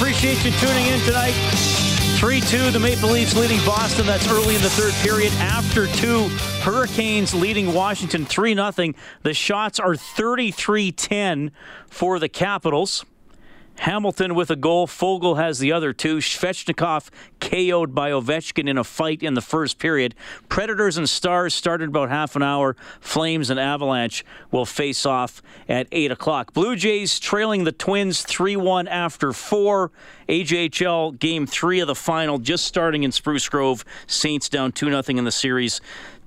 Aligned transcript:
Appreciate 0.00 0.42
you 0.46 0.50
tuning 0.52 0.86
in 0.86 0.98
tonight. 1.00 1.34
3 2.18 2.40
2, 2.40 2.70
the 2.70 2.80
Maple 2.80 3.10
Leafs 3.10 3.36
leading 3.36 3.58
Boston. 3.66 4.06
That's 4.06 4.26
early 4.30 4.56
in 4.56 4.62
the 4.62 4.70
third 4.70 4.94
period. 5.06 5.30
After 5.34 5.88
two, 5.88 6.28
Hurricanes 6.62 7.34
leading 7.34 7.74
Washington 7.74 8.24
3 8.24 8.54
0. 8.54 8.94
The 9.24 9.34
shots 9.34 9.78
are 9.78 9.94
33 9.94 10.92
10 10.92 11.50
for 11.86 12.18
the 12.18 12.30
Capitals. 12.30 13.04
Hamilton 13.80 14.34
with 14.34 14.50
a 14.50 14.56
goal. 14.56 14.86
Foegele 14.86 15.38
has 15.38 15.58
the 15.58 15.72
other 15.72 15.94
two. 15.94 16.18
Svechnikov 16.18 17.08
KO'd 17.40 17.94
by 17.94 18.10
Ovechkin 18.10 18.68
in 18.68 18.76
a 18.76 18.84
fight 18.84 19.22
in 19.22 19.32
the 19.32 19.40
first 19.40 19.78
period. 19.78 20.14
Predators 20.50 20.98
and 20.98 21.08
Stars 21.08 21.54
started 21.54 21.88
about 21.88 22.10
half 22.10 22.36
an 22.36 22.42
hour. 22.42 22.76
Flames 23.00 23.48
and 23.48 23.58
Avalanche 23.58 24.22
will 24.50 24.66
face 24.66 25.06
off 25.06 25.40
at 25.66 25.88
8 25.92 26.12
o'clock. 26.12 26.52
Blue 26.52 26.76
Jays 26.76 27.18
trailing 27.18 27.64
the 27.64 27.72
Twins 27.72 28.20
3 28.22 28.54
1 28.54 28.86
after 28.86 29.32
four. 29.32 29.90
AJHL 30.28 31.18
game 31.18 31.46
three 31.46 31.80
of 31.80 31.86
the 31.86 31.94
final 31.94 32.38
just 32.38 32.66
starting 32.66 33.02
in 33.02 33.12
Spruce 33.12 33.48
Grove. 33.48 33.84
Saints 34.06 34.50
down 34.50 34.72
2 34.72 34.90
0 34.90 35.18
in 35.18 35.24
the 35.24 35.32
series 35.32 35.80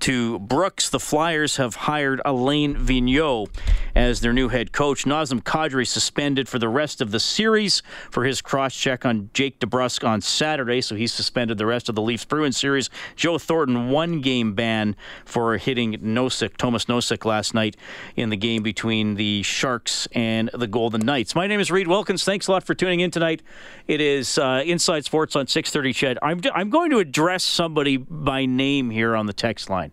to 0.04 0.38
Brooks. 0.38 0.90
The 0.90 1.00
Flyers 1.00 1.56
have 1.56 1.76
hired 1.76 2.20
Alain 2.26 2.74
Vigneault 2.74 3.48
as 3.94 4.20
their 4.20 4.34
new 4.34 4.50
head 4.50 4.70
coach. 4.70 5.04
Nazem 5.06 5.42
Kadri 5.42 5.86
suspended 5.86 6.46
for 6.46 6.58
the 6.58 6.68
rest 6.68 7.00
of 7.00 7.10
the 7.10 7.18
series 7.18 7.82
for 8.10 8.24
his 8.24 8.42
cross 8.42 8.76
check 8.76 9.06
on 9.06 9.30
Jake 9.32 9.60
DeBrusk 9.60 10.06
on 10.06 10.20
Saturday, 10.20 10.82
so 10.82 10.94
he's 10.94 11.10
suspended 11.10 11.56
the 11.56 11.64
rest 11.64 11.88
of 11.88 11.94
the 11.94 12.02
Leafs 12.02 12.26
Bruins 12.26 12.58
series. 12.58 12.90
Joe 13.16 13.38
Thornton, 13.38 13.88
one 13.88 14.20
game 14.20 14.52
ban 14.52 14.94
for 15.24 15.56
hitting 15.56 15.94
Nosek, 15.94 16.58
Thomas 16.58 16.84
Nosek, 16.84 17.24
last 17.24 17.54
night 17.54 17.74
in 18.14 18.28
the 18.28 18.36
game 18.36 18.62
between 18.62 19.14
the 19.14 19.42
Sharks 19.42 20.06
and 20.12 20.50
the 20.52 20.66
Golden 20.66 21.00
Knights. 21.00 21.34
My 21.34 21.46
name 21.46 21.60
is 21.60 21.70
Reed 21.70 21.88
Wilkins. 21.88 22.24
Thanks 22.24 22.46
a 22.46 22.52
lot 22.52 22.64
for 22.64 22.74
tuning 22.74 23.00
in 23.00 23.10
tonight. 23.10 23.40
It 23.86 24.00
is 24.00 24.38
uh, 24.38 24.62
Inside 24.64 25.04
Sports 25.04 25.36
on 25.36 25.46
630 25.46 25.92
Ched. 25.92 26.18
I'm, 26.22 26.40
I'm 26.54 26.70
going 26.70 26.90
to 26.90 26.98
address 26.98 27.44
somebody 27.44 27.98
by 27.98 28.46
name 28.46 28.90
here 28.90 29.14
on 29.14 29.26
the 29.26 29.32
text 29.32 29.68
line. 29.68 29.92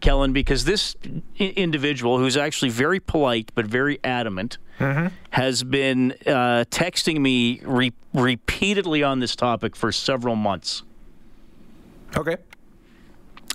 Kellen, 0.00 0.32
because 0.32 0.64
this 0.64 0.96
individual, 1.38 2.18
who's 2.18 2.36
actually 2.36 2.70
very 2.70 2.98
polite 3.00 3.52
but 3.54 3.66
very 3.66 4.00
adamant, 4.04 4.58
has 5.30 5.62
been 5.62 6.12
uh, 6.26 6.64
texting 6.70 7.20
me 7.20 7.60
re- 7.62 7.92
repeatedly 8.12 9.04
on 9.04 9.20
this 9.20 9.36
topic 9.36 9.76
for 9.76 9.92
several 9.92 10.34
months. 10.34 10.82
Okay. 12.16 12.36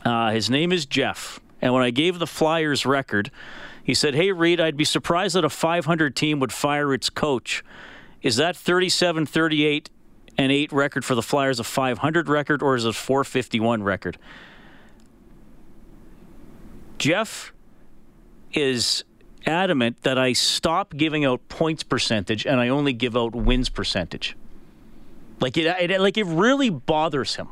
Uh, 0.06 0.32
his 0.32 0.50
name 0.50 0.72
is 0.72 0.86
Jeff. 0.86 1.42
And 1.62 1.74
when 1.74 1.84
I 1.84 1.90
gave 1.90 2.18
the 2.20 2.28
Flyers 2.28 2.86
record, 2.86 3.30
he 3.84 3.94
said, 3.94 4.16
Hey, 4.16 4.32
Reed, 4.32 4.62
I'd 4.62 4.78
be 4.78 4.86
surprised 4.86 5.36
that 5.36 5.44
a 5.44 5.50
500 5.50 6.16
team 6.16 6.40
would 6.40 6.54
fire 6.54 6.94
its 6.94 7.10
coach. 7.10 7.64
Is 8.22 8.38
that 8.38 8.56
37 8.56 9.26
38 9.26 9.90
and 10.38 10.52
8 10.52 10.72
record 10.72 11.06
for 11.06 11.16
the 11.16 11.22
Flyers 11.22 11.60
a 11.60 11.64
500 11.64 12.30
record, 12.30 12.62
or 12.62 12.76
is 12.76 12.86
it 12.86 12.90
a 12.90 12.94
451 12.94 13.84
record? 13.84 14.18
Jeff 16.98 17.54
is 18.54 19.04
adamant 19.46 20.02
that 20.04 20.18
I 20.18 20.34
stop 20.34 20.96
giving 20.96 21.24
out 21.24 21.48
points 21.48 21.84
percentage 21.84 22.46
and 22.46 22.60
I 22.60 22.70
only 22.70 22.94
give 22.94 23.16
out 23.16 23.34
wins 23.34 23.70
percentage. 23.70 24.36
Like 25.40 25.58
it, 25.58 25.92
it 25.92 26.02
like 26.02 26.18
it 26.18 26.26
really 26.26 26.70
bothers 26.70 27.36
him. 27.36 27.50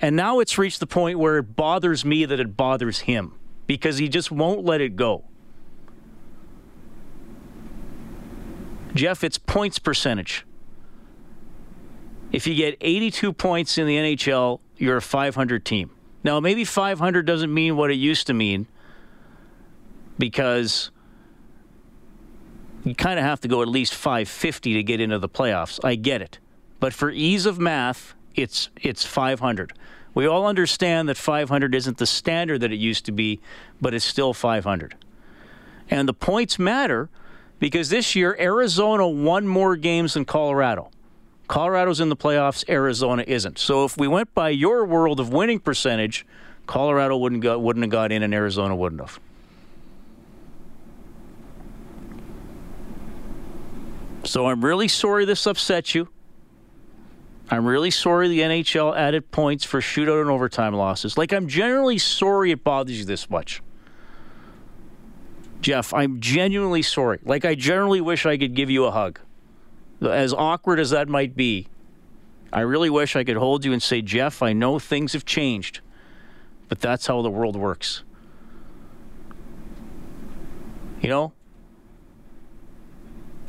And 0.00 0.16
now 0.16 0.40
it's 0.40 0.58
reached 0.58 0.80
the 0.80 0.86
point 0.86 1.18
where 1.18 1.38
it 1.38 1.56
bothers 1.56 2.04
me 2.04 2.24
that 2.24 2.40
it 2.40 2.56
bothers 2.56 3.00
him 3.00 3.34
because 3.66 3.98
he 3.98 4.08
just 4.08 4.30
won't 4.30 4.64
let 4.64 4.80
it 4.80 4.96
go. 4.96 5.24
Jeff, 8.94 9.24
it's 9.24 9.38
points 9.38 9.78
percentage. 9.78 10.44
If 12.32 12.46
you 12.46 12.54
get 12.54 12.76
82 12.80 13.32
points 13.32 13.78
in 13.78 13.86
the 13.86 13.96
NHL, 13.96 14.60
you're 14.76 14.98
a 14.98 15.02
500 15.02 15.64
team. 15.64 15.90
Now, 16.22 16.38
maybe 16.38 16.64
500 16.64 17.26
doesn't 17.26 17.52
mean 17.52 17.76
what 17.76 17.90
it 17.90 17.94
used 17.94 18.26
to 18.28 18.34
mean 18.34 18.66
because 20.18 20.90
you 22.84 22.94
kind 22.94 23.18
of 23.18 23.24
have 23.24 23.40
to 23.40 23.48
go 23.48 23.62
at 23.62 23.68
least 23.68 23.94
550 23.94 24.74
to 24.74 24.82
get 24.82 25.00
into 25.00 25.18
the 25.18 25.28
playoffs. 25.28 25.80
I 25.84 25.94
get 25.94 26.22
it. 26.22 26.38
But 26.78 26.92
for 26.94 27.10
ease 27.10 27.46
of 27.46 27.58
math, 27.58 28.14
it's 28.34 28.70
it's 28.80 29.04
500. 29.04 29.72
We 30.14 30.26
all 30.26 30.46
understand 30.46 31.08
that 31.08 31.16
500 31.16 31.74
isn't 31.74 31.98
the 31.98 32.06
standard 32.06 32.60
that 32.60 32.72
it 32.72 32.78
used 32.78 33.04
to 33.06 33.12
be, 33.12 33.40
but 33.80 33.94
it's 33.94 34.04
still 34.04 34.34
500. 34.34 34.96
And 35.88 36.08
the 36.08 36.14
points 36.14 36.58
matter 36.58 37.10
because 37.60 37.90
this 37.90 38.16
year 38.16 38.36
Arizona 38.40 39.06
won 39.06 39.46
more 39.46 39.76
games 39.76 40.14
than 40.14 40.24
Colorado. 40.24 40.90
Colorado's 41.46 42.00
in 42.00 42.08
the 42.08 42.16
playoffs, 42.16 42.68
Arizona 42.68 43.22
isn't. 43.26 43.58
So 43.58 43.84
if 43.84 43.96
we 43.96 44.08
went 44.08 44.34
by 44.34 44.48
your 44.48 44.84
world 44.84 45.20
of 45.20 45.32
winning 45.32 45.60
percentage, 45.60 46.26
Colorado 46.66 47.16
wouldn't 47.16 47.42
got, 47.42 47.60
wouldn't 47.60 47.84
have 47.84 47.90
got 47.90 48.10
in 48.10 48.22
and 48.22 48.34
Arizona 48.34 48.74
wouldn't 48.74 49.00
have. 49.00 49.20
So 54.24 54.46
I'm 54.46 54.64
really 54.64 54.88
sorry 54.88 55.24
this 55.24 55.46
upset 55.46 55.94
you. 55.94 56.08
I'm 57.50 57.66
really 57.66 57.90
sorry 57.90 58.28
the 58.28 58.40
NHL 58.40 58.96
added 58.96 59.32
points 59.32 59.64
for 59.64 59.80
shootout 59.80 60.20
and 60.20 60.30
overtime 60.30 60.74
losses. 60.74 61.18
Like, 61.18 61.32
I'm 61.32 61.48
generally 61.48 61.98
sorry 61.98 62.52
it 62.52 62.62
bothers 62.62 63.00
you 63.00 63.04
this 63.04 63.28
much. 63.28 63.60
Jeff, 65.60 65.92
I'm 65.92 66.20
genuinely 66.20 66.82
sorry. 66.82 67.18
Like, 67.24 67.44
I 67.44 67.54
generally 67.54 68.00
wish 68.00 68.24
I 68.24 68.38
could 68.38 68.54
give 68.54 68.70
you 68.70 68.86
a 68.86 68.90
hug. 68.90 69.20
As 70.00 70.32
awkward 70.32 70.80
as 70.80 70.90
that 70.90 71.08
might 71.08 71.36
be, 71.36 71.68
I 72.52 72.60
really 72.60 72.90
wish 72.90 73.14
I 73.14 73.24
could 73.24 73.36
hold 73.36 73.64
you 73.64 73.72
and 73.72 73.82
say, 73.82 74.00
Jeff, 74.00 74.42
I 74.42 74.52
know 74.52 74.78
things 74.78 75.12
have 75.12 75.24
changed, 75.24 75.80
but 76.68 76.80
that's 76.80 77.06
how 77.06 77.20
the 77.22 77.30
world 77.30 77.56
works. 77.56 78.02
You 81.00 81.08
know? 81.08 81.32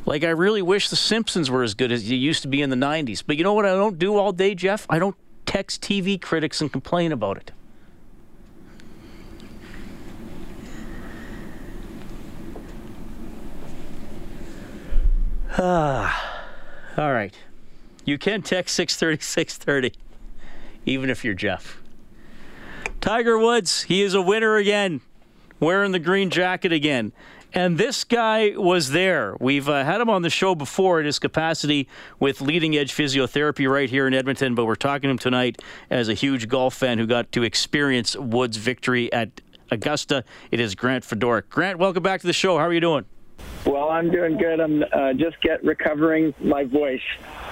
Like, 0.05 0.23
I 0.23 0.29
really 0.29 0.61
wish 0.61 0.89
The 0.89 0.95
Simpsons 0.95 1.49
were 1.49 1.63
as 1.63 1.73
good 1.73 1.91
as 1.91 2.07
they 2.07 2.15
used 2.15 2.41
to 2.41 2.47
be 2.47 2.61
in 2.61 2.69
the 2.69 2.75
90s. 2.75 3.23
But 3.25 3.37
you 3.37 3.43
know 3.43 3.53
what 3.53 3.65
I 3.65 3.69
don't 3.69 3.97
do 3.97 4.17
all 4.17 4.31
day, 4.31 4.55
Jeff? 4.55 4.85
I 4.89 4.99
don't 4.99 5.15
text 5.45 5.81
TV 5.81 6.19
critics 6.19 6.59
and 6.59 6.71
complain 6.71 7.11
about 7.11 7.37
it. 7.37 7.51
Ah, 15.57 16.45
all 16.97 17.11
right. 17.11 17.35
You 18.05 18.17
can 18.17 18.41
text 18.41 18.75
630 18.75 19.21
630, 19.21 19.99
even 20.85 21.09
if 21.09 21.25
you're 21.25 21.33
Jeff. 21.33 21.81
Tiger 23.01 23.37
Woods, 23.37 23.83
he 23.83 24.01
is 24.01 24.13
a 24.13 24.21
winner 24.21 24.55
again, 24.55 25.01
wearing 25.59 25.91
the 25.91 25.99
green 25.99 26.29
jacket 26.29 26.71
again. 26.71 27.11
And 27.53 27.77
this 27.77 28.05
guy 28.05 28.53
was 28.55 28.91
there. 28.91 29.35
We've 29.41 29.67
uh, 29.67 29.83
had 29.83 29.99
him 29.99 30.09
on 30.09 30.21
the 30.21 30.29
show 30.29 30.55
before 30.55 31.01
in 31.01 31.05
his 31.05 31.19
capacity 31.19 31.89
with 32.17 32.39
leading 32.39 32.77
edge 32.77 32.93
physiotherapy 32.93 33.69
right 33.69 33.89
here 33.89 34.07
in 34.07 34.13
Edmonton, 34.13 34.55
but 34.55 34.63
we're 34.63 34.75
talking 34.75 35.09
to 35.09 35.09
him 35.09 35.17
tonight 35.17 35.61
as 35.89 36.07
a 36.07 36.13
huge 36.13 36.47
golf 36.47 36.75
fan 36.75 36.97
who 36.97 37.05
got 37.05 37.29
to 37.33 37.43
experience 37.43 38.15
Wood's 38.15 38.55
victory 38.55 39.11
at 39.11 39.41
Augusta. 39.69 40.23
It 40.49 40.61
is 40.61 40.75
Grant 40.75 41.03
Fedoruk. 41.03 41.49
Grant, 41.49 41.77
welcome 41.77 42.03
back 42.03 42.21
to 42.21 42.27
the 42.27 42.33
show. 42.33 42.57
How 42.57 42.63
are 42.63 42.73
you 42.73 42.79
doing? 42.79 43.03
Well, 43.65 43.89
I'm 43.89 44.09
doing 44.09 44.37
good. 44.37 44.59
I'm 44.59 44.83
uh, 44.91 45.13
just 45.13 45.39
get 45.41 45.63
recovering 45.63 46.33
my 46.39 46.63
voice. 46.63 47.01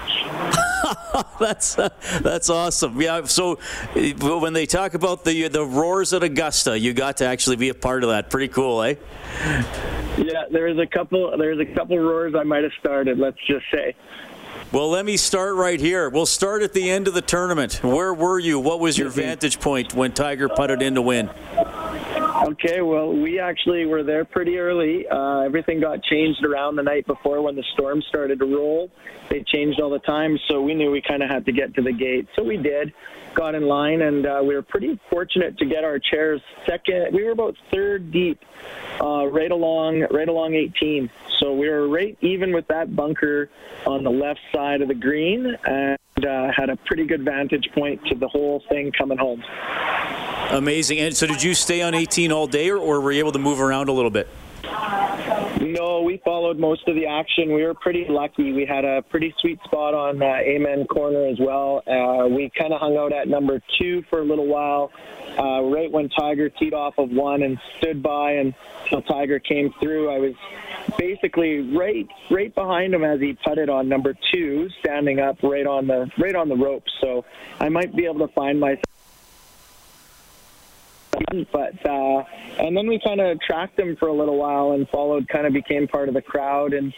that's 1.40 1.78
uh, 1.78 1.90
that's 2.22 2.50
awesome. 2.50 3.00
Yeah. 3.00 3.26
So 3.26 3.60
uh, 3.96 4.40
when 4.40 4.54
they 4.54 4.66
talk 4.66 4.96
about 4.96 5.24
the 5.24 5.48
the 5.50 5.64
roars 5.64 6.14
at 6.14 6.24
Augusta, 6.24 6.78
you 6.78 6.94
got 6.94 7.18
to 7.18 7.26
actually 7.26 7.58
be 7.58 7.70
a 7.70 7.76
part 7.76 8.04
of 8.04 8.10
that. 8.10 8.30
Pretty 8.30 8.48
cool, 8.48 8.82
eh? 8.82 8.96
Yeah, 10.18 10.46
there's 10.52 10.80
a 10.80 10.88
couple. 10.88 11.38
There's 11.38 11.60
a 11.60 11.66
couple 11.66 11.98
roars 12.00 12.34
I 12.36 12.44
might 12.44 12.64
have 12.64 12.74
started. 12.80 13.20
Let's 13.20 13.40
just 13.48 13.66
say. 13.72 13.96
Well, 14.72 14.90
let 14.90 15.04
me 15.04 15.18
start 15.18 15.56
right 15.56 15.80
here. 15.80 16.10
We'll 16.10 16.28
start 16.28 16.62
at 16.62 16.74
the 16.74 16.92
end 16.92 17.08
of 17.08 17.16
the 17.16 17.24
tournament. 17.24 17.84
Where 17.84 18.14
were 18.14 18.38
you? 18.38 18.60
What 18.60 18.80
was 18.80 19.00
your 19.00 19.10
vantage 19.10 19.60
point 19.60 19.96
when 19.96 20.12
Tiger 20.12 20.48
putted 20.48 20.84
in 20.84 20.94
to 20.96 21.02
win? 21.02 21.30
Okay, 22.42 22.82
well, 22.82 23.12
we 23.12 23.38
actually 23.38 23.86
were 23.86 24.02
there 24.02 24.24
pretty 24.24 24.58
early. 24.58 25.06
Uh, 25.12 25.40
everything 25.40 25.82
got 25.82 26.02
changed 26.04 26.46
around 26.46 26.78
the 26.78 26.84
night 26.84 27.06
before 27.06 27.42
when 27.42 27.56
the 27.56 27.64
storm 27.74 28.02
started 28.08 28.40
to 28.40 28.46
roll. 28.46 28.90
They 29.30 29.44
changed 29.48 29.82
all 29.82 29.90
the 29.90 30.00
time, 30.00 30.38
so 30.48 30.62
we 30.62 30.74
knew 30.74 30.90
we 30.90 31.02
kind 31.02 31.22
of 31.22 31.30
had 31.30 31.46
to 31.48 31.52
get 31.52 31.74
to 31.76 31.82
the 31.82 31.92
gate. 31.92 32.28
So 32.38 32.44
we 32.44 32.56
did, 32.56 32.94
got 33.34 33.56
in 33.56 33.64
line, 33.64 34.02
and 34.02 34.26
uh, 34.26 34.42
we 34.44 34.56
were 34.56 34.62
pretty 34.62 35.00
fortunate 35.10 35.58
to 35.58 35.66
get 35.66 35.84
our 35.84 36.00
chairs 36.00 36.42
second. 36.66 37.14
We 37.14 37.24
were 37.24 37.32
about 37.32 37.56
third 37.72 38.12
deep, 38.12 38.40
uh, 39.02 39.28
right 39.28 39.52
along, 39.52 40.08
right 40.12 40.28
along 40.28 40.56
18. 40.56 41.10
So 41.40 41.54
we 41.54 41.70
were 41.70 41.88
right 41.88 42.18
even 42.22 42.54
with 42.54 42.68
that 42.68 42.96
bunker 42.96 43.50
on 43.86 44.04
the 44.04 44.12
left 44.12 44.42
side 44.54 44.82
of 44.82 44.88
the 44.88 44.96
green, 44.96 45.58
and 45.66 45.98
uh, 46.26 46.52
had 46.56 46.70
a 46.70 46.76
pretty 46.76 47.06
good 47.06 47.24
vantage 47.24 47.70
point 47.74 48.06
to 48.08 48.16
the 48.16 48.28
whole 48.28 48.64
thing 48.70 48.92
coming 48.92 49.18
home. 49.18 49.44
Amazing. 50.52 51.00
And 51.00 51.16
so, 51.16 51.28
did 51.28 51.44
you 51.44 51.54
stay 51.54 51.82
on 51.82 51.94
18 51.94 52.32
all 52.32 52.48
day, 52.48 52.70
or, 52.70 52.78
or 52.78 53.02
were 53.02 53.12
you 53.12 53.20
able 53.20 53.32
to 53.32 53.40
move 53.40 53.62
around 53.62 53.90
a 53.90 53.94
little 53.94 54.10
bit? 54.10 54.28
No, 55.62 56.02
we 56.02 56.22
followed 56.24 56.58
most 56.58 56.88
of 56.88 56.96
the 56.96 57.06
action. 57.06 57.54
We 57.54 57.64
were 57.64 57.74
pretty 57.74 58.06
lucky. 58.08 58.54
We 58.54 58.66
had 58.66 58.86
a 58.86 59.02
pretty 59.02 59.34
sweet 59.40 59.60
spot 59.64 59.94
on 59.94 60.22
uh, 60.22 60.26
Amen 60.26 60.86
Corner 60.86 61.26
as 61.26 61.38
well. 61.40 61.84
Uh, 61.86 62.28
we 62.28 62.50
kind 62.58 62.74
of 62.74 62.80
hung 62.80 62.98
out 62.98 63.12
at 63.14 63.28
number 63.28 63.62
two 63.78 64.04
for 64.10 64.22
a 64.22 64.24
little 64.26 64.48
while, 64.48 64.92
uh, 65.38 65.62
right 65.64 65.92
when 65.92 66.10
Tiger 66.10 66.50
teed 66.50 66.74
off 66.74 66.98
of 66.98 67.10
one 67.12 67.44
and 67.44 67.60
stood 67.78 68.02
by 68.02 68.32
until 68.32 69.02
Tiger 69.02 69.40
came 69.40 69.74
through. 69.82 70.10
I 70.10 70.20
was 70.20 70.34
basically 70.98 71.60
right 71.76 72.08
right 72.32 72.54
behind 72.56 72.94
him 72.94 73.04
as 73.04 73.20
he 73.20 73.34
putted 73.34 73.70
on 73.70 73.90
number 73.90 74.16
two, 74.32 74.70
standing 74.80 75.20
up 75.20 75.44
right 75.44 75.68
on 75.68 75.88
the 75.88 76.10
right 76.18 76.36
on 76.36 76.50
the 76.50 76.56
ropes. 76.56 76.92
So 77.02 77.26
I 77.60 77.70
might 77.70 77.96
be 77.96 78.06
able 78.06 78.26
to 78.28 78.34
find 78.34 78.60
myself 78.60 78.84
but 81.52 81.86
uh, 81.86 82.24
and 82.60 82.76
then 82.76 82.88
we 82.88 83.00
kind 83.00 83.20
of 83.20 83.40
tracked 83.42 83.80
him 83.80 83.96
for 83.96 84.08
a 84.08 84.14
little 84.14 84.38
while 84.38 84.72
and 84.72 84.88
followed, 84.90 85.28
kind 85.28 85.46
of 85.48 85.54
became 85.54 85.88
part 85.88 86.08
of 86.08 86.14
the 86.14 86.22
crowd 86.22 86.74
and 86.74 86.94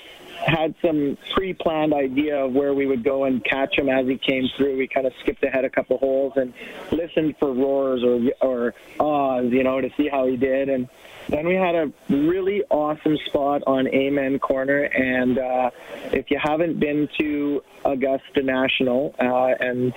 had 0.45 0.73
some 0.81 1.17
pre-planned 1.33 1.93
idea 1.93 2.45
of 2.45 2.53
where 2.53 2.73
we 2.73 2.85
would 2.85 3.03
go 3.03 3.25
and 3.25 3.43
catch 3.43 3.77
him 3.77 3.89
as 3.89 4.07
he 4.07 4.17
came 4.17 4.47
through. 4.57 4.77
We 4.77 4.87
kind 4.87 5.05
of 5.05 5.13
skipped 5.21 5.43
ahead 5.43 5.65
a 5.65 5.69
couple 5.69 5.97
holes 5.97 6.33
and 6.35 6.53
listened 6.91 7.35
for 7.37 7.53
roars 7.53 8.03
or 8.03 8.31
or 8.41 8.73
ahs, 8.99 9.51
you 9.51 9.63
know, 9.63 9.81
to 9.81 9.89
see 9.97 10.07
how 10.07 10.27
he 10.27 10.37
did. 10.37 10.69
And 10.69 10.87
then 11.29 11.47
we 11.47 11.55
had 11.55 11.75
a 11.75 11.91
really 12.09 12.63
awesome 12.69 13.17
spot 13.27 13.63
on 13.67 13.87
Amen 13.87 14.39
Corner. 14.39 14.83
And 14.83 15.37
uh, 15.37 15.69
if 16.11 16.31
you 16.31 16.39
haven't 16.41 16.79
been 16.79 17.07
to 17.19 17.63
Augusta 17.85 18.41
National 18.41 19.15
uh, 19.19 19.53
and 19.59 19.93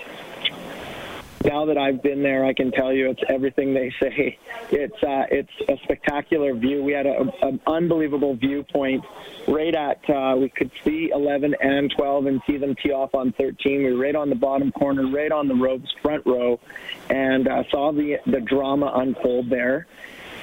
now 1.44 1.66
that 1.66 1.76
I've 1.76 2.02
been 2.02 2.22
there, 2.22 2.44
I 2.44 2.54
can 2.54 2.72
tell 2.72 2.92
you 2.92 3.10
it's 3.10 3.22
everything 3.28 3.74
they 3.74 3.92
say. 4.00 4.38
It's 4.70 5.02
uh, 5.02 5.26
it's 5.30 5.52
a 5.68 5.76
spectacular 5.84 6.54
view. 6.54 6.82
We 6.82 6.92
had 6.92 7.06
an 7.06 7.60
unbelievable 7.66 8.34
viewpoint 8.34 9.04
right 9.46 9.74
at 9.74 10.08
uh, 10.08 10.36
we 10.36 10.48
could 10.48 10.70
see 10.84 11.10
11 11.12 11.54
and 11.60 11.92
12 11.94 12.26
and 12.26 12.40
see 12.46 12.56
them 12.56 12.74
tee 12.82 12.92
off 12.92 13.14
on 13.14 13.32
13. 13.32 13.84
We 13.84 13.92
were 13.92 13.98
right 13.98 14.16
on 14.16 14.30
the 14.30 14.36
bottom 14.36 14.72
corner, 14.72 15.06
right 15.10 15.30
on 15.30 15.48
the 15.48 15.54
ropes, 15.54 15.92
front 16.02 16.24
row, 16.26 16.58
and 17.10 17.46
uh, 17.48 17.64
saw 17.70 17.92
the 17.92 18.18
the 18.26 18.40
drama 18.40 18.92
unfold 18.94 19.50
there. 19.50 19.86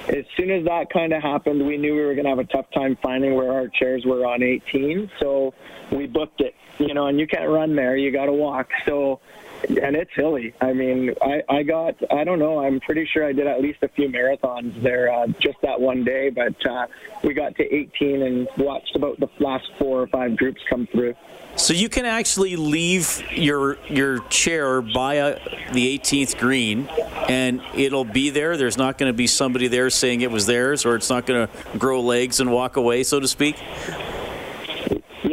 As 0.08 0.26
soon 0.36 0.50
as 0.50 0.66
that 0.66 0.90
kind 0.92 1.14
of 1.14 1.22
happened, 1.22 1.66
we 1.66 1.78
knew 1.78 1.94
we 1.94 2.02
were 2.02 2.16
going 2.16 2.24
to 2.24 2.32
have 2.32 2.40
a 2.40 2.44
tough 2.46 2.66
time 2.74 2.98
finding 3.04 3.36
where 3.36 3.52
our 3.54 3.68
chairs 3.68 4.04
were 4.04 4.26
on 4.26 4.42
18. 4.42 5.12
So 5.20 5.54
we 5.92 6.08
booked 6.08 6.42
it, 6.42 6.56
you 6.80 6.96
know, 6.96 7.06
and 7.06 7.20
you 7.20 7.28
can't 7.28 7.50
run 7.50 7.76
there; 7.76 7.96
you 7.96 8.12
got 8.12 8.26
to 8.26 8.34
walk. 8.34 8.70
So 8.86 9.20
and 9.64 9.96
it's 9.96 10.12
hilly. 10.16 10.54
I 10.62 10.74
mean, 10.74 11.14
I, 11.22 11.44
I 11.50 11.64
got, 11.64 11.96
I 12.12 12.24
don't 12.24 12.40
know, 12.40 12.60
I'm 12.60 12.80
pretty 12.80 13.06
sure 13.06 13.26
I 13.26 13.34
did 13.34 13.48
at 13.48 13.62
least 13.62 13.80
a 13.84 13.88
few 13.88 14.10
marathons 14.10 14.82
there 14.82 15.12
uh, 15.12 15.28
just 15.40 15.62
that 15.62 15.80
one 15.80 16.04
day, 16.04 16.30
but 16.30 16.66
uh, 16.66 16.88
we 17.24 17.34
got 17.34 17.56
to 17.56 17.64
18 17.74 18.22
and 18.22 18.48
watched 18.58 18.96
about 18.96 19.20
the 19.20 19.30
last 19.40 19.70
four 19.78 20.02
or 20.02 20.08
five 20.08 20.36
groups 20.38 20.62
come 20.70 20.88
through. 20.88 21.16
So 21.58 21.74
you 21.74 21.90
can 21.90 22.06
actually 22.06 22.56
leave 22.56 23.22
your 23.34 23.78
your 23.90 24.20
chair 24.30 24.82
by 24.82 25.16
a, 25.16 25.36
the 25.74 26.00
18th 26.00 26.40
green, 26.40 26.88
and 27.28 27.62
it'll 27.76 28.06
be 28.06 28.30
there. 28.30 28.56
There's 28.56 28.78
not 28.78 28.98
going 28.98 29.12
to 29.12 29.16
be 29.16 29.28
somebody 29.28 29.68
there 29.68 29.90
saying 29.90 30.22
it 30.22 30.32
was 30.32 30.46
theirs, 30.46 30.86
or 30.86 30.96
it's 30.96 31.10
not 31.10 31.26
going 31.26 31.48
to 31.48 31.78
grow 31.78 32.00
legs 32.00 32.40
and 32.40 32.52
walk 32.54 32.78
away, 32.78 33.04
so 33.04 33.20
to 33.20 33.28
speak. 33.28 33.58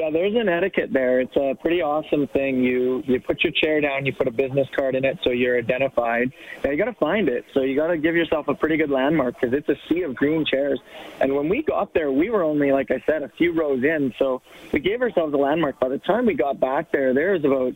Yeah, 0.08 0.12
there's 0.12 0.34
an 0.36 0.48
etiquette 0.48 0.90
there. 0.90 1.20
It's 1.20 1.36
a 1.36 1.54
pretty 1.60 1.82
awesome 1.82 2.28
thing. 2.28 2.62
You 2.62 3.02
you 3.06 3.20
put 3.20 3.44
your 3.44 3.52
chair 3.52 3.80
down, 3.80 4.06
you 4.06 4.12
put 4.14 4.26
a 4.26 4.30
business 4.30 4.66
card 4.74 4.94
in 4.94 5.04
it, 5.04 5.18
so 5.22 5.30
you're 5.30 5.58
identified. 5.58 6.32
Now 6.64 6.70
you 6.70 6.78
got 6.78 6.86
to 6.86 6.94
find 6.94 7.28
it, 7.28 7.44
so 7.52 7.60
you 7.60 7.76
got 7.76 7.88
to 7.88 7.98
give 7.98 8.16
yourself 8.16 8.48
a 8.48 8.54
pretty 8.54 8.78
good 8.78 8.90
landmark 8.90 9.38
because 9.38 9.54
it's 9.54 9.68
a 9.68 9.76
sea 9.86 10.02
of 10.02 10.14
green 10.14 10.46
chairs. 10.46 10.80
And 11.20 11.34
when 11.34 11.50
we 11.50 11.62
got 11.62 11.92
there, 11.92 12.10
we 12.10 12.30
were 12.30 12.42
only, 12.42 12.72
like 12.72 12.90
I 12.90 13.02
said, 13.04 13.22
a 13.22 13.28
few 13.36 13.52
rows 13.52 13.84
in, 13.84 14.14
so 14.18 14.40
we 14.72 14.80
gave 14.80 15.02
ourselves 15.02 15.34
a 15.34 15.36
landmark. 15.36 15.78
By 15.78 15.88
the 15.88 15.98
time 15.98 16.24
we 16.24 16.34
got 16.34 16.58
back 16.58 16.90
there, 16.90 17.12
there 17.12 17.32
was 17.32 17.44
about 17.44 17.74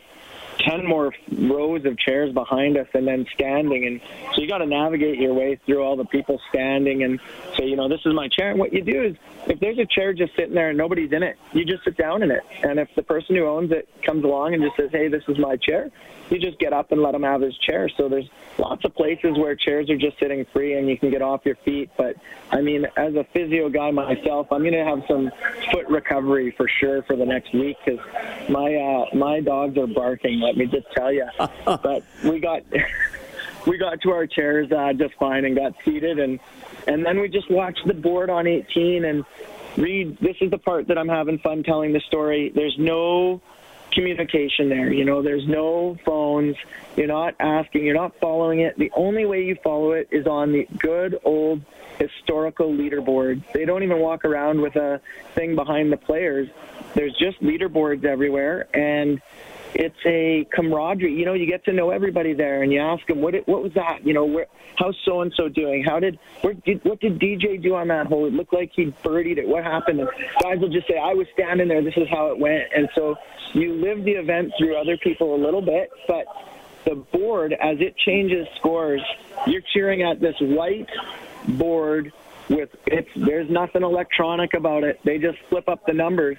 10 0.67 0.87
more 0.87 1.13
rows 1.31 1.85
of 1.85 1.99
chairs 1.99 2.33
behind 2.33 2.77
us 2.77 2.87
and 2.95 3.07
then 3.07 3.27
standing. 3.35 3.87
And 3.87 4.01
so 4.35 4.41
you 4.41 4.49
got 4.49 4.59
to 4.59 4.67
navigate 4.67 5.19
your 5.19 5.35
way 5.35 5.59
through 5.67 5.83
all 5.83 5.97
the 5.97 6.05
people 6.05 6.41
standing 6.49 7.03
and 7.03 7.21
say, 7.57 7.67
you 7.67 7.77
know, 7.77 7.89
this 7.89 8.01
is 8.05 8.15
my 8.15 8.29
chair. 8.29 8.51
And 8.51 8.59
what 8.59 8.73
you 8.73 8.83
do 8.83 9.03
is 9.03 9.17
if 9.47 9.61
there's 9.61 9.79
a 9.79 9.87
chair 9.87 10.13
just 10.13 10.35
sitting 10.37 10.55
there 10.55 10.71
and 10.71 10.79
nobody's 10.79 11.13
in 11.13 11.23
it, 11.23 11.39
you 11.53 11.65
just 11.65 11.85
sit 11.85 11.97
down 11.97 12.23
in 12.23 12.31
it. 12.31 12.43
And 12.63 12.79
if 12.79 12.89
the 12.95 13.03
person 13.03 13.37
who 13.37 13.47
owns 13.47 13.73
it 13.73 13.89
comes 14.03 14.25
along 14.25 14.55
and 14.55 14.63
just 14.63 14.77
says, 14.77 14.91
hey, 14.93 15.09
this 15.09 15.25
is 15.29 15.39
my 15.39 15.57
chair, 15.57 15.91
you 16.31 16.39
just 16.39 16.59
get 16.59 16.73
up 16.73 16.93
and 16.93 17.03
let 17.03 17.15
him 17.15 17.23
have 17.23 17.41
his 17.41 17.57
chair. 17.59 17.89
So 17.97 18.09
there's 18.09 18.29
lots 18.59 18.85
of 18.85 18.95
places 18.95 19.37
where 19.37 19.55
chairs 19.55 19.91
are 19.91 19.97
just 19.97 20.19
sitting 20.19 20.45
free 20.53 20.79
and 20.79 20.89
you 20.89 20.99
can 20.99 21.11
get 21.11 21.23
off 21.23 21.43
your 21.45 21.57
feet. 21.57 21.91
But 21.97 22.17
I 22.51 22.61
mean, 22.61 22.87
as 22.97 23.15
a 23.15 23.25
physio 23.33 23.69
guy 23.69 23.91
myself, 23.91 24.49
I'm 24.51 24.63
going 24.63 24.73
to 24.73 24.85
have 24.85 25.03
some 25.09 25.31
foot 25.73 25.87
recovery 25.89 26.53
for 26.57 26.69
sure 26.69 27.03
for 27.03 27.17
the 27.17 27.27
next 27.27 27.53
week 27.53 27.77
because 27.85 28.01
my 28.49 28.75
uh, 28.75 29.15
my 29.15 29.41
dogs 29.41 29.77
are 29.79 29.87
barking. 29.87 30.41
Let 30.41 30.57
me 30.57 30.67
just 30.67 30.91
tell 30.97 31.13
you. 31.13 31.27
but 31.65 32.03
we 32.25 32.41
got 32.41 32.63
we 33.67 33.79
got 33.79 34.01
to 34.03 34.11
our 34.11 34.27
chairs 34.27 34.71
uh, 34.73 34.93
just 34.93 35.15
fine 35.15 35.45
and 35.45 35.57
got 35.57 35.75
seated 35.85 36.19
and 36.19 36.41
and 36.87 37.05
then 37.05 37.21
we 37.21 37.29
just 37.29 37.51
watched 37.51 37.87
the 37.87 37.95
board 37.95 38.31
on 38.31 38.47
18 38.47 39.05
and 39.05 39.25
read. 39.77 40.19
This 40.21 40.37
is 40.41 40.51
the 40.51 40.59
part 40.59 40.89
that 40.89 40.99
I'm 40.99 41.09
having 41.09 41.39
fun 41.39 41.63
telling 41.63 41.93
the 41.93 42.01
story. 42.01 42.51
There's 42.55 42.77
no 42.79 43.41
communication 43.93 44.69
there. 44.69 44.93
You 44.93 45.05
know, 45.05 45.23
there's 45.23 45.47
no 45.47 45.97
phones. 46.05 46.57
You're 46.97 47.07
not 47.07 47.35
asking. 47.39 47.85
You're 47.85 47.95
not 47.95 48.19
following 48.21 48.61
it. 48.61 48.77
The 48.79 48.91
only 48.95 49.27
way 49.27 49.45
you 49.45 49.57
follow 49.63 49.93
it 49.93 50.09
is 50.11 50.27
on 50.27 50.53
the 50.53 50.67
good 50.79 51.19
old 51.25 51.63
historical 51.99 52.73
leaderboard. 52.73 53.43
They 53.53 53.65
don't 53.65 53.83
even 53.83 53.99
walk 53.99 54.25
around 54.25 54.61
with 54.61 54.77
a 54.77 55.01
thing 55.35 55.55
behind 55.55 55.93
the 55.93 55.97
players. 55.97 56.49
There's 56.95 57.17
just 57.17 57.41
leaderboards 57.43 58.05
everywhere, 58.05 58.69
and 58.75 59.21
it's 59.75 59.97
a 60.07 60.47
camaraderie. 60.53 61.15
You 61.15 61.25
know, 61.25 61.35
you 61.35 61.47
get 61.47 61.65
to 61.65 61.73
know 61.73 61.91
everybody 61.91 62.35
there, 62.35 62.63
and 62.63 62.73
you 62.73 62.81
ask 62.81 63.07
them, 63.07 63.21
"What? 63.21 63.35
What 63.47 63.63
was 63.63 63.73
that? 63.75 64.07
You 64.07 64.15
know, 64.15 64.25
where, 64.25 64.47
how's 64.77 64.97
so 65.05 65.23
and 65.23 65.33
so 65.35 65.49
doing? 65.49 65.85
How 65.85 66.01
did, 66.01 66.19
where 66.43 66.55
did, 66.55 66.85
what 66.85 67.01
did 67.01 67.19
DJ 67.19 67.63
do 67.63 67.75
on 67.75 67.89
that 67.89 68.07
hole? 68.07 68.27
It 68.27 68.33
looked 68.33 68.53
like 68.53 68.73
he 68.75 68.87
birdied 69.03 69.39
it. 69.39 69.49
What 69.49 69.65
happened?" 69.65 70.01
And 70.01 70.09
guys 70.43 70.59
will 70.59 70.69
just 70.69 70.89
say, 70.89 70.99
"I 70.99 71.15
was 71.15 71.27
standing 71.33 71.69
there. 71.69 71.83
This 71.83 71.97
is 71.97 72.09
how 72.09 72.29
it 72.29 72.39
went." 72.39 72.65
And 72.75 72.89
so 72.95 73.17
you 73.55 73.75
live 73.75 74.05
the 74.05 74.13
event 74.13 74.53
through 74.59 74.77
other 74.77 74.97
people 74.97 75.35
a 75.35 75.41
little 75.43 75.63
bit, 75.63 75.91
but 76.07 76.27
the 76.85 76.97
board, 76.97 77.53
as 77.53 77.81
it 77.81 77.97
changes 77.97 78.47
scores, 78.57 79.03
you're 79.47 79.63
cheering 79.73 80.03
at 80.03 80.21
this 80.21 80.37
white 80.41 80.89
board 81.47 82.13
with 82.53 82.71
it's 82.87 83.09
there's 83.17 83.51
nothing 83.51 83.83
electronic 83.83 84.55
about 84.55 84.85
it. 84.85 85.01
They 85.05 85.19
just 85.19 85.39
flip 85.49 85.69
up 85.69 85.85
the 85.87 85.93
numbers. 85.93 86.37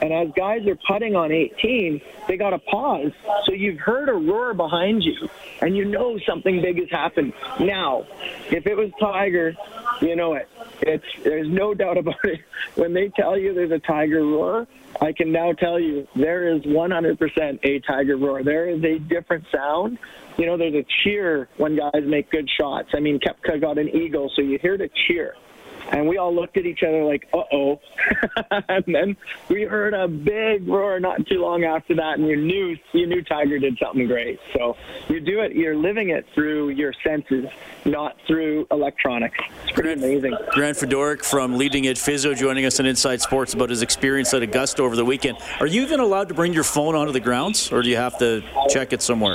And 0.00 0.12
as 0.12 0.28
guys 0.36 0.66
are 0.66 0.78
putting 0.88 1.14
on 1.14 1.30
18, 1.30 2.00
they 2.26 2.36
got 2.36 2.50
to 2.50 2.58
pause. 2.58 3.12
So 3.46 3.52
you've 3.52 3.78
heard 3.78 4.08
a 4.08 4.12
roar 4.12 4.52
behind 4.52 5.04
you, 5.04 5.28
and 5.60 5.76
you 5.76 5.84
know 5.84 6.18
something 6.26 6.60
big 6.60 6.78
has 6.80 6.90
happened. 6.90 7.32
Now, 7.60 8.04
if 8.50 8.66
it 8.66 8.76
was 8.76 8.90
Tiger, 9.00 9.54
you 10.00 10.16
know 10.16 10.34
it. 10.34 10.48
It's 10.80 11.04
there's 11.22 11.48
no 11.48 11.72
doubt 11.72 11.98
about 11.98 12.24
it. 12.24 12.40
When 12.74 12.94
they 12.94 13.08
tell 13.08 13.38
you 13.38 13.52
there's 13.52 13.70
a 13.70 13.78
Tiger 13.78 14.24
roar, 14.24 14.66
I 15.00 15.12
can 15.12 15.30
now 15.30 15.52
tell 15.52 15.78
you 15.78 16.06
there 16.16 16.48
is 16.54 16.62
100% 16.62 17.58
a 17.62 17.80
Tiger 17.80 18.16
roar. 18.16 18.42
There 18.42 18.68
is 18.68 18.82
a 18.82 18.98
different 18.98 19.44
sound. 19.54 19.98
You 20.38 20.46
know, 20.46 20.56
there's 20.56 20.74
a 20.74 20.86
cheer 21.02 21.48
when 21.58 21.76
guys 21.76 22.02
make 22.04 22.30
good 22.30 22.48
shots. 22.58 22.88
I 22.94 23.00
mean, 23.00 23.20
Koepka 23.20 23.60
got 23.60 23.78
an 23.78 23.88
eagle, 23.88 24.30
so 24.34 24.42
you 24.42 24.58
hear 24.58 24.78
the 24.78 24.88
cheer. 25.06 25.34
And 25.90 26.08
we 26.08 26.16
all 26.18 26.34
looked 26.34 26.56
at 26.56 26.66
each 26.66 26.82
other 26.82 27.04
like, 27.04 27.28
uh 27.32 27.42
oh. 27.52 27.80
and 28.68 28.84
then 28.86 29.16
we 29.48 29.62
heard 29.64 29.94
a 29.94 30.08
big 30.08 30.66
roar 30.68 31.00
not 31.00 31.26
too 31.26 31.40
long 31.40 31.64
after 31.64 31.94
that, 31.96 32.18
and 32.18 32.26
you 32.26 32.36
knew 32.36 32.76
you 32.92 33.06
knew 33.06 33.22
Tiger 33.22 33.58
did 33.58 33.78
something 33.78 34.06
great. 34.06 34.38
So 34.54 34.76
you 35.08 35.20
do 35.20 35.40
it, 35.40 35.52
you're 35.52 35.76
living 35.76 36.10
it 36.10 36.26
through 36.34 36.70
your 36.70 36.92
senses, 37.04 37.46
not 37.84 38.16
through 38.26 38.66
electronics. 38.70 39.38
It's 39.64 39.72
pretty 39.72 39.92
amazing. 39.92 40.36
Grant 40.50 40.76
Fedoruk 40.78 41.24
from 41.24 41.56
Leading 41.58 41.86
Edge 41.86 41.98
Physio 41.98 42.34
joining 42.34 42.64
us 42.64 42.80
on 42.80 42.86
Inside 42.86 43.20
Sports 43.20 43.54
about 43.54 43.70
his 43.70 43.82
experience 43.82 44.32
at 44.34 44.42
Augusta 44.42 44.82
over 44.82 44.96
the 44.96 45.04
weekend. 45.04 45.38
Are 45.60 45.66
you 45.66 45.82
even 45.82 46.00
allowed 46.00 46.28
to 46.28 46.34
bring 46.34 46.52
your 46.52 46.64
phone 46.64 46.94
onto 46.94 47.12
the 47.12 47.20
grounds, 47.20 47.72
or 47.72 47.82
do 47.82 47.88
you 47.88 47.96
have 47.96 48.18
to 48.18 48.42
check 48.68 48.92
it 48.92 49.02
somewhere? 49.02 49.34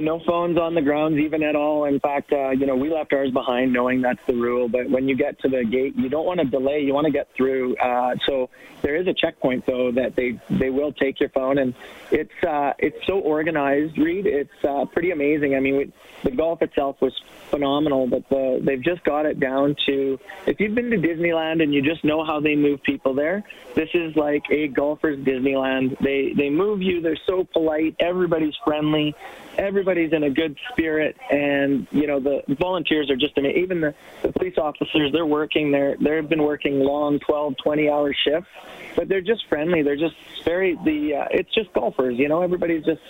No 0.00 0.20
phones 0.26 0.58
on 0.58 0.74
the 0.74 0.82
grounds 0.82 1.18
even 1.18 1.42
at 1.42 1.56
all. 1.56 1.84
In 1.84 2.00
fact, 2.00 2.32
uh, 2.32 2.50
you 2.50 2.66
know, 2.66 2.76
we 2.76 2.92
left 2.92 3.12
ours 3.12 3.30
behind 3.30 3.72
knowing 3.72 4.00
that's 4.00 4.24
the 4.26 4.34
rule. 4.34 4.68
But 4.68 4.90
when 4.90 5.08
you 5.08 5.16
get 5.16 5.40
to 5.40 5.48
the 5.48 5.64
gate, 5.64 5.94
you 5.96 6.08
don't 6.08 6.26
want 6.26 6.40
to 6.40 6.46
delay. 6.46 6.80
You 6.80 6.94
want 6.94 7.06
to 7.06 7.12
get 7.12 7.28
through. 7.36 7.76
Uh, 7.76 8.16
so 8.26 8.50
there 8.82 8.96
is 8.96 9.06
a 9.06 9.14
checkpoint 9.14 9.66
though 9.66 9.92
that 9.92 10.16
they 10.16 10.40
they 10.50 10.70
will 10.70 10.92
take 10.92 11.20
your 11.20 11.28
phone, 11.30 11.58
and 11.58 11.74
it's 12.10 12.44
uh, 12.46 12.72
it's 12.78 13.06
so 13.06 13.20
organized. 13.20 13.98
Reed, 13.98 14.26
it's 14.26 14.64
uh, 14.64 14.84
pretty 14.86 15.10
amazing. 15.10 15.54
I 15.54 15.60
mean, 15.60 15.76
we, 15.76 15.92
the 16.24 16.30
golf 16.30 16.62
itself 16.62 17.00
was 17.00 17.14
phenomenal, 17.50 18.06
but 18.06 18.28
the, 18.28 18.60
they've 18.64 18.82
just 18.82 19.04
got 19.04 19.26
it 19.26 19.40
down 19.40 19.76
to 19.86 20.18
if 20.46 20.60
you've 20.60 20.74
been 20.74 20.90
to 20.90 20.96
Disneyland 20.96 21.62
and 21.62 21.74
you 21.74 21.82
just 21.82 22.04
know 22.04 22.24
how 22.24 22.40
they 22.40 22.56
move 22.56 22.82
people 22.82 23.14
there, 23.14 23.42
this 23.74 23.88
is 23.94 24.16
like 24.16 24.44
a 24.50 24.68
golfer's 24.68 25.18
Disneyland. 25.18 25.98
They 25.98 26.32
they 26.36 26.50
move 26.50 26.82
you. 26.82 27.00
They're 27.00 27.18
so 27.26 27.44
polite. 27.44 27.96
Everybody's 28.00 28.54
friendly 28.64 29.14
everybody's 29.60 30.12
in 30.12 30.22
a 30.24 30.30
good 30.30 30.56
spirit, 30.72 31.16
and 31.30 31.86
you 31.90 32.06
know 32.06 32.18
the 32.18 32.42
volunteers 32.56 33.10
are 33.10 33.16
just 33.16 33.36
amazing. 33.36 33.62
Even 33.62 33.80
the, 33.80 33.94
the 34.22 34.32
police 34.32 34.58
officers, 34.58 35.12
they're 35.12 35.26
working. 35.26 35.70
They're 35.70 35.96
they've 36.00 36.28
been 36.28 36.42
working 36.42 36.80
long, 36.80 37.18
12, 37.20 37.54
20 37.62 37.88
hour 37.88 38.14
shifts, 38.14 38.50
but 38.96 39.08
they're 39.08 39.20
just 39.20 39.46
friendly. 39.48 39.82
They're 39.82 39.96
just 39.96 40.16
very 40.44 40.76
the. 40.84 41.16
Uh, 41.16 41.28
it's 41.30 41.52
just 41.54 41.72
golfers, 41.72 42.18
you 42.18 42.28
know. 42.28 42.42
Everybody's 42.42 42.84
just 42.84 43.02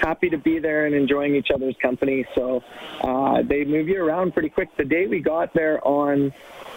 happy 0.00 0.30
to 0.30 0.38
be 0.38 0.58
there 0.58 0.86
and 0.86 0.94
enjoying 0.94 1.34
each 1.34 1.50
other's 1.50 1.76
company. 1.76 2.26
So 2.34 2.62
uh, 3.02 3.42
they 3.42 3.64
move 3.64 3.88
you 3.88 4.02
around 4.02 4.32
pretty 4.32 4.48
quick. 4.48 4.76
The 4.76 4.84
day 4.84 5.06
we 5.06 5.20
got 5.20 5.54
there 5.54 5.86
on 5.86 6.32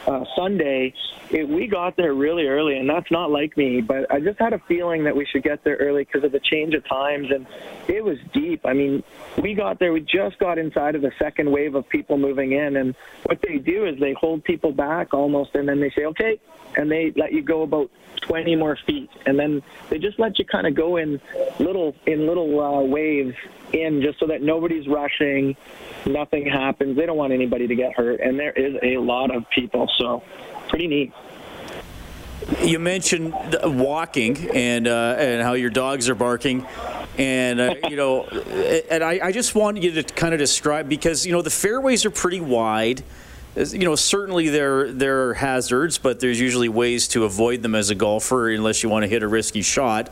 uh, 0.10 0.26
Sunday, 0.36 0.94
it, 1.30 1.48
we 1.48 1.68
got 1.68 1.96
there 1.96 2.14
really 2.14 2.48
early, 2.48 2.78
and 2.78 2.90
that's 2.90 3.12
not 3.12 3.30
like 3.30 3.56
me, 3.56 3.80
but 3.80 4.12
I 4.12 4.20
just 4.20 4.40
had 4.40 4.54
a 4.54 4.60
feeling 4.68 5.04
that 5.04 5.16
we 5.16 5.26
should 5.26 5.44
get 5.44 5.64
there 5.64 5.76
early 5.76 6.04
because 6.04 6.24
of 6.24 6.32
the 6.32 6.40
change 6.40 6.74
of 6.74 6.88
times, 6.88 7.28
and 7.32 7.46
it 7.88 8.04
was 8.04 8.18
deep. 8.34 8.62
I 8.66 8.74
mean, 8.74 9.04
we 9.42 9.54
got 9.54 9.78
there, 9.80 9.94
we 9.94 10.02
just 10.02 10.40
got 10.40 10.58
inside 10.58 10.96
of 10.96 11.04
the 11.04 11.12
second 11.20 11.52
wave 11.52 11.76
of 11.76 11.88
people 11.88 12.18
moving 12.18 12.54
in, 12.54 12.78
and 12.78 12.96
what 13.24 13.40
they 13.48 13.60
do 13.60 13.86
is 13.86 14.00
they 14.00 14.14
hold 14.14 14.44
people 14.44 14.72
back 14.72 15.14
almost, 15.14 15.54
and 15.54 15.70
then 15.70 15.80
they 15.80 15.92
say, 15.92 16.06
okay, 16.06 16.40
and 16.76 16.92
they 16.92 17.14
let 17.16 17.32
you 17.32 17.44
go 17.44 17.62
about 17.62 17.92
20 18.22 18.56
more 18.56 18.78
feet, 18.86 19.10
and 19.26 19.38
then 19.38 19.62
they 19.90 19.98
just 19.98 20.20
let 20.20 20.40
you 20.40 20.46
kind 20.46 20.68
of 20.68 20.76
go 20.76 20.98
in 20.98 21.20
little 21.60 21.96
in 22.06 22.28
little 22.28 22.60
uh, 22.60 22.82
waves 22.82 23.36
in 23.74 24.02
just 24.02 24.20
so 24.20 24.28
that 24.28 24.42
nobody's 24.42 24.88
rushing, 24.88 25.56
nothing 26.06 26.46
happens. 26.46 26.98
They 26.98 27.06
don't 27.06 27.18
want 27.18 27.34
anybody 27.34 27.68
to 27.68 27.76
get 27.76 27.94
hurt, 27.94 28.20
and 28.20 28.40
there 28.40 28.52
is 28.52 28.76
a 28.84 28.98
lot 28.98 29.36
of 29.36 29.50
people, 29.50 29.90
so 30.00 30.24
pretty 30.70 30.88
neat. 30.88 31.14
You 32.62 32.80
mentioned 32.80 33.34
walking 33.64 34.50
and 34.52 34.88
uh, 34.88 35.16
and 35.20 35.42
how 35.42 35.54
your 35.54 35.70
dogs 35.70 36.10
are 36.10 36.16
barking, 36.16 36.66
and 37.18 37.60
uh, 37.60 37.76
you 37.90 37.98
know, 37.98 38.24
and 38.90 39.04
I, 39.04 39.20
I 39.22 39.32
just 39.32 39.54
wanted 39.54 39.84
you 39.84 40.02
to 40.02 40.04
kind 40.04 40.34
of 40.34 40.40
describe 40.40 40.90
because 40.90 41.26
you 41.26 41.34
know 41.34 41.42
the 41.42 41.50
fairways 41.50 42.06
are 42.06 42.12
pretty 42.12 42.42
wide. 42.42 43.04
You 43.56 43.80
know, 43.80 43.96
certainly 43.96 44.50
there 44.50 44.92
there 44.92 45.30
are 45.30 45.34
hazards, 45.34 45.98
but 45.98 46.22
there's 46.22 46.40
usually 46.40 46.70
ways 46.70 47.10
to 47.10 47.26
avoid 47.26 47.62
them 47.62 47.76
as 47.76 47.90
a 47.90 47.96
golfer, 47.96 48.50
unless 48.50 48.84
you 48.84 48.90
want 48.90 49.04
to 49.04 49.10
hit 49.10 49.22
a 49.22 49.28
risky 49.28 49.62
shot. 49.62 50.10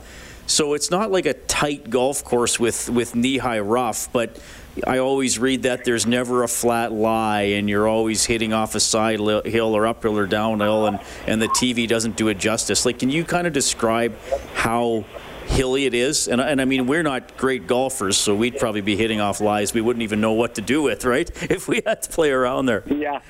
So 0.48 0.75
it's 0.75 0.89
not 0.89 1.12
like 1.12 1.25
a 1.25 1.34
tight 1.34 1.89
golf 1.89 2.24
course 2.24 2.58
with, 2.58 2.89
with 2.89 3.15
knee 3.15 3.38
high 3.38 3.60
rough, 3.60 4.10
but 4.13 4.39
I 4.86 5.00
always 5.00 5.39
read 5.39 5.63
that 5.63 5.86
there's 5.86 6.05
never 6.05 6.43
a 6.43 6.48
flat 6.48 6.91
lie 6.91 7.41
and 7.41 7.69
you're 7.69 7.88
always 7.88 8.25
hitting 8.25 8.53
off 8.53 8.75
a 8.75 8.79
side 8.79 9.19
hill 9.19 9.75
or 9.75 9.88
uphill 9.88 10.17
or 10.17 10.27
downhill 10.27 10.88
and, 10.88 11.00
and 11.25 11.41
the 11.41 11.48
TV 11.48 11.88
doesn't 11.88 12.15
do 12.15 12.27
it 12.27 12.38
justice. 12.38 12.86
Like, 12.86 13.00
can 13.00 13.10
you 13.10 13.24
kind 13.24 13.48
of 13.48 13.53
describe 13.53 14.15
how 14.53 15.05
hilly 15.46 15.86
it 15.86 15.93
is? 15.93 16.27
And, 16.27 16.41
and 16.41 16.62
I 16.62 16.65
mean, 16.65 16.88
we're 16.88 17.03
not 17.03 17.38
great 17.38 17.67
golfers, 17.67 18.17
so 18.17 18.36
we'd 18.36 18.57
probably 18.57 18.81
be 18.81 18.96
hitting 18.96 19.22
off 19.22 19.41
lies 19.41 19.74
we 19.74 19.81
wouldn't 19.81 20.03
even 20.03 20.22
know 20.22 20.34
what 20.34 20.55
to 20.55 20.62
do 20.62 20.81
with, 20.81 21.05
right? 21.05 21.29
If 21.57 21.67
we 21.67 21.81
had 21.86 22.03
to 22.03 22.10
play 22.10 22.31
around 22.31 22.65
there. 22.65 22.84
Yeah. 22.86 23.22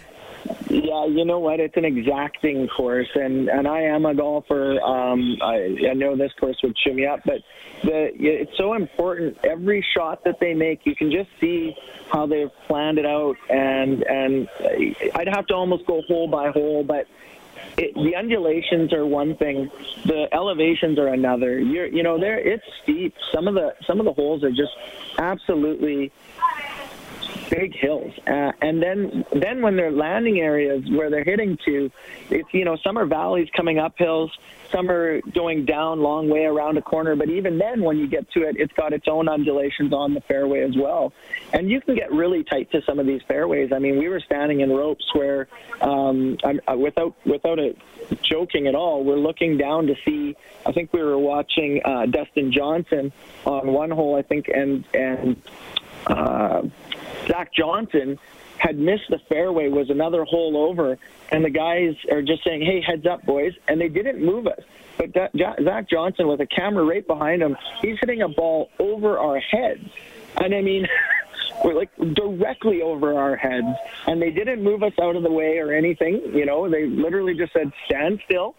Yeah, 0.69 1.05
you 1.05 1.25
know 1.25 1.39
what? 1.39 1.59
It's 1.59 1.75
an 1.77 1.85
exacting 1.85 2.67
course, 2.67 3.07
and 3.15 3.49
and 3.49 3.67
I 3.67 3.81
am 3.81 4.05
a 4.05 4.13
golfer. 4.13 4.79
Um, 4.81 5.37
I, 5.41 5.77
I 5.89 5.93
know 5.93 6.15
this 6.15 6.31
course 6.39 6.57
would 6.63 6.75
chew 6.75 6.93
me 6.93 7.05
up, 7.05 7.21
but 7.25 7.41
the 7.83 8.11
it's 8.13 8.55
so 8.57 8.73
important. 8.73 9.37
Every 9.43 9.85
shot 9.95 10.23
that 10.25 10.39
they 10.39 10.53
make, 10.53 10.85
you 10.85 10.95
can 10.95 11.11
just 11.11 11.29
see 11.39 11.75
how 12.09 12.25
they've 12.25 12.51
planned 12.67 12.97
it 12.97 13.05
out, 13.05 13.37
and 13.49 14.03
and 14.03 14.49
I'd 15.15 15.29
have 15.29 15.47
to 15.47 15.55
almost 15.55 15.85
go 15.85 16.01
hole 16.07 16.27
by 16.27 16.51
hole, 16.51 16.83
but 16.83 17.07
it, 17.77 17.93
the 17.93 18.15
undulations 18.15 18.91
are 18.93 19.05
one 19.05 19.35
thing, 19.35 19.69
the 20.05 20.27
elevations 20.33 20.97
are 20.97 21.07
another. 21.07 21.59
You're, 21.59 21.87
you 21.87 22.03
know, 22.03 22.19
there 22.19 22.39
it's 22.39 22.63
steep. 22.83 23.13
Some 23.33 23.47
of 23.47 23.53
the 23.53 23.75
some 23.85 23.99
of 23.99 24.05
the 24.05 24.13
holes 24.13 24.43
are 24.43 24.51
just 24.51 24.73
absolutely 25.17 26.11
big 27.49 27.75
hills. 27.75 28.13
Uh, 28.27 28.51
and 28.61 28.81
then 28.81 29.25
then 29.33 29.61
when 29.61 29.75
they're 29.75 29.91
landing 29.91 30.39
areas 30.39 30.83
where 30.89 31.09
they're 31.09 31.23
hitting 31.23 31.57
to, 31.65 31.91
it's 32.29 32.53
you 32.53 32.65
know 32.65 32.77
some 32.83 32.97
are 32.97 33.05
valleys 33.05 33.49
coming 33.55 33.79
up 33.79 33.93
hills, 33.97 34.31
some 34.71 34.89
are 34.89 35.21
going 35.33 35.65
down 35.65 36.01
long 36.01 36.29
way 36.29 36.45
around 36.45 36.77
a 36.77 36.81
corner. 36.81 37.15
But 37.15 37.29
even 37.29 37.57
then, 37.57 37.81
when 37.81 37.97
you 37.97 38.07
get 38.07 38.29
to 38.31 38.43
it, 38.47 38.57
it's 38.57 38.73
got 38.73 38.93
its 38.93 39.07
own 39.07 39.27
undulations 39.29 39.93
on 39.93 40.13
the 40.13 40.21
fairway 40.21 40.61
as 40.61 40.75
well. 40.75 41.13
And 41.53 41.69
you 41.69 41.81
can 41.81 41.95
get 41.95 42.11
really 42.11 42.43
tight 42.43 42.71
to 42.71 42.81
some 42.83 42.99
of 42.99 43.05
these 43.05 43.21
fairways. 43.27 43.71
I 43.71 43.79
mean, 43.79 43.97
we 43.97 44.09
were 44.09 44.19
standing 44.19 44.61
in 44.61 44.69
ropes 44.71 45.05
where, 45.13 45.47
um, 45.81 46.37
I'm, 46.43 46.59
uh, 46.67 46.77
without 46.77 47.15
without 47.25 47.59
it 47.59 47.77
joking 48.21 48.67
at 48.67 48.75
all, 48.75 49.03
we're 49.03 49.15
looking 49.15 49.57
down 49.57 49.87
to 49.87 49.95
see. 50.05 50.35
I 50.65 50.71
think 50.71 50.93
we 50.93 51.01
were 51.01 51.17
watching 51.17 51.81
uh, 51.85 52.05
Dustin 52.07 52.51
Johnson 52.51 53.11
on 53.45 53.71
one 53.71 53.91
hole, 53.91 54.15
I 54.15 54.21
think, 54.21 54.47
and 54.47 54.85
and. 54.93 55.41
Uh, 56.05 56.61
Zach 57.27 57.53
Johnson 57.53 58.19
had 58.57 58.77
missed 58.77 59.09
the 59.09 59.19
fairway, 59.29 59.69
was 59.69 59.89
another 59.89 60.23
hole 60.23 60.57
over, 60.57 60.97
and 61.31 61.45
the 61.45 61.49
guys 61.49 61.95
are 62.11 62.21
just 62.21 62.43
saying, 62.43 62.61
"Hey, 62.61 62.81
heads 62.81 63.05
up, 63.05 63.23
boys!" 63.25 63.53
And 63.67 63.79
they 63.79 63.89
didn't 63.89 64.23
move 64.23 64.47
us. 64.47 64.59
But 64.97 65.13
Zach 65.13 65.89
Johnson, 65.89 66.27
with 66.27 66.41
a 66.41 66.47
camera 66.47 66.83
right 66.83 67.05
behind 67.05 67.41
him, 67.41 67.55
he's 67.81 67.99
hitting 67.99 68.23
a 68.23 68.29
ball 68.29 68.71
over 68.79 69.19
our 69.19 69.39
heads, 69.39 69.89
and 70.37 70.53
I 70.53 70.61
mean. 70.61 70.87
we're 71.63 71.73
like 71.73 71.89
directly 72.13 72.83
over 72.83 73.17
our 73.17 73.35
heads 73.35 73.65
and 74.05 74.21
they 74.21 74.29
didn't 74.29 74.63
move 74.63 74.83
us 74.83 74.93
out 75.01 75.15
of 75.15 75.23
the 75.23 75.31
way 75.31 75.57
or 75.57 75.73
anything 75.73 76.21
you 76.33 76.45
know 76.45 76.69
they 76.69 76.85
literally 76.85 77.33
just 77.33 77.51
said 77.51 77.71
stand 77.85 78.19
still 78.25 78.55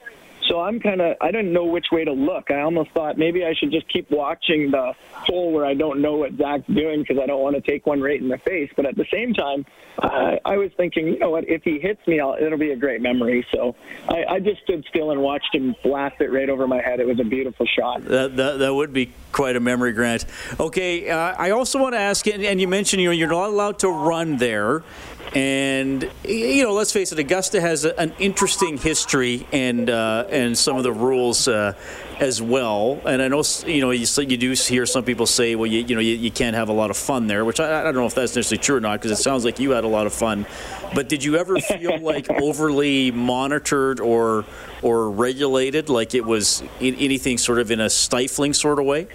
so 0.48 0.60
I'm 0.60 0.80
kind 0.80 1.00
of, 1.00 1.16
I 1.20 1.30
didn't 1.30 1.52
know 1.52 1.64
which 1.64 1.86
way 1.92 2.04
to 2.04 2.12
look. 2.12 2.50
I 2.50 2.60
almost 2.60 2.90
thought 2.90 3.18
maybe 3.18 3.44
I 3.44 3.54
should 3.54 3.70
just 3.70 3.88
keep 3.88 4.10
watching 4.10 4.70
the 4.70 4.94
hole 5.12 5.52
where 5.52 5.66
I 5.66 5.74
don't 5.74 6.00
know 6.00 6.16
what 6.16 6.36
Zach's 6.36 6.66
doing 6.66 7.00
because 7.00 7.18
I 7.22 7.26
don't 7.26 7.42
want 7.42 7.56
to 7.56 7.62
take 7.62 7.86
one 7.86 8.00
right 8.00 8.20
in 8.20 8.28
the 8.28 8.38
face. 8.38 8.70
But 8.74 8.86
at 8.86 8.96
the 8.96 9.06
same 9.12 9.34
time, 9.34 9.66
I 10.00 10.56
was 10.56 10.70
thinking, 10.76 11.08
you 11.08 11.18
know 11.18 11.30
what, 11.30 11.48
if 11.48 11.62
he 11.64 11.78
hits 11.78 12.06
me, 12.06 12.20
I'll, 12.20 12.36
it'll 12.40 12.58
be 12.58 12.70
a 12.70 12.76
great 12.76 13.00
memory. 13.02 13.46
So 13.52 13.74
I, 14.08 14.24
I 14.28 14.40
just 14.40 14.62
stood 14.62 14.84
still 14.88 15.10
and 15.10 15.20
watched 15.20 15.54
him 15.54 15.74
blast 15.82 16.20
it 16.20 16.32
right 16.32 16.48
over 16.48 16.66
my 16.66 16.80
head. 16.80 17.00
It 17.00 17.06
was 17.06 17.20
a 17.20 17.24
beautiful 17.24 17.66
shot. 17.66 18.04
That, 18.04 18.36
that, 18.36 18.58
that 18.58 18.74
would 18.74 18.92
be 18.92 19.12
quite 19.32 19.56
a 19.56 19.60
memory, 19.60 19.92
Grant. 19.92 20.24
Okay, 20.58 21.10
uh, 21.10 21.34
I 21.36 21.50
also 21.50 21.80
want 21.80 21.94
to 21.94 21.98
ask, 21.98 22.26
and 22.26 22.60
you 22.60 22.68
mentioned 22.68 23.02
you 23.02 23.08
know 23.08 23.12
you're 23.12 23.28
not 23.28 23.48
allowed 23.48 23.80
to 23.80 23.90
run 23.90 24.36
there, 24.36 24.82
and 25.34 26.08
you 26.24 26.64
know, 26.64 26.72
let's 26.72 26.92
face 26.92 27.12
it, 27.12 27.18
Augusta 27.18 27.60
has 27.60 27.84
a, 27.84 27.98
an 28.00 28.12
interesting 28.18 28.78
history 28.78 29.46
and 29.52 29.90
uh, 29.90 30.26
and 30.38 30.56
some 30.56 30.76
of 30.76 30.82
the 30.82 30.92
rules 30.92 31.48
uh, 31.48 31.74
as 32.20 32.40
well. 32.40 33.00
And 33.04 33.20
I 33.20 33.28
know 33.28 33.42
you 33.66 33.80
know 33.80 33.90
you, 33.90 34.06
you, 34.16 34.36
do 34.36 34.52
hear 34.52 34.86
some 34.86 35.04
people 35.04 35.26
say, 35.26 35.54
well, 35.54 35.66
you, 35.66 35.80
you 35.80 35.94
know, 35.94 36.00
you, 36.00 36.14
you, 36.14 36.30
can't 36.30 36.56
have 36.56 36.68
a 36.68 36.72
lot 36.72 36.90
of 36.90 36.96
fun 36.96 37.26
there, 37.26 37.44
which 37.44 37.60
I, 37.60 37.80
I 37.80 37.84
don't 37.84 37.96
know 37.96 38.06
if 38.06 38.14
that's 38.14 38.34
necessarily 38.34 38.62
true 38.62 38.76
or 38.76 38.80
not 38.80 39.00
because 39.00 39.10
it 39.10 39.22
sounds 39.22 39.44
like 39.44 39.58
you 39.58 39.72
had 39.72 39.84
a 39.84 39.88
lot 39.88 40.06
of 40.06 40.12
fun. 40.12 40.46
But 40.94 41.08
did 41.08 41.22
you 41.24 41.36
ever 41.36 41.58
feel 41.60 41.98
like 42.00 42.30
overly 42.30 43.10
monitored 43.10 44.00
or 44.00 44.44
or 44.82 45.10
regulated, 45.10 45.88
like 45.88 46.14
it 46.14 46.24
was 46.24 46.62
anything 46.80 47.38
sort 47.38 47.58
of 47.58 47.70
in 47.70 47.80
a 47.80 47.90
stifling 47.90 48.54
sort 48.54 48.78
of 48.78 48.86
way? 48.86 49.08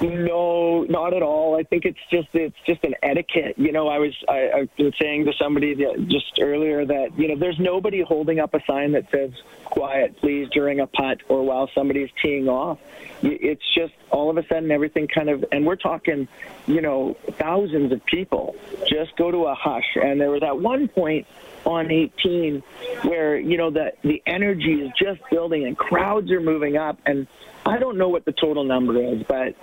No, 0.00 0.82
not 0.84 1.12
at 1.12 1.22
all. 1.22 1.58
I 1.58 1.62
think 1.62 1.84
it's 1.84 1.98
just 2.10 2.28
it's 2.32 2.56
just 2.66 2.82
an 2.84 2.94
etiquette. 3.02 3.54
You 3.58 3.70
know, 3.72 3.88
I 3.88 3.98
was 3.98 4.14
I, 4.28 4.38
I 4.78 4.82
was 4.82 4.94
saying 5.00 5.26
to 5.26 5.32
somebody 5.38 5.74
just 6.06 6.38
earlier 6.40 6.86
that 6.86 7.18
you 7.18 7.28
know 7.28 7.36
there's 7.36 7.58
nobody 7.58 8.00
holding 8.00 8.40
up 8.40 8.54
a 8.54 8.60
sign 8.66 8.92
that 8.92 9.10
says 9.10 9.30
"quiet, 9.64 10.16
please" 10.18 10.48
during 10.52 10.80
a 10.80 10.86
putt 10.86 11.18
or 11.28 11.44
while 11.44 11.68
somebody's 11.74 12.08
teeing 12.22 12.48
off. 12.48 12.78
It's 13.22 13.62
just 13.74 13.92
all 14.10 14.30
of 14.30 14.38
a 14.38 14.46
sudden 14.46 14.70
everything 14.70 15.06
kind 15.06 15.28
of 15.28 15.44
and 15.52 15.66
we're 15.66 15.76
talking, 15.76 16.28
you 16.66 16.80
know, 16.80 17.16
thousands 17.32 17.92
of 17.92 18.02
people 18.06 18.56
just 18.88 19.14
go 19.16 19.30
to 19.30 19.46
a 19.46 19.54
hush. 19.54 19.96
And 20.02 20.18
there 20.18 20.30
was 20.30 20.42
at 20.42 20.58
one 20.58 20.88
point 20.88 21.26
on 21.66 21.90
18 21.90 22.62
where 23.02 23.38
you 23.38 23.58
know 23.58 23.70
the 23.70 23.92
the 24.02 24.22
energy 24.26 24.80
is 24.80 24.90
just 24.98 25.20
building 25.30 25.66
and 25.66 25.76
crowds 25.76 26.30
are 26.30 26.40
moving 26.40 26.78
up 26.78 26.98
and 27.04 27.26
I 27.66 27.78
don't 27.78 27.98
know 27.98 28.08
what 28.08 28.24
the 28.24 28.32
total 28.32 28.64
number 28.64 28.96
is, 28.96 29.22
but 29.28 29.54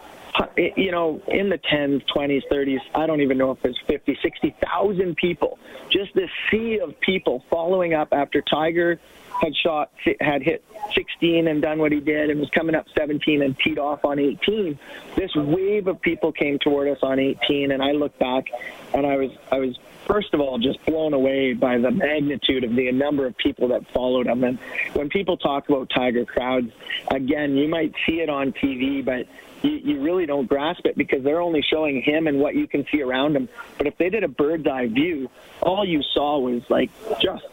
Eh, 0.57 0.69
you 0.75 0.91
know, 0.91 1.21
in 1.27 1.49
the 1.49 1.57
10s, 1.57 2.03
20s, 2.15 2.43
30s, 2.51 2.79
I 2.95 3.05
don't 3.07 3.21
even 3.21 3.37
know 3.37 3.51
if 3.51 3.61
there's 3.61 3.79
50, 3.87 4.17
60,000 4.21 5.15
people. 5.15 5.59
Just 5.89 6.13
this 6.13 6.29
sea 6.51 6.79
of 6.79 6.99
people 6.99 7.43
following 7.49 7.93
up 7.93 8.09
after 8.11 8.41
Tiger 8.41 8.99
had 9.41 9.55
shot, 9.55 9.91
had 10.19 10.41
hit 10.41 10.63
16 10.95 11.47
and 11.47 11.61
done 11.61 11.79
what 11.79 11.91
he 11.91 11.99
did 11.99 12.29
and 12.29 12.39
was 12.39 12.49
coming 12.49 12.75
up 12.75 12.85
17 12.97 13.43
and 13.43 13.57
teed 13.59 13.77
off 13.77 14.03
on 14.03 14.19
18. 14.19 14.77
This 15.15 15.33
wave 15.35 15.87
of 15.87 16.01
people 16.01 16.31
came 16.31 16.57
toward 16.59 16.87
us 16.87 16.97
on 17.03 17.19
18, 17.19 17.71
and 17.71 17.83
I 17.83 17.91
looked 17.91 18.19
back 18.19 18.45
and 18.93 19.05
I 19.05 19.17
was, 19.17 19.31
I 19.51 19.59
was 19.59 19.77
first 20.07 20.33
of 20.33 20.39
all 20.39 20.57
just 20.57 20.83
blown 20.85 21.13
away 21.13 21.53
by 21.53 21.77
the 21.77 21.91
magnitude 21.91 22.63
of 22.63 22.75
the 22.75 22.91
number 22.91 23.27
of 23.27 23.37
people 23.37 23.67
that 23.67 23.85
followed 23.93 24.25
him. 24.25 24.43
And 24.43 24.57
when 24.93 25.09
people 25.09 25.37
talk 25.37 25.69
about 25.69 25.89
Tiger 25.89 26.25
crowds, 26.25 26.71
again, 27.11 27.55
you 27.57 27.67
might 27.67 27.93
see 28.07 28.21
it 28.21 28.29
on 28.29 28.53
TV, 28.53 29.05
but 29.05 29.27
you, 29.61 29.71
you 29.71 30.01
really 30.01 30.25
don't 30.25 30.47
grasp 30.47 30.85
it 30.85 30.97
because 30.97 31.23
they're 31.23 31.41
only 31.41 31.61
showing 31.61 32.01
him 32.01 32.27
and 32.27 32.39
what 32.39 32.55
you 32.55 32.67
can 32.67 32.85
see 32.91 33.01
around 33.01 33.35
him. 33.35 33.49
But 33.77 33.87
if 33.87 33.97
they 33.97 34.09
did 34.09 34.23
a 34.23 34.27
bird's 34.27 34.67
eye 34.67 34.87
view, 34.87 35.29
all 35.61 35.85
you 35.85 36.01
saw 36.13 36.39
was 36.39 36.63
like 36.69 36.89
just 37.19 37.43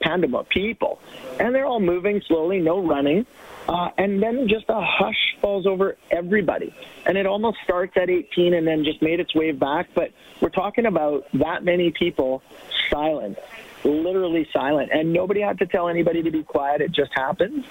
pandemonium 0.00 0.46
people, 0.46 1.00
and 1.40 1.54
they're 1.54 1.66
all 1.66 1.80
moving 1.80 2.20
slowly, 2.26 2.60
no 2.60 2.84
running. 2.84 3.26
Uh, 3.68 3.90
and 3.96 4.20
then 4.20 4.48
just 4.48 4.64
a 4.68 4.80
hush 4.80 5.36
falls 5.40 5.66
over 5.66 5.96
everybody. 6.10 6.74
And 7.06 7.16
it 7.16 7.26
almost 7.26 7.58
starts 7.62 7.96
at 7.96 8.10
18 8.10 8.54
and 8.54 8.66
then 8.66 8.82
just 8.84 9.00
made 9.00 9.20
its 9.20 9.34
way 9.36 9.52
back. 9.52 9.88
But 9.94 10.10
we're 10.40 10.48
talking 10.48 10.86
about 10.86 11.26
that 11.34 11.62
many 11.62 11.92
people 11.92 12.42
silent 12.90 13.38
literally 13.84 14.48
silent, 14.52 14.90
and 14.92 15.12
nobody 15.12 15.40
had 15.40 15.58
to 15.58 15.66
tell 15.66 15.88
anybody 15.88 16.22
to 16.22 16.30
be 16.30 16.42
quiet. 16.42 16.80
It 16.80 16.92
just 16.92 17.12
happened. 17.14 17.64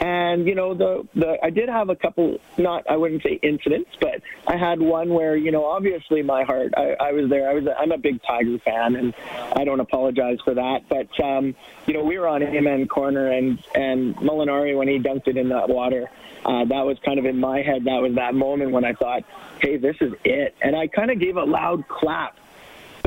And 0.00 0.46
you 0.46 0.54
know, 0.54 0.74
the 0.74 1.06
the 1.14 1.38
I 1.42 1.50
did 1.50 1.68
have 1.68 1.88
a 1.88 1.96
couple, 1.96 2.38
not 2.56 2.88
I 2.88 2.96
wouldn't 2.96 3.22
say 3.22 3.38
incidents, 3.42 3.90
but 4.00 4.22
I 4.46 4.56
had 4.56 4.80
one 4.80 5.10
where 5.10 5.36
you 5.36 5.50
know, 5.50 5.64
obviously 5.64 6.22
my 6.22 6.44
heart. 6.44 6.72
I, 6.76 6.96
I 7.00 7.12
was 7.12 7.28
there. 7.30 7.48
I 7.48 7.54
was. 7.54 7.64
I'm 7.78 7.92
a 7.92 7.98
big 7.98 8.20
Tiger 8.22 8.58
fan, 8.58 8.96
and 8.96 9.14
I 9.54 9.64
don't 9.64 9.80
apologize 9.80 10.38
for 10.44 10.54
that. 10.54 10.88
But 10.88 11.08
um, 11.22 11.54
you 11.86 11.94
know, 11.94 12.04
we 12.04 12.18
were 12.18 12.28
on 12.28 12.42
Amen 12.42 12.86
Corner, 12.88 13.30
and 13.30 13.58
and 13.74 14.16
Molinari 14.16 14.76
when 14.76 14.88
he 14.88 14.98
dunked 14.98 15.28
it 15.28 15.36
in 15.36 15.48
that 15.50 15.68
water. 15.68 16.10
Uh, 16.44 16.64
that 16.64 16.86
was 16.86 16.96
kind 17.04 17.18
of 17.18 17.24
in 17.24 17.38
my 17.38 17.62
head. 17.62 17.84
That 17.84 18.00
was 18.00 18.14
that 18.14 18.34
moment 18.34 18.70
when 18.70 18.84
I 18.84 18.92
thought, 18.92 19.24
"Hey, 19.60 19.76
this 19.76 19.96
is 20.00 20.12
it," 20.24 20.54
and 20.62 20.76
I 20.76 20.86
kind 20.86 21.10
of 21.10 21.18
gave 21.18 21.36
a 21.36 21.44
loud 21.44 21.86
clap 21.88 22.36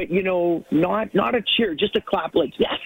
but 0.01 0.11
you 0.11 0.23
know, 0.23 0.65
not 0.71 1.13
not 1.13 1.35
a 1.35 1.41
cheer, 1.41 1.75
just 1.75 1.95
a 1.95 2.01
clap 2.01 2.33
like 2.33 2.59
yes. 2.59 2.79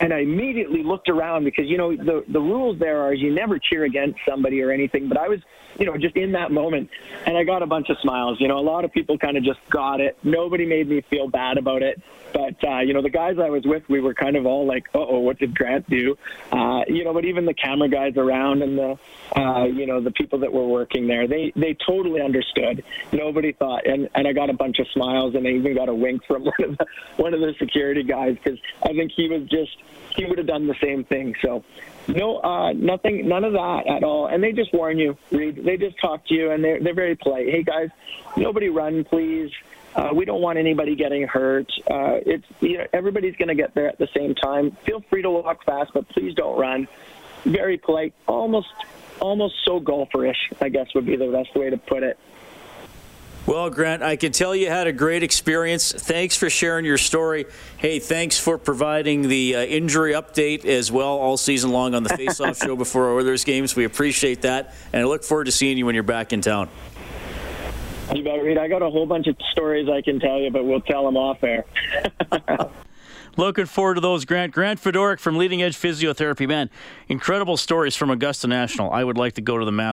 And 0.00 0.14
I 0.14 0.20
immediately 0.20 0.82
looked 0.82 1.08
around 1.08 1.44
because 1.44 1.66
you 1.66 1.76
know 1.76 1.94
the 1.94 2.24
the 2.26 2.40
rules 2.40 2.78
there 2.78 3.02
are 3.02 3.12
you 3.12 3.34
never 3.34 3.58
cheer 3.58 3.84
against 3.84 4.20
somebody 4.26 4.62
or 4.62 4.70
anything. 4.70 5.08
But 5.08 5.18
I 5.18 5.28
was 5.28 5.40
you 5.78 5.84
know 5.84 5.98
just 5.98 6.16
in 6.16 6.32
that 6.32 6.50
moment, 6.50 6.88
and 7.26 7.36
I 7.36 7.44
got 7.44 7.62
a 7.62 7.66
bunch 7.66 7.90
of 7.90 7.98
smiles. 7.98 8.40
You 8.40 8.48
know, 8.48 8.58
a 8.58 8.64
lot 8.64 8.86
of 8.86 8.92
people 8.92 9.18
kind 9.18 9.36
of 9.36 9.44
just 9.44 9.60
got 9.68 10.00
it. 10.00 10.16
Nobody 10.22 10.64
made 10.64 10.88
me 10.88 11.02
feel 11.02 11.28
bad 11.28 11.58
about 11.58 11.82
it. 11.82 12.00
But 12.32 12.62
uh, 12.64 12.80
you 12.80 12.94
know, 12.94 13.02
the 13.02 13.10
guys 13.10 13.36
I 13.38 13.50
was 13.50 13.64
with, 13.64 13.82
we 13.88 14.00
were 14.00 14.14
kind 14.14 14.36
of 14.36 14.46
all 14.46 14.66
like, 14.66 14.86
"Uh 14.94 14.98
oh, 14.98 15.20
what 15.20 15.38
did 15.38 15.56
Grant 15.56 15.88
do?" 15.88 16.16
Uh, 16.52 16.82
you 16.86 17.04
know, 17.04 17.12
but 17.12 17.24
even 17.24 17.46
the 17.46 17.54
camera 17.54 17.88
guys 17.88 18.16
around 18.16 18.62
and 18.62 18.78
the 18.78 18.98
uh, 19.36 19.64
you 19.64 19.86
know 19.86 20.00
the 20.00 20.10
people 20.12 20.38
that 20.40 20.52
were 20.52 20.66
working 20.66 21.06
there, 21.06 21.26
they 21.26 21.52
they 21.56 21.76
totally 21.86 22.20
understood. 22.20 22.84
Nobody 23.12 23.52
thought, 23.52 23.86
and 23.86 24.08
and 24.14 24.26
I 24.26 24.32
got 24.32 24.50
a 24.50 24.54
bunch 24.54 24.78
of 24.78 24.86
smiles, 24.92 25.34
and 25.34 25.46
I 25.46 25.50
even 25.50 25.74
got 25.74 25.88
a 25.88 25.94
wink 25.94 26.24
from 26.26 26.44
one 26.58 26.64
of 26.64 26.78
the 26.78 26.86
one 27.16 27.34
of 27.34 27.40
the 27.40 27.54
security 27.58 28.02
guys 28.02 28.36
because 28.42 28.58
I 28.82 28.88
think 28.88 29.12
he 29.14 29.28
was 29.28 29.48
just 29.48 29.76
he 30.16 30.24
would 30.24 30.38
have 30.38 30.46
done 30.46 30.66
the 30.66 30.76
same 30.82 31.04
thing. 31.04 31.34
So 31.42 31.64
no, 32.08 32.38
uh, 32.38 32.72
nothing, 32.72 33.28
none 33.28 33.44
of 33.44 33.52
that 33.52 33.86
at 33.86 34.02
all. 34.02 34.26
And 34.26 34.42
they 34.42 34.52
just 34.52 34.72
warn 34.72 34.98
you, 34.98 35.16
Reed. 35.30 35.62
They 35.64 35.76
just 35.76 36.00
talk 36.00 36.26
to 36.26 36.34
you, 36.34 36.50
and 36.50 36.64
they're 36.64 36.80
they're 36.82 36.94
very 36.94 37.16
polite. 37.16 37.48
Hey 37.48 37.62
guys, 37.62 37.90
nobody 38.36 38.68
run, 38.68 39.04
please. 39.04 39.50
Uh, 39.94 40.10
we 40.14 40.24
don't 40.24 40.40
want 40.40 40.58
anybody 40.58 40.94
getting 40.94 41.26
hurt. 41.26 41.70
Uh, 41.90 42.20
it's 42.24 42.44
you 42.60 42.78
know, 42.78 42.86
everybody's 42.92 43.36
going 43.36 43.48
to 43.48 43.54
get 43.54 43.74
there 43.74 43.88
at 43.88 43.98
the 43.98 44.08
same 44.14 44.34
time. 44.34 44.72
Feel 44.84 45.00
free 45.08 45.22
to 45.22 45.30
walk 45.30 45.64
fast, 45.64 45.92
but 45.94 46.08
please 46.08 46.34
don't 46.34 46.58
run. 46.58 46.88
Very 47.44 47.78
polite, 47.78 48.14
almost 48.26 48.68
almost 49.20 49.54
so 49.64 49.80
golferish, 49.80 50.36
I 50.60 50.68
guess 50.68 50.94
would 50.94 51.06
be 51.06 51.16
the 51.16 51.28
best 51.28 51.54
way 51.54 51.70
to 51.70 51.76
put 51.76 52.02
it. 52.02 52.18
Well, 53.48 53.70
Grant, 53.70 54.02
I 54.02 54.16
can 54.16 54.32
tell 54.32 54.54
you 54.54 54.68
had 54.68 54.86
a 54.88 54.92
great 54.92 55.22
experience. 55.22 55.90
Thanks 55.90 56.36
for 56.36 56.50
sharing 56.50 56.84
your 56.84 56.98
story. 56.98 57.46
Hey, 57.78 57.98
thanks 57.98 58.38
for 58.38 58.58
providing 58.58 59.22
the 59.22 59.56
uh, 59.56 59.60
injury 59.60 60.12
update 60.12 60.66
as 60.66 60.92
well 60.92 61.16
all 61.16 61.38
season 61.38 61.70
long 61.70 61.94
on 61.94 62.02
the 62.02 62.10
Face 62.16 62.40
Off 62.40 62.58
show 62.58 62.76
before 62.76 63.06
our 63.06 63.14
Oilers 63.14 63.44
games. 63.44 63.74
We 63.74 63.84
appreciate 63.84 64.42
that, 64.42 64.74
and 64.92 65.00
I 65.00 65.06
look 65.06 65.24
forward 65.24 65.44
to 65.44 65.52
seeing 65.52 65.78
you 65.78 65.86
when 65.86 65.94
you're 65.94 66.04
back 66.04 66.34
in 66.34 66.42
town. 66.42 66.68
You 68.14 68.24
bet, 68.24 68.42
Reed. 68.42 68.58
I 68.58 68.68
got 68.68 68.82
a 68.82 68.90
whole 68.90 69.06
bunch 69.06 69.26
of 69.26 69.36
stories 69.52 69.88
I 69.88 70.00
can 70.00 70.18
tell 70.18 70.38
you, 70.38 70.50
but 70.50 70.64
we'll 70.64 70.80
tell 70.80 71.04
them 71.04 71.16
off 71.16 71.42
air. 71.44 71.64
Looking 73.36 73.66
forward 73.66 73.94
to 73.94 74.00
those, 74.00 74.24
Grant. 74.24 74.52
Grant 74.52 74.80
Fedoruk 74.80 75.20
from 75.20 75.36
Leading 75.36 75.62
Edge 75.62 75.76
Physiotherapy. 75.76 76.48
Man, 76.48 76.70
incredible 77.08 77.56
stories 77.56 77.94
from 77.94 78.10
Augusta 78.10 78.48
National. 78.48 78.90
I 78.90 79.04
would 79.04 79.16
like 79.16 79.34
to 79.34 79.40
go 79.40 79.58
to 79.58 79.64
the 79.64 79.72
map. 79.72 79.97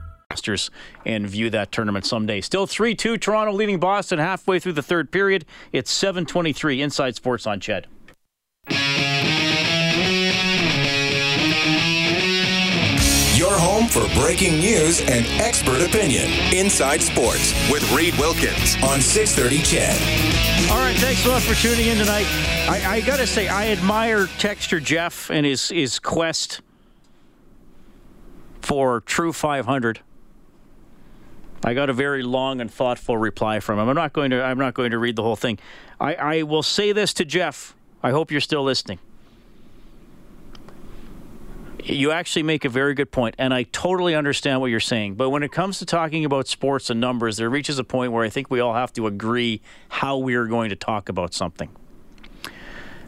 and 1.05 1.27
view 1.27 1.49
that 1.49 1.71
tournament 1.71 2.05
someday. 2.05 2.41
Still 2.41 2.67
3 2.67 2.95
2, 2.95 3.17
Toronto 3.17 3.53
leading 3.53 3.79
Boston 3.79 4.19
halfway 4.19 4.59
through 4.59 4.73
the 4.73 4.83
third 4.83 5.11
period. 5.11 5.45
It's 5.71 5.91
723 5.91 6.81
Inside 6.81 7.15
Sports 7.15 7.45
on 7.47 7.59
Ched. 7.59 7.85
Your 13.41 13.57
home 13.57 13.87
for 13.87 14.07
breaking 14.19 14.59
news 14.59 15.01
and 15.01 15.25
expert 15.41 15.81
opinion. 15.81 16.29
Inside 16.53 17.01
Sports 17.01 17.53
with 17.71 17.91
Reed 17.91 18.13
Wilkins 18.19 18.75
on 18.83 19.01
630 19.01 19.57
Ched. 19.63 20.69
All 20.71 20.77
right, 20.77 20.95
thanks 20.97 21.25
a 21.25 21.29
lot 21.29 21.41
for 21.41 21.55
tuning 21.55 21.87
in 21.87 21.97
tonight. 21.97 22.27
I, 22.69 22.97
I 22.97 23.01
got 23.01 23.17
to 23.17 23.25
say, 23.25 23.47
I 23.47 23.69
admire 23.69 24.27
Texture 24.37 24.79
Jeff 24.79 25.29
and 25.31 25.45
his, 25.45 25.69
his 25.69 25.97
quest 25.97 26.61
for 28.61 29.01
True 29.01 29.33
500. 29.33 30.01
I 31.63 31.73
got 31.73 31.89
a 31.89 31.93
very 31.93 32.23
long 32.23 32.59
and 32.59 32.71
thoughtful 32.71 33.17
reply 33.17 33.59
from 33.59 33.77
him. 33.79 33.87
I'm 33.87 33.95
not 33.95 34.13
going 34.13 34.31
to. 34.31 34.43
I'm 34.43 34.57
not 34.57 34.73
going 34.73 34.91
to 34.91 34.97
read 34.97 35.15
the 35.15 35.23
whole 35.23 35.35
thing. 35.35 35.59
I, 35.99 36.15
I 36.15 36.43
will 36.43 36.63
say 36.63 36.91
this 36.91 37.13
to 37.15 37.25
Jeff. 37.25 37.75
I 38.01 38.11
hope 38.11 38.31
you're 38.31 38.41
still 38.41 38.63
listening. 38.63 38.99
You 41.83 42.11
actually 42.11 42.43
make 42.43 42.63
a 42.65 42.69
very 42.69 42.93
good 42.93 43.11
point, 43.11 43.35
and 43.37 43.53
I 43.53 43.63
totally 43.63 44.15
understand 44.15 44.61
what 44.61 44.67
you're 44.67 44.79
saying. 44.79 45.15
But 45.15 45.29
when 45.29 45.43
it 45.43 45.51
comes 45.51 45.79
to 45.79 45.85
talking 45.85 46.25
about 46.25 46.47
sports 46.47 46.89
and 46.89 46.99
numbers, 46.99 47.37
there 47.37 47.49
reaches 47.49 47.79
a 47.79 47.83
point 47.83 48.11
where 48.11 48.23
I 48.23 48.29
think 48.29 48.51
we 48.51 48.59
all 48.59 48.73
have 48.73 48.93
to 48.93 49.07
agree 49.07 49.61
how 49.89 50.17
we 50.17 50.35
are 50.35 50.45
going 50.45 50.69
to 50.69 50.75
talk 50.75 51.09
about 51.09 51.33
something. 51.33 51.69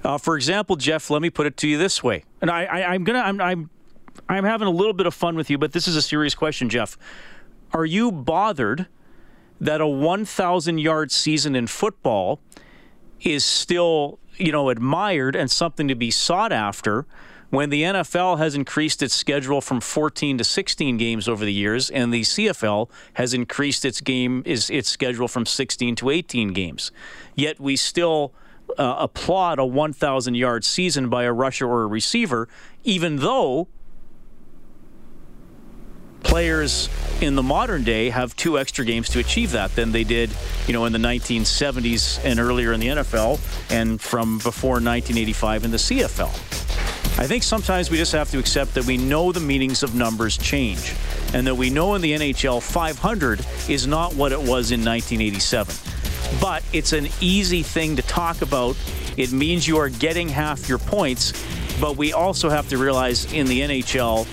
Uh, 0.04 0.18
for 0.18 0.36
example, 0.36 0.76
Jeff, 0.76 1.10
let 1.10 1.22
me 1.22 1.30
put 1.30 1.46
it 1.46 1.56
to 1.58 1.68
you 1.68 1.78
this 1.78 2.04
way, 2.04 2.24
and 2.42 2.50
I, 2.50 2.66
I, 2.66 2.94
I'm 2.94 3.04
gonna, 3.04 3.20
I'm, 3.20 3.40
I'm, 3.40 3.70
I'm 4.28 4.44
having 4.44 4.68
a 4.68 4.72
little 4.72 4.94
bit 4.94 5.06
of 5.06 5.14
fun 5.14 5.36
with 5.36 5.50
you, 5.50 5.58
but 5.58 5.72
this 5.72 5.88
is 5.88 5.96
a 5.96 6.02
serious 6.02 6.36
question, 6.36 6.68
Jeff. 6.68 6.98
Are 7.74 7.86
you 7.86 8.12
bothered 8.12 8.88
that 9.60 9.82
a 9.82 9.88
1,000 9.88 10.78
yard 10.78 11.12
season 11.12 11.56
in 11.56 11.68
football 11.68 12.40
is 13.22 13.44
still, 13.44 14.20
you 14.38 14.52
know, 14.52 14.70
admired 14.70 15.36
and 15.36 15.50
something 15.50 15.88
to 15.88 15.96
be 15.96 16.12
sought 16.12 16.52
after? 16.52 17.06
when 17.54 17.70
the 17.70 17.84
NFL 17.84 18.40
has 18.40 18.56
increased 18.56 19.04
its 19.04 19.14
schedule 19.14 19.62
from 19.62 19.80
14 19.80 20.40
to 20.40 20.44
16 20.44 20.98
games 20.98 21.28
over 21.28 21.46
the 21.46 21.54
years, 21.54 21.92
and 21.92 22.12
the 22.12 22.22
CFL 22.22 22.90
has 23.14 23.36
increased 23.36 23.86
its 23.86 24.02
game 24.02 24.42
is 24.44 24.72
its 24.72 24.90
schedule 24.90 25.28
from 25.28 25.46
16 25.46 25.96
to 25.98 26.10
18 26.10 26.48
games. 26.48 26.92
Yet 27.36 27.60
we 27.60 27.76
still 27.76 28.34
uh, 28.80 28.96
applaud 28.98 29.60
a 29.60 29.66
1,000 29.66 30.34
yard 30.34 30.66
season 30.66 31.10
by 31.10 31.26
a 31.26 31.32
rusher 31.32 31.68
or 31.68 31.84
a 31.84 31.86
receiver, 31.86 32.50
even 32.84 33.18
though 33.18 33.68
players 36.34 36.90
in 37.22 37.36
the 37.36 37.44
modern 37.44 37.84
day 37.84 38.10
have 38.10 38.36
two 38.36 38.58
extra 38.58 38.84
games 38.84 39.08
to 39.08 39.20
achieve 39.20 39.52
that 39.52 39.70
than 39.76 39.92
they 39.92 40.04
did, 40.04 40.32
you 40.66 40.74
know, 40.74 40.86
in 40.86 40.92
the 40.92 40.98
1970s 40.98 42.20
and 42.26 42.40
earlier 42.40 42.74
in 42.74 42.80
the 42.80 42.88
NFL 42.88 43.40
and 43.70 44.02
from 44.02 44.40
before 44.40 44.82
1985 44.82 45.66
in 45.66 45.70
the 45.70 45.78
CFL. 45.78 46.32
I 47.20 47.28
think 47.28 47.44
sometimes 47.44 47.92
we 47.92 47.98
just 47.98 48.14
have 48.14 48.32
to 48.32 48.40
accept 48.40 48.74
that 48.74 48.86
we 48.86 48.98
know 48.98 49.32
the 49.32 49.42
meanings 49.42 49.84
of 49.84 49.94
numbers 49.94 50.36
change 50.36 50.96
and 51.36 51.46
that 51.46 51.54
we 51.54 51.70
know 51.70 51.94
in 51.94 52.02
the 52.02 52.14
NHL 52.14 52.64
500 52.64 53.46
is 53.70 53.86
not 53.86 54.16
what 54.16 54.32
it 54.32 54.40
was 54.40 54.72
in 54.72 54.84
1987. 54.84 55.76
But 56.42 56.64
it's 56.74 56.94
an 56.94 57.10
easy 57.22 57.62
thing 57.62 57.96
to 57.98 58.02
talk 58.02 58.42
about. 58.42 58.76
It 59.18 59.32
means 59.32 59.68
you 59.68 59.78
are 59.78 59.90
getting 59.90 60.30
half 60.30 60.68
your 60.68 60.80
points, 60.80 61.32
but 61.80 61.96
we 61.96 62.12
also 62.12 62.50
have 62.50 62.68
to 62.70 62.80
realize 62.80 63.32
in 63.32 63.46
the 63.46 63.62
NHL 63.62 64.26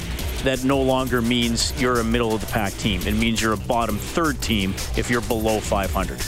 that 0.44 0.64
no 0.64 0.80
longer 0.80 1.20
means 1.20 1.78
you're 1.80 2.00
a 2.00 2.04
middle 2.04 2.34
of 2.34 2.40
the 2.40 2.46
pack 2.46 2.72
team. 2.74 3.00
It 3.02 3.14
means 3.14 3.40
you're 3.40 3.52
a 3.52 3.58
bottom 3.58 3.96
third 3.96 4.40
team 4.40 4.74
if 4.96 5.10
you're 5.10 5.20
below 5.22 5.60
500. 5.60 6.20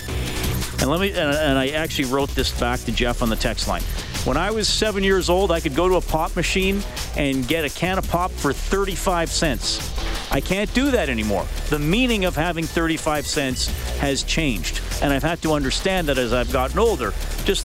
And 0.80 0.90
let 0.90 1.00
me 1.00 1.12
and 1.12 1.58
I 1.58 1.68
actually 1.68 2.06
wrote 2.06 2.30
this 2.30 2.58
back 2.58 2.80
to 2.80 2.92
Jeff 2.92 3.22
on 3.22 3.28
the 3.28 3.36
text 3.36 3.68
line. 3.68 3.82
When 4.24 4.36
I 4.36 4.50
was 4.50 4.68
seven 4.68 5.02
years 5.02 5.30
old, 5.30 5.50
I 5.50 5.60
could 5.60 5.74
go 5.74 5.88
to 5.88 5.96
a 5.96 6.00
pop 6.00 6.36
machine 6.36 6.82
and 7.16 7.46
get 7.46 7.64
a 7.64 7.70
can 7.70 7.98
of 7.98 8.08
pop 8.08 8.30
for 8.30 8.52
35 8.52 9.30
cents. 9.30 9.92
I 10.30 10.40
can't 10.40 10.72
do 10.74 10.90
that 10.90 11.08
anymore. 11.08 11.46
The 11.70 11.78
meaning 11.78 12.24
of 12.24 12.34
having 12.34 12.64
35 12.64 13.26
cents 13.26 13.66
has 13.98 14.22
changed, 14.22 14.80
and 15.02 15.12
I've 15.12 15.22
had 15.22 15.42
to 15.42 15.52
understand 15.52 16.08
that 16.08 16.18
as 16.18 16.32
I've 16.32 16.52
gotten 16.52 16.78
older. 16.78 17.12
Just 17.44 17.64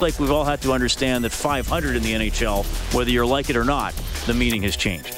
like 0.00 0.18
we've 0.18 0.30
all 0.30 0.44
had 0.44 0.60
to 0.62 0.72
understand 0.72 1.24
that 1.24 1.30
500 1.30 1.96
in 1.96 2.02
the 2.02 2.12
NHL, 2.12 2.64
whether 2.94 3.10
you're 3.10 3.26
like 3.26 3.50
it 3.50 3.56
or 3.56 3.64
not, 3.64 3.94
the 4.26 4.34
meaning 4.34 4.62
has 4.62 4.76
changed. 4.76 5.16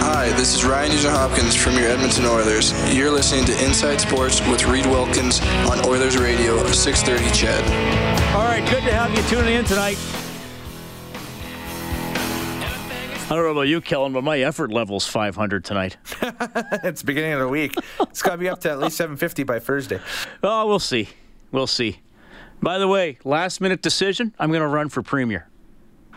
Hi, 0.00 0.30
this 0.36 0.54
is 0.54 0.64
Ryan 0.64 0.90
Nugent 0.90 1.14
Hopkins 1.14 1.54
from 1.54 1.74
your 1.74 1.88
Edmonton 1.88 2.24
Oilers. 2.26 2.72
You're 2.94 3.10
listening 3.10 3.44
to 3.46 3.64
Inside 3.64 4.00
Sports 4.00 4.40
with 4.48 4.66
Reed 4.66 4.86
Wilkins 4.86 5.40
on 5.70 5.84
Oilers 5.86 6.18
Radio, 6.18 6.64
630 6.66 7.34
CHED. 7.36 7.64
All 8.34 8.44
right, 8.44 8.64
good 8.70 8.82
to 8.84 8.92
have 8.92 9.14
you 9.14 9.22
tuning 9.28 9.54
in 9.54 9.64
tonight. 9.64 9.98
I 13.30 13.34
don't 13.34 13.44
know 13.44 13.50
about 13.50 13.68
you, 13.68 13.82
Kellen, 13.82 14.14
but 14.14 14.24
my 14.24 14.40
effort 14.40 14.72
level's 14.72 15.06
500 15.06 15.62
tonight. 15.62 15.98
it's 16.82 17.02
beginning 17.02 17.34
of 17.34 17.40
the 17.40 17.48
week. 17.48 17.74
It's 18.00 18.22
got 18.22 18.32
to 18.32 18.38
be 18.38 18.48
up 18.48 18.62
to 18.62 18.70
at 18.70 18.78
least 18.78 18.96
750 18.96 19.42
by 19.42 19.58
Thursday. 19.58 20.00
Oh, 20.42 20.66
we'll 20.66 20.78
see. 20.78 21.10
We'll 21.52 21.66
see. 21.66 22.00
By 22.62 22.78
the 22.78 22.88
way, 22.88 23.18
last 23.24 23.60
minute 23.60 23.82
decision. 23.82 24.34
I'm 24.38 24.48
going 24.48 24.62
to 24.62 24.66
run 24.66 24.88
for 24.88 25.02
premier. 25.02 25.46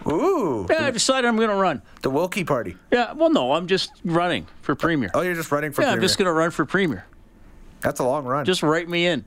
Ooh. 0.08 0.66
Yeah, 0.70 0.86
I 0.86 0.92
decided 0.92 1.28
I'm 1.28 1.36
going 1.36 1.50
to 1.50 1.56
run. 1.56 1.82
The 2.02 2.10
Wilkie 2.10 2.46
party. 2.46 2.78
Yeah, 2.94 3.12
well, 3.12 3.30
no, 3.30 3.52
I'm 3.52 3.68
just 3.68 3.92
running 4.06 4.48
for 4.62 4.74
premier. 4.74 5.12
Oh, 5.14 5.20
you're 5.20 5.36
just 5.36 5.52
running 5.52 5.74
for 5.74 5.82
yeah, 5.82 5.88
premier. 5.88 6.00
I'm 6.00 6.02
just 6.02 6.18
going 6.18 6.28
to 6.28 6.32
run 6.32 6.52
for 6.52 6.66
premier. 6.66 7.06
That's 7.82 8.00
a 8.00 8.06
long 8.06 8.24
run. 8.24 8.46
Just 8.46 8.64
write 8.64 8.88
me 8.88 9.06
in. 9.06 9.26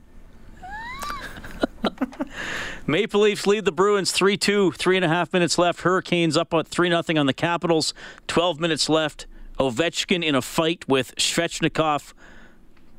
Maple 2.87 3.21
Leafs 3.21 3.47
lead 3.47 3.65
the 3.65 3.71
Bruins 3.71 4.11
3 4.11 4.37
2, 4.37 4.71
three 4.73 4.95
and 4.95 5.05
a 5.05 5.09
half 5.09 5.31
minutes 5.33 5.57
left. 5.57 5.81
Hurricanes 5.81 6.37
up 6.37 6.53
at 6.53 6.67
3 6.67 6.89
0 6.89 7.19
on 7.19 7.25
the 7.25 7.33
Capitals, 7.33 7.93
12 8.27 8.59
minutes 8.59 8.89
left. 8.89 9.25
Ovechkin 9.59 10.23
in 10.23 10.35
a 10.35 10.41
fight 10.41 10.87
with 10.87 11.15
Svechnikov. 11.15 12.13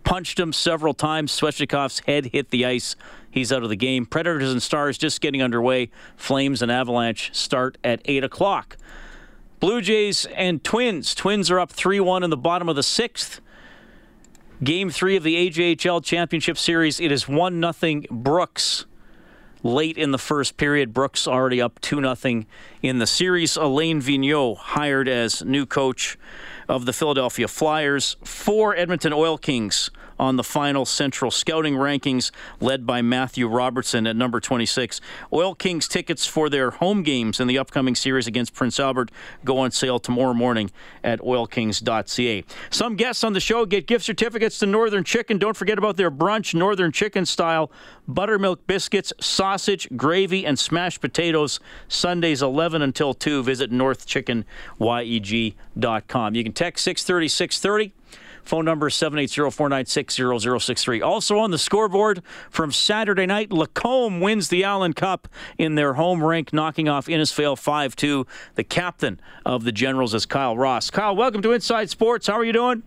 Punched 0.05 0.38
him 0.38 0.53
several 0.53 0.94
times. 0.94 1.33
Svechnikov's 1.33 2.01
head 2.01 2.27
hit 2.27 2.51
the 2.51 2.64
ice. 2.64 2.96
He's 3.31 3.53
out 3.53 3.62
of 3.62 3.68
the 3.68 3.77
game. 3.77 4.07
Predators 4.07 4.53
and 4.53 4.62
Stars 4.62 4.96
just 4.96 5.20
getting 5.20 5.42
underway. 5.42 5.90
Flames 6.16 6.62
and 6.62 6.70
Avalanche 6.70 7.35
start 7.35 7.77
at 7.85 8.01
8 8.05 8.25
o'clock. 8.25 8.77
Blue 9.61 9.81
Jays 9.81 10.27
and 10.37 10.62
Twins. 10.62 11.14
Twins 11.14 11.51
are 11.51 11.61
up 11.61 11.70
3 11.70 12.01
1 12.01 12.22
in 12.22 12.31
the 12.31 12.37
bottom 12.37 12.68
of 12.68 12.77
the 12.77 12.83
sixth. 12.83 13.40
Game 14.64 14.88
three 14.88 15.16
of 15.16 15.23
the 15.23 15.51
AJHL 15.51 16.03
Championship 16.03 16.57
Series. 16.57 16.99
It 16.99 17.12
is 17.12 17.29
1 17.29 17.75
0 17.75 18.03
Brooks 18.11 18.87
late 19.62 19.99
in 19.99 20.12
the 20.12 20.19
first 20.19 20.57
period. 20.57 20.95
Brooks 20.95 21.29
already 21.29 21.61
up 21.61 21.79
2 21.81 22.14
0 22.14 22.45
in 22.81 22.99
the 22.99 23.07
series. 23.07 23.57
Alain 23.57 24.01
Vigneault 24.01 24.57
hired 24.57 25.09
as 25.09 25.45
new 25.45 25.66
coach 25.66 26.16
of 26.71 26.87
the 26.87 26.95
Philadelphia 26.95 27.49
Flyers. 27.49 28.16
Four 28.25 28.75
Edmonton 28.75 29.12
Oil 29.12 29.37
Kings 29.37 29.90
on 30.18 30.37
the 30.37 30.44
final 30.44 30.85
Central 30.85 31.31
Scouting 31.31 31.74
rankings, 31.74 32.31
led 32.61 32.87
by 32.87 33.02
Matthew 33.02 33.48
Robertson 33.48 34.07
at 34.07 34.16
number 34.16 34.40
26. 34.40 35.00
Oil 35.33 35.55
Kings 35.55 35.88
tickets 35.88 36.26
for 36.26 36.48
their 36.48 36.70
home 36.70 37.02
games 37.02 37.40
in 37.40 37.48
the 37.48 37.59
upcoming 37.59 37.94
series 37.94 38.26
against 38.26 38.55
Prince 38.55 38.81
Albert 38.81 39.11
go 39.44 39.59
on 39.59 39.70
sale 39.70 39.98
tomorrow 39.98 40.35
morning 40.35 40.70
at 41.02 41.20
oilkings.ca. 41.20 42.44
Some 42.70 42.96
guests 42.96 43.24
on 43.24 43.33
the 43.33 43.40
show 43.40 43.66
get 43.66 43.87
gift 43.87 44.05
certificates 44.05 44.59
to 44.61 44.66
Northern 44.66 45.05
Chicken. 45.05 45.38
Don't 45.38 45.57
forget 45.57 45.79
about 45.79 45.96
their 45.96 46.11
brunch, 46.11 46.55
Northern 46.55 46.92
Chicken 46.92 47.26
style 47.26 47.70
buttermilk 48.09 48.66
biscuits, 48.66 49.12
sausage, 49.20 49.88
gravy, 49.96 50.44
and 50.46 50.59
smashed 50.59 51.00
potatoes. 51.00 51.61
Sundays 51.88 52.42
11 52.42 52.83
until 52.83 53.14
2. 53.14 53.42
Visit 53.42 53.70
northchickenyeg.com. 53.70 56.35
You 56.35 56.44
can 56.44 56.52
text 56.52 56.85
630 56.85 57.29
630. 57.29 57.92
Phone 58.46 58.64
number 58.64 58.88
780-496-0063. 58.88 61.04
Also 61.04 61.38
on 61.38 61.50
the 61.50 61.59
scoreboard 61.59 62.22
from 62.50 62.72
Saturday 62.72 63.26
night, 63.26 63.52
Lacombe 63.52 64.20
wins 64.20 64.48
the 64.48 64.64
Allen 64.64 64.92
Cup 64.92 65.28
in 65.59 65.74
their 65.74 65.94
home 65.94 66.22
rink, 66.22 66.52
knocking 66.52 66.88
off 66.88 67.06
Innisfail 67.06 67.56
5-2. 67.56 68.26
The 68.54 68.64
captain 68.64 69.20
of 69.44 69.64
the 69.64 69.72
Generals 69.72 70.14
is 70.14 70.26
Kyle 70.26 70.56
Ross. 70.56 70.90
Kyle, 70.90 71.16
welcome 71.16 71.42
to 71.42 71.52
Inside 71.52 71.90
Sports. 71.90 72.26
How 72.26 72.35
are 72.35 72.44
you 72.44 72.52
doing? 72.52 72.82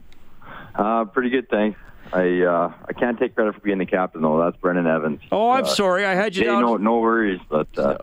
Uh, 0.76 1.06
pretty 1.06 1.30
good, 1.30 1.50
thanks. 1.50 1.80
I 2.12 2.42
uh, 2.42 2.74
I 2.88 2.94
can't 2.94 3.20
take 3.20 3.36
credit 3.36 3.54
for 3.54 3.62
being 3.62 3.78
the 3.78 3.86
captain 3.86 4.22
though. 4.22 4.40
That's 4.40 4.58
Brendan 4.58 4.88
Evans. 4.88 5.22
Oh, 5.32 5.52
I'm 5.52 5.66
uh, 5.66 5.68
sorry. 5.68 6.06
I 6.06 6.16
had 6.16 6.36
you 6.36 6.44
hey, 6.44 6.50
down. 6.50 6.62
No, 6.62 6.78
no 6.78 7.00
worries. 7.00 7.40
But 7.50 7.68
uh, 7.78 7.98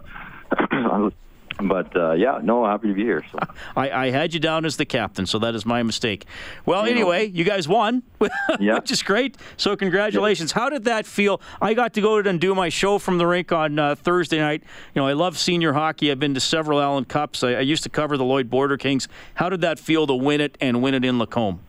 But 1.60 1.96
uh, 1.96 2.12
yeah, 2.12 2.40
no, 2.42 2.66
happy 2.66 2.88
to 2.88 2.94
be 2.94 3.02
here. 3.02 3.24
So. 3.32 3.38
I, 3.76 3.90
I, 3.90 4.10
had 4.10 4.34
you 4.34 4.40
down 4.40 4.64
as 4.66 4.76
the 4.76 4.84
captain, 4.84 5.24
so 5.24 5.38
that 5.38 5.54
is 5.54 5.64
my 5.64 5.82
mistake. 5.82 6.26
Well, 6.66 6.84
you 6.86 6.92
anyway, 6.92 7.28
know. 7.28 7.34
you 7.34 7.44
guys 7.44 7.66
won, 7.66 8.02
yeah. 8.60 8.74
which 8.74 8.90
is 8.90 9.02
great. 9.02 9.38
So 9.56 9.74
congratulations. 9.74 10.52
Yeah. 10.54 10.62
How 10.62 10.68
did 10.68 10.84
that 10.84 11.06
feel? 11.06 11.40
I 11.62 11.72
got 11.72 11.94
to 11.94 12.00
go 12.02 12.18
and 12.18 12.40
do 12.40 12.54
my 12.54 12.68
show 12.68 12.98
from 12.98 13.16
the 13.16 13.26
rink 13.26 13.52
on 13.52 13.78
uh, 13.78 13.94
Thursday 13.94 14.38
night. 14.38 14.64
You 14.94 15.00
know, 15.00 15.08
I 15.08 15.14
love 15.14 15.38
senior 15.38 15.72
hockey. 15.72 16.10
I've 16.10 16.20
been 16.20 16.34
to 16.34 16.40
several 16.40 16.80
Allen 16.80 17.06
Cups. 17.06 17.42
I, 17.42 17.52
I, 17.52 17.60
used 17.60 17.82
to 17.84 17.88
cover 17.88 18.18
the 18.18 18.24
Lloyd 18.24 18.50
Border 18.50 18.76
Kings. 18.76 19.08
How 19.34 19.48
did 19.48 19.62
that 19.62 19.78
feel 19.78 20.06
to 20.06 20.14
win 20.14 20.42
it 20.42 20.58
and 20.60 20.82
win 20.82 20.92
it 20.92 21.04
in 21.04 21.18
Lacombe? 21.18 21.60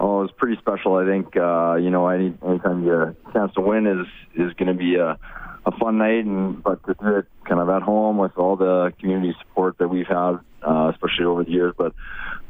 Oh, 0.00 0.18
it 0.18 0.22
was 0.22 0.32
pretty 0.32 0.58
special. 0.58 0.96
I 0.96 1.06
think 1.06 1.34
uh, 1.36 1.76
you 1.76 1.90
know, 1.90 2.08
any 2.08 2.34
anytime 2.46 2.84
you 2.84 3.16
chance 3.32 3.54
to 3.54 3.62
win 3.62 3.86
is 3.86 4.06
is 4.34 4.52
going 4.54 4.68
to 4.68 4.74
be 4.74 4.96
a 4.96 5.18
a 5.66 5.72
fun 5.78 5.98
night, 5.98 6.24
and 6.24 6.62
but 6.62 6.84
to 6.86 6.94
do 6.94 7.16
it 7.16 7.26
kind 7.44 7.60
of 7.60 7.68
at 7.68 7.82
home 7.82 8.18
with 8.18 8.36
all 8.36 8.56
the 8.56 8.92
community 9.00 9.34
support 9.40 9.78
that 9.78 9.88
we've 9.88 10.06
had, 10.06 10.38
uh, 10.62 10.92
especially 10.92 11.24
over 11.24 11.44
the 11.44 11.50
years, 11.50 11.74
but 11.76 11.94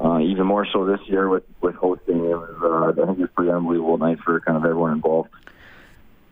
uh, 0.00 0.18
even 0.18 0.46
more 0.46 0.66
so 0.72 0.84
this 0.84 1.00
year 1.06 1.28
with 1.28 1.44
with 1.60 1.74
hosting, 1.76 2.16
it 2.16 2.36
was 2.36 2.94
uh, 2.96 3.02
I 3.02 3.06
think 3.06 3.18
it 3.18 3.22
was 3.22 3.30
pretty 3.34 3.52
unbelievable 3.52 3.98
night 3.98 4.18
for 4.24 4.40
kind 4.40 4.56
of 4.56 4.64
everyone 4.64 4.92
involved. 4.92 5.30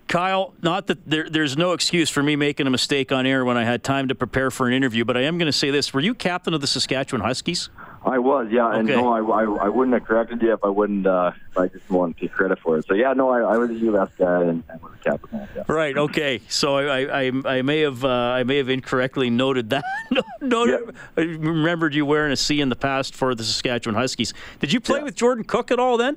Kyle, 0.08 0.52
not 0.60 0.88
that 0.88 1.08
there, 1.08 1.28
there's 1.30 1.56
no 1.56 1.72
excuse 1.72 2.10
for 2.10 2.22
me 2.22 2.36
making 2.36 2.66
a 2.66 2.70
mistake 2.70 3.12
on 3.12 3.24
air 3.24 3.46
when 3.46 3.56
I 3.56 3.64
had 3.64 3.82
time 3.82 4.08
to 4.08 4.14
prepare 4.14 4.50
for 4.50 4.66
an 4.66 4.74
interview, 4.74 5.06
but 5.06 5.16
I 5.16 5.22
am 5.22 5.38
going 5.38 5.46
to 5.46 5.56
say 5.56 5.70
this: 5.70 5.94
Were 5.94 6.00
you 6.00 6.14
captain 6.14 6.52
of 6.52 6.60
the 6.60 6.66
Saskatchewan 6.66 7.24
Huskies? 7.24 7.70
I 8.04 8.18
was, 8.18 8.48
yeah, 8.50 8.74
and 8.74 8.88
no, 8.88 9.12
I, 9.12 9.20
I, 9.20 9.66
I 9.66 9.68
wouldn't 9.68 9.94
have 9.94 10.04
corrected 10.04 10.42
you 10.42 10.52
if 10.52 10.64
I 10.64 10.68
wouldn't. 10.68 11.06
Uh, 11.06 11.32
if 11.50 11.58
I 11.58 11.68
just 11.68 11.88
wanted 11.88 12.16
to 12.16 12.22
take 12.22 12.32
credit 12.32 12.58
for 12.58 12.78
it. 12.78 12.86
So 12.86 12.94
yeah, 12.94 13.12
no, 13.12 13.30
I, 13.30 13.54
I 13.54 13.56
was 13.56 13.70
a 13.70 13.74
U.S. 13.74 14.08
guy 14.18 14.42
and, 14.42 14.64
and 14.68 14.82
was 14.82 14.92
a 15.00 15.04
captain. 15.04 15.48
Yeah. 15.54 15.62
Right. 15.68 15.96
Okay. 15.96 16.40
So 16.48 16.78
I, 16.78 17.26
I, 17.26 17.32
I 17.44 17.62
may 17.62 17.80
have 17.80 18.04
uh, 18.04 18.08
I 18.08 18.42
may 18.42 18.56
have 18.56 18.68
incorrectly 18.68 19.30
noted 19.30 19.70
that. 19.70 19.84
no, 20.10 20.22
noted, 20.40 20.96
I 21.16 21.20
remembered 21.20 21.94
you 21.94 22.04
wearing 22.04 22.32
a 22.32 22.36
C 22.36 22.60
in 22.60 22.70
the 22.70 22.76
past 22.76 23.14
for 23.14 23.36
the 23.36 23.44
Saskatchewan 23.44 23.94
Huskies. 23.94 24.34
Did 24.58 24.72
you 24.72 24.80
play 24.80 25.00
with 25.02 25.14
Jordan 25.14 25.44
Cook 25.44 25.70
at 25.70 25.78
all 25.78 25.96
then? 25.96 26.16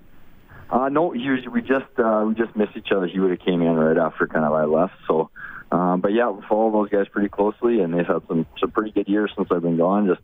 Uh, 0.70 0.90
no, 0.90 1.12
he 1.12 1.30
was, 1.30 1.46
we 1.46 1.62
just 1.62 1.86
uh, 2.00 2.26
we 2.28 2.34
just 2.34 2.56
missed 2.56 2.76
each 2.76 2.92
other. 2.92 3.06
He 3.06 3.20
would 3.20 3.30
have 3.30 3.40
came 3.40 3.62
in 3.62 3.76
right 3.76 3.98
after 3.98 4.26
kind 4.26 4.44
of 4.44 4.54
I 4.54 4.66
left. 4.66 4.96
So, 5.08 5.30
um, 5.72 6.02
but 6.02 6.14
yeah, 6.14 6.30
we 6.30 6.44
follow 6.48 6.72
those 6.72 6.90
guys 6.90 7.08
pretty 7.08 7.30
closely, 7.30 7.82
and 7.82 7.94
they've 7.94 8.08
had 8.08 8.24
some 8.28 8.48
some 8.60 8.72
pretty 8.72 8.92
good 8.92 9.08
years 9.08 9.32
since 9.36 9.50
I've 9.52 9.62
been 9.62 9.78
gone. 9.78 10.08
Just 10.08 10.22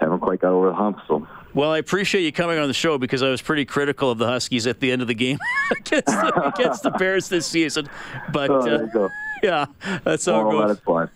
haven't 0.00 0.20
quite 0.20 0.40
got 0.40 0.52
over 0.52 0.68
the 0.68 0.74
hump. 0.74 0.98
So. 1.08 1.26
Well, 1.54 1.70
I 1.72 1.78
appreciate 1.78 2.22
you 2.22 2.32
coming 2.32 2.58
on 2.58 2.68
the 2.68 2.74
show 2.74 2.98
because 2.98 3.22
I 3.22 3.30
was 3.30 3.40
pretty 3.40 3.64
critical 3.64 4.10
of 4.10 4.18
the 4.18 4.26
Huskies 4.26 4.66
at 4.66 4.80
the 4.80 4.92
end 4.92 5.00
of 5.02 5.08
the 5.08 5.14
game 5.14 5.38
against, 5.70 6.06
the, 6.06 6.52
against 6.54 6.82
the 6.82 6.90
Bears 6.90 7.28
this 7.28 7.46
season. 7.46 7.88
But 8.32 8.50
Oh, 8.50 8.88
uh, 9.04 9.08
yeah, 9.42 9.66
that's 10.04 10.26
how 10.26 10.48
Well, 10.48 10.62
it 10.64 10.68
that 10.68 10.84
goes. 10.84 11.08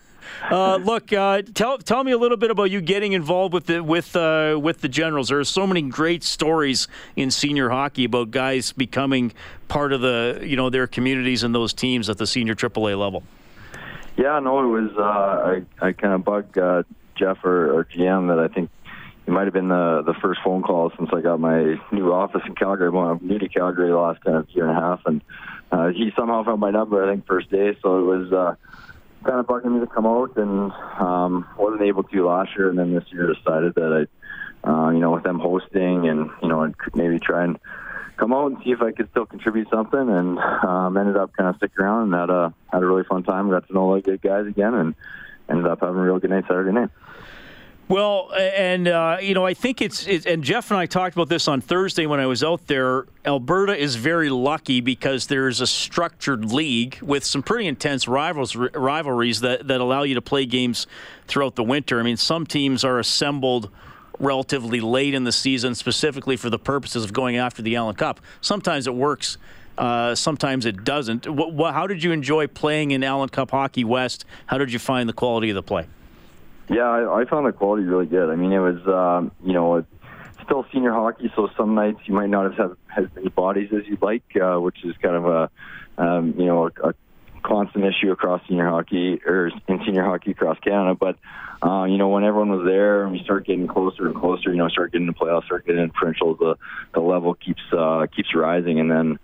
Uh, 0.49 0.77
look, 0.77 1.13
uh, 1.13 1.41
tell 1.53 1.77
tell 1.77 2.03
me 2.03 2.11
a 2.11 2.17
little 2.17 2.37
bit 2.37 2.49
about 2.49 2.71
you 2.71 2.81
getting 2.81 3.13
involved 3.13 3.53
with 3.53 3.67
the 3.67 3.83
with 3.83 4.15
uh, 4.15 4.57
with 4.59 4.81
the 4.81 4.87
Generals. 4.87 5.29
There 5.29 5.39
are 5.39 5.43
so 5.43 5.67
many 5.67 5.81
great 5.83 6.23
stories 6.23 6.87
in 7.15 7.29
senior 7.29 7.69
hockey 7.69 8.05
about 8.05 8.31
guys 8.31 8.71
becoming 8.71 9.33
part 9.67 9.93
of 9.93 10.01
the 10.01 10.39
you 10.43 10.55
know 10.55 10.69
their 10.69 10.87
communities 10.87 11.43
and 11.43 11.53
those 11.53 11.73
teams 11.73 12.09
at 12.09 12.17
the 12.17 12.25
senior 12.25 12.55
AAA 12.55 12.97
level. 12.97 13.23
Yeah, 14.17 14.39
no, 14.39 14.59
it 14.63 14.81
was. 14.81 14.91
Uh, 14.97 15.01
I 15.81 15.87
I 15.87 15.91
kind 15.91 16.13
of 16.13 16.23
bugged 16.23 16.57
uh, 16.57 16.83
Jeff 17.21 17.37
or, 17.45 17.79
or 17.79 17.85
GM 17.85 18.27
that 18.29 18.39
I 18.39 18.53
think 18.53 18.69
it 19.27 19.31
might 19.31 19.45
have 19.45 19.53
been 19.53 19.69
the 19.69 20.01
the 20.05 20.15
first 20.21 20.39
phone 20.43 20.63
call 20.63 20.91
since 20.97 21.09
I 21.13 21.21
got 21.21 21.39
my 21.39 21.75
new 21.91 22.11
office 22.11 22.41
in 22.45 22.55
Calgary. 22.55 22.89
Well, 22.89 23.05
I'm 23.11 23.19
new 23.21 23.37
to 23.37 23.47
Calgary 23.47 23.89
the 23.89 23.97
last 23.97 24.23
kind 24.23 24.37
of 24.37 24.49
year 24.49 24.67
and 24.67 24.77
a 24.77 24.81
half, 24.81 25.01
and 25.05 25.21
uh, 25.71 25.87
he 25.89 26.11
somehow 26.17 26.43
found 26.43 26.59
my 26.59 26.71
number. 26.71 27.03
I 27.03 27.13
think 27.13 27.27
first 27.27 27.49
day, 27.51 27.77
so 27.81 27.99
it 27.99 28.03
was. 28.03 28.33
Uh, 28.33 28.55
Kind 29.23 29.39
of 29.39 29.45
bugging 29.45 29.73
me 29.75 29.79
to 29.81 29.85
come 29.85 30.07
out, 30.07 30.35
and 30.35 30.71
um, 30.99 31.47
wasn't 31.55 31.83
able 31.83 32.01
to 32.01 32.25
last 32.25 32.57
year, 32.57 32.71
and 32.71 32.79
then 32.79 32.95
this 32.95 33.03
year 33.11 33.31
decided 33.31 33.75
that 33.75 34.07
I, 34.65 34.67
uh, 34.67 34.89
you 34.89 34.99
know, 34.99 35.11
with 35.11 35.21
them 35.21 35.37
hosting, 35.37 36.07
and 36.07 36.31
you 36.41 36.47
know, 36.47 36.63
I'd 36.63 36.73
maybe 36.95 37.19
try 37.19 37.43
and 37.43 37.59
come 38.17 38.33
out 38.33 38.47
and 38.47 38.57
see 38.63 38.71
if 38.71 38.81
I 38.81 38.91
could 38.91 39.11
still 39.11 39.27
contribute 39.27 39.67
something, 39.69 40.09
and 40.09 40.39
um, 40.39 40.97
ended 40.97 41.17
up 41.17 41.33
kind 41.37 41.49
of 41.49 41.57
sticking 41.57 41.83
around 41.85 42.05
and 42.05 42.13
had 42.19 42.31
a 42.31 42.51
had 42.73 42.81
a 42.81 42.85
really 42.87 43.03
fun 43.03 43.21
time. 43.21 43.51
Got 43.51 43.67
to 43.67 43.73
know 43.75 43.85
a 43.85 43.89
lot 43.89 43.95
of 43.97 44.03
good 44.05 44.23
guys 44.23 44.47
again, 44.47 44.73
and 44.73 44.95
ended 45.47 45.67
up 45.67 45.81
having 45.81 45.97
a 45.97 46.01
real 46.01 46.17
good 46.17 46.31
night 46.31 46.45
Saturday 46.47 46.71
night. 46.71 46.89
Well, 47.91 48.31
and 48.33 48.87
uh, 48.87 49.17
you 49.21 49.33
know, 49.33 49.45
I 49.45 49.53
think 49.53 49.81
it's, 49.81 50.07
it's 50.07 50.25
and 50.25 50.45
Jeff 50.45 50.71
and 50.71 50.79
I 50.79 50.85
talked 50.85 51.13
about 51.13 51.27
this 51.27 51.49
on 51.49 51.59
Thursday 51.59 52.05
when 52.05 52.21
I 52.21 52.25
was 52.25 52.41
out 52.41 52.67
there. 52.67 53.05
Alberta 53.25 53.75
is 53.75 53.97
very 53.97 54.29
lucky 54.29 54.79
because 54.79 55.27
there's 55.27 55.59
a 55.59 55.67
structured 55.67 56.53
league 56.53 56.99
with 57.01 57.25
some 57.25 57.43
pretty 57.43 57.67
intense 57.67 58.07
rivals 58.07 58.55
rivalries 58.55 59.41
that 59.41 59.67
that 59.67 59.81
allow 59.81 60.03
you 60.03 60.15
to 60.15 60.21
play 60.21 60.45
games 60.45 60.87
throughout 61.27 61.57
the 61.57 61.65
winter. 61.65 61.99
I 61.99 62.03
mean, 62.03 62.15
some 62.15 62.45
teams 62.45 62.85
are 62.85 62.97
assembled 62.97 63.69
relatively 64.19 64.79
late 64.79 65.13
in 65.13 65.25
the 65.25 65.33
season, 65.33 65.75
specifically 65.75 66.37
for 66.37 66.49
the 66.49 66.59
purposes 66.59 67.03
of 67.03 67.11
going 67.11 67.35
after 67.35 67.61
the 67.61 67.75
Allen 67.75 67.95
Cup. 67.95 68.21
Sometimes 68.39 68.87
it 68.87 68.95
works. 68.95 69.37
Uh, 69.77 70.15
sometimes 70.15 70.65
it 70.65 70.85
doesn't. 70.85 71.27
What, 71.27 71.51
what, 71.51 71.73
how 71.73 71.87
did 71.87 72.01
you 72.01 72.13
enjoy 72.13 72.47
playing 72.47 72.91
in 72.91 73.03
Allen 73.03 73.27
Cup 73.27 73.51
Hockey 73.51 73.83
West? 73.83 74.23
How 74.45 74.57
did 74.57 74.71
you 74.71 74.79
find 74.79 75.09
the 75.09 75.13
quality 75.13 75.49
of 75.49 75.55
the 75.55 75.63
play? 75.63 75.87
Yeah, 76.71 76.87
I, 76.87 77.21
I 77.21 77.25
found 77.25 77.45
the 77.45 77.51
quality 77.51 77.83
really 77.83 78.05
good. 78.05 78.29
I 78.29 78.35
mean, 78.35 78.53
it 78.53 78.59
was 78.59 78.79
um, 78.87 79.31
you 79.43 79.51
know 79.51 79.85
still 80.45 80.65
senior 80.71 80.93
hockey, 80.93 81.29
so 81.35 81.49
some 81.57 81.75
nights 81.75 81.99
you 82.05 82.13
might 82.13 82.29
not 82.29 82.53
have 82.53 82.77
had 82.87 83.03
as 83.03 83.09
many 83.13 83.27
bodies 83.27 83.69
as 83.73 83.85
you'd 83.87 84.01
like, 84.01 84.23
uh, 84.41 84.57
which 84.57 84.77
is 84.85 84.95
kind 85.01 85.15
of 85.15 85.25
a 85.25 85.49
um, 86.01 86.33
you 86.37 86.45
know 86.45 86.67
a, 86.67 86.89
a 86.89 86.93
constant 87.43 87.83
issue 87.83 88.11
across 88.11 88.41
senior 88.47 88.69
hockey 88.69 89.19
or 89.25 89.51
in 89.67 89.81
senior 89.85 90.05
hockey 90.05 90.31
across 90.31 90.57
Canada. 90.59 90.95
But 90.95 91.17
uh, 91.61 91.83
you 91.83 91.97
know 91.97 92.07
when 92.07 92.23
everyone 92.23 92.51
was 92.51 92.65
there 92.65 93.03
and 93.03 93.11
we 93.11 93.21
start 93.21 93.45
getting 93.45 93.67
closer 93.67 94.07
and 94.07 94.15
closer, 94.15 94.51
you 94.51 94.57
know, 94.57 94.69
start 94.69 94.93
getting 94.93 95.07
the 95.07 95.13
playoffs, 95.13 95.45
start 95.47 95.65
getting 95.65 95.81
into 95.81 95.93
provincials, 95.93 96.39
the 96.39 96.55
the 96.93 97.01
level 97.01 97.33
keeps 97.33 97.63
uh, 97.77 98.07
keeps 98.15 98.33
rising, 98.33 98.79
and 98.79 98.89
then. 98.89 99.19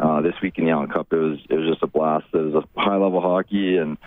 Uh, 0.00 0.20
this 0.20 0.34
week 0.42 0.58
in 0.58 0.64
the 0.64 0.70
Allen 0.70 0.88
Cup, 0.88 1.12
it 1.12 1.16
was 1.16 1.38
it 1.48 1.54
was 1.54 1.68
just 1.68 1.82
a 1.82 1.86
blast. 1.86 2.24
It 2.32 2.38
was 2.38 2.64
a 2.64 2.80
high 2.80 2.96
level 2.96 3.20
hockey, 3.20 3.76
and 3.76 3.98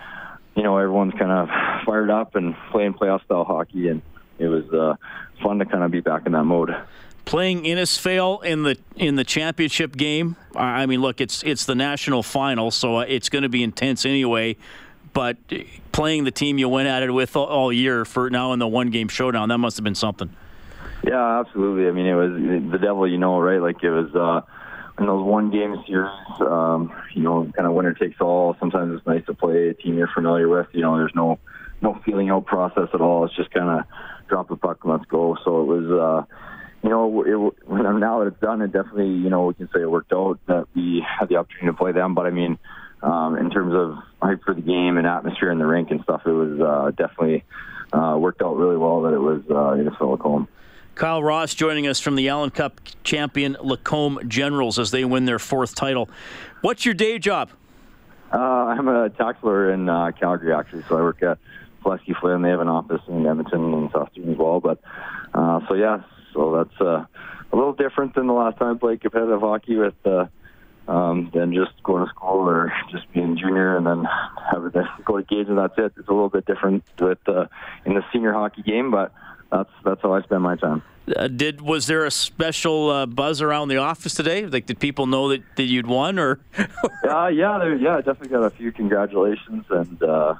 you 0.56 0.62
know 0.62 0.78
everyone's 0.78 1.12
kind 1.14 1.30
of 1.30 1.48
fired 1.84 2.10
up 2.10 2.34
and 2.34 2.54
playing 2.72 2.94
playoff 2.94 3.22
style 3.24 3.44
hockey, 3.44 3.88
and 3.88 4.02
it 4.38 4.48
was 4.48 4.64
uh, 4.72 4.96
fun 5.42 5.58
to 5.58 5.66
kind 5.66 5.84
of 5.84 5.90
be 5.90 6.00
back 6.00 6.26
in 6.26 6.32
that 6.32 6.44
mode. 6.44 6.74
Playing 7.26 7.64
Innisfail 7.64 8.42
in 8.42 8.62
the 8.62 8.78
in 8.96 9.16
the 9.16 9.24
championship 9.24 9.96
game. 9.96 10.36
I 10.54 10.86
mean, 10.86 11.00
look, 11.02 11.20
it's 11.20 11.42
it's 11.42 11.66
the 11.66 11.74
national 11.74 12.22
final, 12.22 12.70
so 12.70 13.00
it's 13.00 13.28
going 13.28 13.42
to 13.42 13.48
be 13.48 13.62
intense 13.62 14.06
anyway. 14.06 14.56
But 15.12 15.36
playing 15.92 16.24
the 16.24 16.30
team 16.30 16.58
you 16.58 16.68
went 16.68 16.88
at 16.88 17.02
it 17.02 17.10
with 17.10 17.36
all, 17.36 17.46
all 17.46 17.72
year 17.72 18.04
for 18.04 18.28
now 18.28 18.52
in 18.52 18.58
the 18.58 18.68
one 18.68 18.90
game 18.90 19.08
showdown, 19.08 19.48
that 19.48 19.58
must 19.58 19.76
have 19.76 19.84
been 19.84 19.94
something. 19.94 20.34
Yeah, 21.06 21.40
absolutely. 21.40 21.88
I 21.88 21.92
mean, 21.92 22.06
it 22.06 22.14
was 22.14 22.32
the 22.70 22.78
devil, 22.78 23.06
you 23.06 23.18
know, 23.18 23.38
right? 23.40 23.60
Like 23.60 23.82
it 23.82 23.90
was. 23.90 24.14
uh 24.14 24.40
in 24.98 25.06
those 25.06 25.24
one 25.24 25.50
game 25.50 25.82
series, 25.86 26.10
um, 26.40 26.92
you 27.14 27.22
know, 27.22 27.50
kind 27.54 27.66
of 27.66 27.74
winner 27.74 27.92
takes 27.92 28.20
all. 28.20 28.56
Sometimes 28.58 28.96
it's 28.96 29.06
nice 29.06 29.24
to 29.26 29.34
play 29.34 29.68
a 29.68 29.74
team 29.74 29.98
you're 29.98 30.08
familiar 30.14 30.48
with. 30.48 30.68
You 30.72 30.82
know, 30.82 30.96
there's 30.96 31.14
no 31.14 31.38
no 31.82 32.00
feeling 32.04 32.30
out 32.30 32.46
process 32.46 32.88
at 32.94 33.00
all. 33.00 33.24
It's 33.24 33.36
just 33.36 33.50
kind 33.50 33.80
of 33.80 33.86
drop 34.28 34.48
the 34.48 34.56
puck 34.56 34.78
let's 34.84 35.04
go. 35.06 35.36
So 35.44 35.60
it 35.60 35.64
was, 35.64 35.84
uh, 35.90 36.34
you 36.82 36.88
know, 36.88 37.22
it, 37.22 37.68
when 37.68 37.82
now 38.00 38.20
that 38.20 38.28
it's 38.28 38.40
done, 38.40 38.62
it 38.62 38.72
definitely, 38.72 39.08
you 39.10 39.30
know, 39.30 39.46
we 39.46 39.54
can 39.54 39.68
say 39.74 39.82
it 39.82 39.90
worked 39.90 40.12
out 40.12 40.38
that 40.46 40.66
we 40.74 41.04
had 41.06 41.28
the 41.28 41.36
opportunity 41.36 41.68
to 41.68 41.76
play 41.76 41.92
them. 41.92 42.14
But 42.14 42.26
I 42.26 42.30
mean, 42.30 42.58
um, 43.02 43.36
in 43.36 43.50
terms 43.50 43.74
of 43.74 43.98
hype 44.22 44.42
for 44.44 44.54
the 44.54 44.62
game 44.62 44.96
and 44.96 45.06
atmosphere 45.06 45.50
in 45.50 45.58
the 45.58 45.66
rink 45.66 45.90
and 45.90 46.02
stuff, 46.02 46.22
it 46.26 46.30
was 46.30 46.60
uh, 46.60 46.90
definitely 46.90 47.44
uh, 47.92 48.16
worked 48.18 48.42
out 48.42 48.56
really 48.56 48.76
well 48.76 49.02
that 49.02 49.12
it 49.12 49.20
was 49.20 49.42
uh, 49.50 49.72
in 49.72 49.86
a 49.86 49.90
home. 49.90 50.48
Kyle 50.96 51.22
Ross 51.22 51.54
joining 51.54 51.86
us 51.86 52.00
from 52.00 52.16
the 52.16 52.30
Allen 52.30 52.48
Cup 52.48 52.80
champion 53.04 53.54
Lacombe 53.60 54.18
Generals 54.28 54.78
as 54.78 54.90
they 54.90 55.04
win 55.04 55.26
their 55.26 55.38
fourth 55.38 55.74
title. 55.74 56.08
What's 56.62 56.86
your 56.86 56.94
day 56.94 57.18
job? 57.18 57.50
Uh, 58.32 58.38
I'm 58.38 58.88
a 58.88 59.10
tax 59.10 59.38
lawyer 59.42 59.70
in 59.72 59.90
uh, 59.90 60.12
Calgary, 60.18 60.54
actually. 60.54 60.84
So 60.88 60.96
I 60.96 61.02
work 61.02 61.22
at 61.22 61.36
Felesky 61.84 62.18
Flynn. 62.18 62.40
They 62.40 62.48
have 62.48 62.60
an 62.60 62.68
office 62.68 63.02
in 63.08 63.26
Edmonton 63.26 63.74
and 63.74 63.90
Saskatoon 63.92 64.32
as 64.32 64.38
well. 64.38 64.58
But 64.58 64.80
uh, 65.34 65.60
so 65.68 65.74
yeah, 65.74 66.02
so 66.32 66.56
that's 66.56 66.80
uh, 66.80 67.04
a 67.52 67.56
little 67.56 67.74
different 67.74 68.14
than 68.14 68.26
the 68.26 68.32
last 68.32 68.56
time 68.56 68.76
I 68.76 68.78
played 68.78 69.02
competitive 69.02 69.40
hockey 69.40 69.76
with 69.76 69.94
uh, 70.06 70.28
um, 70.88 71.30
than 71.34 71.52
just 71.52 71.72
going 71.82 72.06
to 72.06 72.10
school 72.10 72.48
or 72.48 72.72
just 72.90 73.12
being 73.12 73.36
junior 73.36 73.76
and 73.76 73.86
then 73.86 74.08
having 74.50 74.72
to 74.72 74.88
go 75.04 75.18
to 75.18 75.22
games 75.22 75.50
and 75.50 75.58
that's 75.58 75.74
it. 75.76 75.92
It's 75.98 76.08
a 76.08 76.12
little 76.12 76.30
bit 76.30 76.46
different 76.46 76.84
with 76.98 77.18
uh, 77.28 77.48
in 77.84 77.92
the 77.92 78.02
senior 78.14 78.32
hockey 78.32 78.62
game, 78.62 78.90
but 78.90 79.12
that's 79.50 79.70
that's 79.84 80.02
how 80.02 80.14
I 80.14 80.22
spend 80.22 80.42
my 80.42 80.56
time. 80.56 80.82
Uh, 81.14 81.28
did 81.28 81.60
was 81.60 81.86
there 81.86 82.04
a 82.04 82.10
special 82.10 82.90
uh, 82.90 83.06
buzz 83.06 83.40
around 83.40 83.68
the 83.68 83.76
office 83.76 84.14
today? 84.14 84.44
Like, 84.44 84.66
did 84.66 84.80
people 84.80 85.06
know 85.06 85.28
that, 85.28 85.42
that 85.56 85.62
you'd 85.62 85.86
won, 85.86 86.18
or? 86.18 86.40
uh, 86.58 87.28
yeah, 87.28 87.58
there, 87.58 87.76
yeah, 87.76 87.96
I 87.96 87.98
definitely 87.98 88.28
got 88.28 88.42
a 88.42 88.50
few 88.50 88.72
congratulations, 88.72 89.64
and 89.70 90.02
uh, 90.02 90.34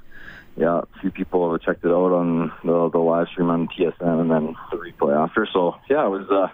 yeah, 0.57 0.81
a 0.81 1.01
few 1.01 1.12
people 1.12 1.51
have 1.53 1.61
checked 1.62 1.85
it 1.85 1.90
out 1.90 2.12
on 2.12 2.53
the, 2.64 2.88
the 2.90 2.99
live 2.99 3.29
stream 3.29 3.51
on 3.51 3.69
TSN, 3.69 4.21
and 4.21 4.31
then 4.31 4.57
the 4.73 4.77
replay 4.77 5.16
after. 5.16 5.47
So 5.53 5.77
yeah, 5.88 6.05
it 6.05 6.11
was 6.11 6.29
uh, 6.31 6.49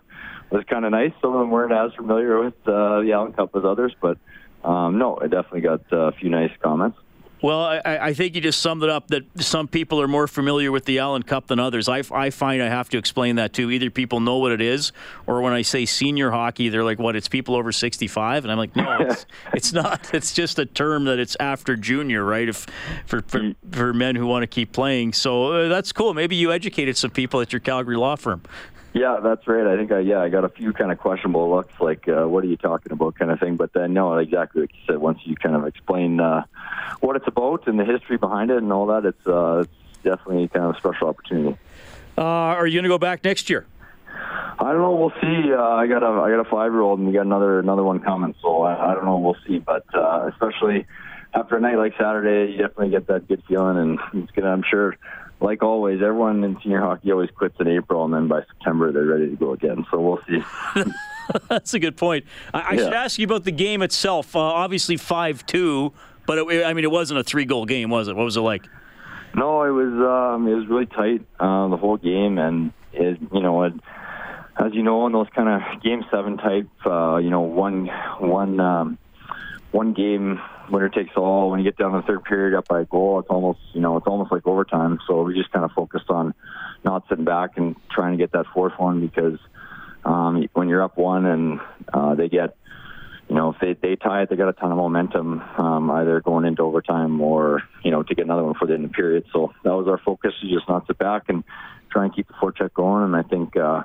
it 0.50 0.56
was 0.56 0.64
kind 0.64 0.84
of 0.84 0.90
nice. 0.90 1.12
Some 1.22 1.32
of 1.32 1.40
them 1.40 1.50
weren't 1.50 1.72
as 1.72 1.94
familiar 1.94 2.42
with 2.42 2.54
uh, 2.66 3.00
the 3.00 3.12
Allen 3.14 3.32
Cup 3.32 3.56
as 3.56 3.64
others, 3.64 3.94
but 4.00 4.18
um, 4.62 4.98
no, 4.98 5.18
I 5.20 5.26
definitely 5.26 5.62
got 5.62 5.80
uh, 5.90 6.08
a 6.08 6.12
few 6.12 6.28
nice 6.28 6.52
comments. 6.62 6.98
Well, 7.42 7.64
I, 7.64 7.80
I, 7.84 8.14
think 8.14 8.36
you 8.36 8.40
just 8.40 8.62
summed 8.62 8.84
it 8.84 8.88
up 8.88 9.08
that 9.08 9.24
some 9.42 9.66
people 9.66 10.00
are 10.00 10.06
more 10.06 10.28
familiar 10.28 10.70
with 10.70 10.84
the 10.84 11.00
Allen 11.00 11.24
Cup 11.24 11.48
than 11.48 11.58
others. 11.58 11.88
I, 11.88 12.04
I 12.12 12.30
find 12.30 12.62
I 12.62 12.68
have 12.68 12.88
to 12.90 12.98
explain 12.98 13.34
that 13.36 13.52
too. 13.52 13.68
Either 13.72 13.90
people 13.90 14.20
know 14.20 14.36
what 14.36 14.52
it 14.52 14.60
is, 14.60 14.92
or 15.26 15.40
when 15.40 15.52
I 15.52 15.62
say 15.62 15.84
senior 15.84 16.30
hockey, 16.30 16.68
they're 16.68 16.84
like, 16.84 17.00
what, 17.00 17.16
it's 17.16 17.26
people 17.26 17.56
over 17.56 17.72
65? 17.72 18.44
And 18.44 18.52
I'm 18.52 18.58
like, 18.58 18.76
no, 18.76 18.96
it's, 19.00 19.26
it's 19.52 19.72
not. 19.72 20.14
It's 20.14 20.32
just 20.32 20.60
a 20.60 20.66
term 20.66 21.04
that 21.06 21.18
it's 21.18 21.36
after 21.40 21.74
junior, 21.74 22.24
right? 22.24 22.48
If 22.48 22.66
For, 23.06 23.22
for, 23.22 23.52
for 23.72 23.92
men 23.92 24.14
who 24.14 24.26
want 24.26 24.44
to 24.44 24.46
keep 24.46 24.70
playing. 24.72 25.12
So 25.12 25.52
uh, 25.52 25.68
that's 25.68 25.90
cool. 25.90 26.14
Maybe 26.14 26.36
you 26.36 26.52
educated 26.52 26.96
some 26.96 27.10
people 27.10 27.40
at 27.40 27.52
your 27.52 27.60
Calgary 27.60 27.96
law 27.96 28.14
firm. 28.14 28.42
Yeah, 28.94 29.20
that's 29.22 29.46
right. 29.48 29.66
I 29.66 29.76
think 29.76 29.90
I 29.90 30.00
yeah 30.00 30.20
I 30.20 30.28
got 30.28 30.44
a 30.44 30.50
few 30.50 30.72
kind 30.72 30.92
of 30.92 30.98
questionable 30.98 31.50
looks, 31.50 31.72
like 31.80 32.06
uh, 32.08 32.24
what 32.24 32.44
are 32.44 32.46
you 32.46 32.58
talking 32.58 32.92
about, 32.92 33.14
kind 33.14 33.30
of 33.30 33.40
thing. 33.40 33.56
But 33.56 33.72
then 33.72 33.94
no, 33.94 34.16
exactly 34.18 34.62
like 34.62 34.74
you 34.74 34.80
said. 34.86 34.98
Once 34.98 35.20
you 35.24 35.34
kind 35.34 35.56
of 35.56 35.66
explain 35.66 36.20
uh, 36.20 36.44
what 37.00 37.16
it's 37.16 37.26
about 37.26 37.66
and 37.66 37.80
the 37.80 37.84
history 37.84 38.18
behind 38.18 38.50
it 38.50 38.58
and 38.58 38.70
all 38.70 38.86
that, 38.86 39.06
it's 39.06 39.26
uh, 39.26 39.64
it's 39.64 40.02
definitely 40.02 40.48
kind 40.48 40.66
of 40.66 40.76
a 40.76 40.78
special 40.78 41.08
opportunity. 41.08 41.56
Uh, 42.18 42.22
are 42.22 42.66
you 42.66 42.76
going 42.76 42.84
to 42.84 42.90
go 42.90 42.98
back 42.98 43.24
next 43.24 43.48
year? 43.48 43.66
I 44.58 44.72
don't 44.72 44.82
know. 44.82 44.94
We'll 44.94 45.20
see. 45.22 45.52
Uh, 45.52 45.62
I 45.62 45.86
got 45.86 46.02
a 46.02 46.20
I 46.20 46.30
got 46.30 46.40
a 46.40 46.50
five 46.50 46.72
year 46.72 46.82
old, 46.82 46.98
and 46.98 47.08
we 47.08 47.14
got 47.14 47.24
another 47.24 47.58
another 47.58 47.82
one 47.82 48.00
coming. 48.00 48.34
So 48.42 48.62
I, 48.62 48.92
I 48.92 48.94
don't 48.94 49.06
know. 49.06 49.16
We'll 49.18 49.36
see. 49.46 49.58
But 49.58 49.86
uh, 49.94 50.28
especially 50.30 50.86
after 51.34 51.56
a 51.56 51.60
night 51.60 51.78
like 51.78 51.94
Saturday, 51.98 52.52
you 52.52 52.58
definitely 52.58 52.90
get 52.90 53.06
that 53.06 53.26
good 53.26 53.42
feeling, 53.48 53.78
and 53.78 54.22
it's 54.22 54.32
gonna. 54.32 54.50
I'm 54.50 54.64
sure 54.68 54.96
like 55.42 55.62
always, 55.62 56.00
everyone 56.02 56.44
in 56.44 56.56
senior 56.62 56.80
hockey 56.80 57.12
always 57.12 57.30
quits 57.30 57.56
in 57.60 57.68
April, 57.68 58.04
and 58.04 58.14
then 58.14 58.28
by 58.28 58.40
September 58.46 58.92
they're 58.92 59.04
ready 59.04 59.28
to 59.30 59.36
go 59.36 59.52
again. 59.52 59.84
So 59.90 60.00
we'll 60.00 60.20
see. 60.28 60.42
That's 61.48 61.74
a 61.74 61.78
good 61.78 61.96
point. 61.96 62.24
I, 62.54 62.60
I 62.60 62.72
Yeah. 62.74 62.84
should 62.84 62.94
ask 62.94 63.18
you 63.18 63.26
about 63.26 63.44
the 63.44 63.52
game 63.52 63.82
itself. 63.82 64.34
Uh, 64.36 64.40
obviously, 64.40 64.96
five-two, 64.96 65.92
but 66.26 66.38
it, 66.38 66.64
I 66.64 66.72
mean, 66.72 66.84
it 66.84 66.90
wasn't 66.90 67.20
a 67.20 67.24
three-goal 67.24 67.66
game, 67.66 67.90
was 67.90 68.08
it? 68.08 68.16
What 68.16 68.24
was 68.24 68.36
it 68.36 68.40
like? 68.40 68.66
No, 69.34 69.62
it 69.64 69.70
was 69.70 70.34
um, 70.36 70.46
it 70.46 70.54
was 70.54 70.66
really 70.68 70.86
tight 70.86 71.24
uh, 71.40 71.68
the 71.68 71.76
whole 71.76 71.96
game, 71.96 72.38
and 72.38 72.72
it, 72.92 73.18
you 73.32 73.40
know, 73.40 73.62
it, 73.64 73.72
as 74.58 74.74
you 74.74 74.82
know, 74.82 75.06
in 75.06 75.12
those 75.12 75.28
kind 75.34 75.48
of 75.48 75.82
game 75.82 76.04
seven 76.10 76.36
type, 76.36 76.68
uh, 76.84 77.16
you 77.16 77.30
know, 77.30 77.40
one 77.40 77.86
one 78.18 78.60
um, 78.60 78.98
one 79.70 79.94
game 79.94 80.38
winner 80.72 80.88
takes 80.88 81.12
all. 81.16 81.50
When 81.50 81.60
you 81.60 81.64
get 81.64 81.76
down 81.76 81.92
to 81.92 82.00
the 82.00 82.06
third 82.06 82.24
period 82.24 82.56
up 82.56 82.66
by 82.66 82.80
a 82.80 82.84
goal, 82.84 83.20
it's 83.20 83.28
almost 83.28 83.60
you 83.72 83.80
know 83.80 83.96
it's 83.96 84.06
almost 84.06 84.32
like 84.32 84.46
overtime. 84.46 84.98
So 85.06 85.22
we 85.22 85.34
just 85.34 85.52
kind 85.52 85.64
of 85.64 85.72
focused 85.72 86.10
on 86.10 86.34
not 86.84 87.04
sitting 87.08 87.24
back 87.24 87.50
and 87.56 87.76
trying 87.90 88.12
to 88.12 88.18
get 88.18 88.32
that 88.32 88.46
fourth 88.52 88.72
one 88.78 89.00
because 89.00 89.38
um, 90.04 90.48
when 90.54 90.68
you're 90.68 90.82
up 90.82 90.96
one 90.96 91.26
and 91.26 91.60
uh, 91.92 92.14
they 92.14 92.28
get 92.28 92.56
you 93.28 93.38
know, 93.38 93.50
if 93.50 93.56
they, 93.60 93.72
they 93.80 93.96
tie 93.96 94.22
it, 94.22 94.28
they 94.28 94.36
got 94.36 94.50
a 94.50 94.52
ton 94.52 94.72
of 94.72 94.76
momentum, 94.76 95.40
um, 95.56 95.90
either 95.92 96.20
going 96.20 96.44
into 96.44 96.60
overtime 96.60 97.18
or, 97.18 97.62
you 97.82 97.90
know, 97.90 98.02
to 98.02 98.14
get 98.14 98.26
another 98.26 98.44
one 98.44 98.52
for 98.52 98.66
the 98.66 98.74
end 98.74 98.84
of 98.84 98.90
the 98.90 98.94
period. 98.94 99.24
So 99.32 99.54
that 99.64 99.70
was 99.70 99.88
our 99.88 99.96
focus, 99.96 100.34
is 100.42 100.50
just 100.50 100.68
not 100.68 100.86
sit 100.86 100.98
back 100.98 101.30
and 101.30 101.42
try 101.92 102.04
and 102.04 102.14
keep 102.14 102.26
the 102.28 102.34
forecheck 102.34 102.72
going. 102.74 103.04
And 103.04 103.14
I 103.14 103.22
think 103.22 103.56
uh, 103.56 103.82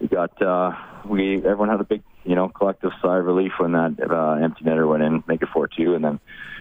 we 0.00 0.08
got, 0.08 0.40
uh, 0.40 0.72
we 1.04 1.36
everyone 1.36 1.68
had 1.68 1.80
a 1.80 1.84
big, 1.84 2.02
you 2.24 2.34
know, 2.34 2.48
collective 2.48 2.92
sigh 3.02 3.18
of 3.18 3.24
relief 3.24 3.52
when 3.58 3.72
that 3.72 3.96
uh, 4.10 4.42
empty 4.42 4.64
netter 4.64 4.88
went 4.88 5.02
in, 5.02 5.24
make 5.26 5.42
it 5.42 5.48
4-2, 5.54 5.96
and 5.96 6.04
then 6.04 6.20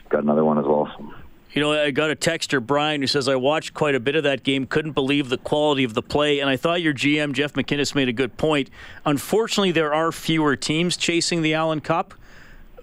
got 0.10 0.24
another 0.24 0.44
one 0.44 0.58
as 0.58 0.66
well. 0.66 0.92
So. 0.98 1.14
You 1.52 1.62
know, 1.64 1.74
I 1.74 1.90
got 1.90 2.12
a 2.12 2.16
texter, 2.16 2.64
Brian, 2.64 3.02
who 3.02 3.08
says, 3.08 3.28
I 3.28 3.36
watched 3.36 3.74
quite 3.74 3.96
a 3.96 4.00
bit 4.00 4.16
of 4.16 4.24
that 4.24 4.44
game, 4.44 4.68
couldn't 4.68 4.92
believe 4.92 5.30
the 5.30 5.38
quality 5.38 5.84
of 5.84 5.96
the 5.96 6.04
play, 6.04 6.40
and 6.40 6.50
I 6.50 6.58
thought 6.58 6.82
your 6.82 6.94
GM, 6.94 7.34
Jeff 7.34 7.54
McInnes, 7.54 7.96
made 7.96 8.08
a 8.08 8.14
good 8.14 8.38
point. 8.38 8.70
Unfortunately, 9.04 9.72
there 9.72 9.92
are 9.92 10.12
fewer 10.12 10.56
teams 10.56 10.96
chasing 10.96 11.42
the 11.42 11.56
Allen 11.56 11.82
Cup, 11.82 12.14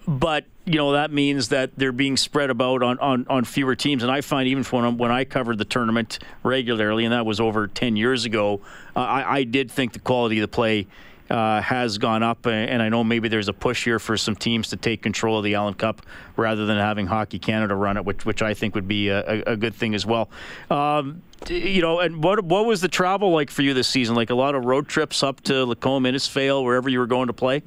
but, 0.05 0.43
you 0.67 0.75
know, 0.75 0.91
that 0.91 1.11
means 1.11 1.47
that 1.49 1.71
they're 1.77 1.93
being 1.93 2.17
spread 2.17 2.49
about 2.49 2.83
on, 2.83 2.99
on, 2.99 3.25
on 3.29 3.45
fewer 3.45 3.73
teams. 3.73 4.03
And 4.03 4.11
I 4.11 4.19
find 4.19 4.49
even 4.49 4.65
when, 4.65 4.97
when 4.97 5.11
I 5.11 5.23
covered 5.23 5.57
the 5.57 5.65
tournament 5.65 6.19
regularly, 6.43 7.05
and 7.05 7.13
that 7.13 7.25
was 7.25 7.39
over 7.39 7.67
10 7.67 7.95
years 7.95 8.25
ago, 8.25 8.59
uh, 8.93 8.99
I, 8.99 9.37
I 9.37 9.43
did 9.43 9.71
think 9.71 9.93
the 9.93 9.99
quality 9.99 10.39
of 10.39 10.41
the 10.41 10.53
play 10.53 10.87
uh, 11.29 11.61
has 11.61 11.97
gone 11.97 12.23
up, 12.23 12.45
and 12.45 12.81
I 12.81 12.89
know 12.89 13.03
maybe 13.03 13.27
there's 13.27 13.49
a 13.49 13.53
push 13.53 13.83
here 13.83 13.99
for 13.99 14.15
some 14.17 14.35
teams 14.35 14.69
to 14.69 14.77
take 14.77 15.01
control 15.01 15.37
of 15.37 15.43
the 15.43 15.55
Allen 15.55 15.73
Cup 15.73 16.01
rather 16.35 16.65
than 16.65 16.77
having 16.77 17.07
Hockey 17.07 17.39
Canada 17.39 17.75
run 17.75 17.97
it, 17.97 18.05
which 18.05 18.25
which 18.25 18.41
I 18.41 18.53
think 18.53 18.75
would 18.75 18.87
be 18.87 19.09
a, 19.09 19.19
a, 19.19 19.41
a 19.53 19.57
good 19.57 19.75
thing 19.75 19.93
as 19.93 20.05
well. 20.05 20.29
Um, 20.71 21.21
you 21.49 21.81
know, 21.81 21.99
and 21.99 22.23
what 22.23 22.43
what 22.45 22.65
was 22.65 22.79
the 22.79 22.87
travel 22.87 23.31
like 23.31 23.49
for 23.49 23.61
you 23.61 23.73
this 23.73 23.87
season? 23.87 24.15
Like 24.15 24.29
a 24.29 24.35
lot 24.35 24.55
of 24.55 24.63
road 24.63 24.87
trips 24.87 25.21
up 25.21 25.41
to 25.41 25.65
Lacombe, 25.65 26.03
Innisfail, 26.03 26.63
wherever 26.63 26.87
you 26.87 26.99
were 26.99 27.07
going 27.07 27.27
to 27.27 27.33
play. 27.33 27.61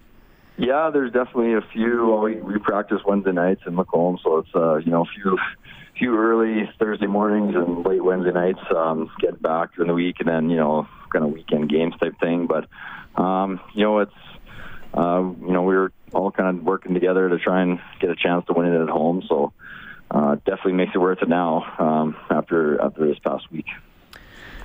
Yeah, 0.60 0.90
there's 0.92 1.10
definitely 1.10 1.54
a 1.54 1.62
few. 1.72 2.20
We, 2.22 2.34
we 2.34 2.58
practice 2.58 2.98
Wednesday 3.06 3.32
nights 3.32 3.62
in 3.66 3.76
Lacombe, 3.76 4.18
so 4.22 4.38
it's 4.38 4.50
uh, 4.54 4.76
you 4.76 4.90
know 4.90 5.02
a 5.02 5.06
few 5.06 5.38
few 5.98 6.18
early 6.18 6.68
Thursday 6.78 7.06
mornings 7.06 7.54
and 7.54 7.84
late 7.84 8.04
Wednesday 8.04 8.32
nights. 8.32 8.60
Um, 8.76 9.10
get 9.20 9.40
back 9.40 9.74
during 9.74 9.88
the 9.88 9.94
week, 9.94 10.16
and 10.20 10.28
then 10.28 10.50
you 10.50 10.58
know 10.58 10.86
kind 11.10 11.24
of 11.24 11.32
weekend 11.32 11.70
games 11.70 11.94
type 11.98 12.12
thing. 12.20 12.46
But 12.46 12.68
um, 13.18 13.58
you 13.74 13.84
know 13.84 14.00
it's 14.00 14.12
uh, 14.92 15.22
you 15.40 15.52
know 15.52 15.62
we 15.62 15.74
were 15.74 15.92
all 16.12 16.30
kind 16.30 16.58
of 16.58 16.62
working 16.62 16.92
together 16.92 17.30
to 17.30 17.38
try 17.38 17.62
and 17.62 17.78
get 17.98 18.10
a 18.10 18.16
chance 18.16 18.44
to 18.48 18.52
win 18.52 18.66
it 18.66 18.82
at 18.82 18.90
home. 18.90 19.22
So 19.30 19.54
uh, 20.10 20.34
definitely 20.44 20.74
makes 20.74 20.92
it 20.94 20.98
worth 20.98 21.22
it 21.22 21.28
now 21.30 21.64
um, 21.78 22.16
after 22.28 22.78
after 22.82 23.06
this 23.06 23.18
past 23.20 23.50
week. 23.50 23.66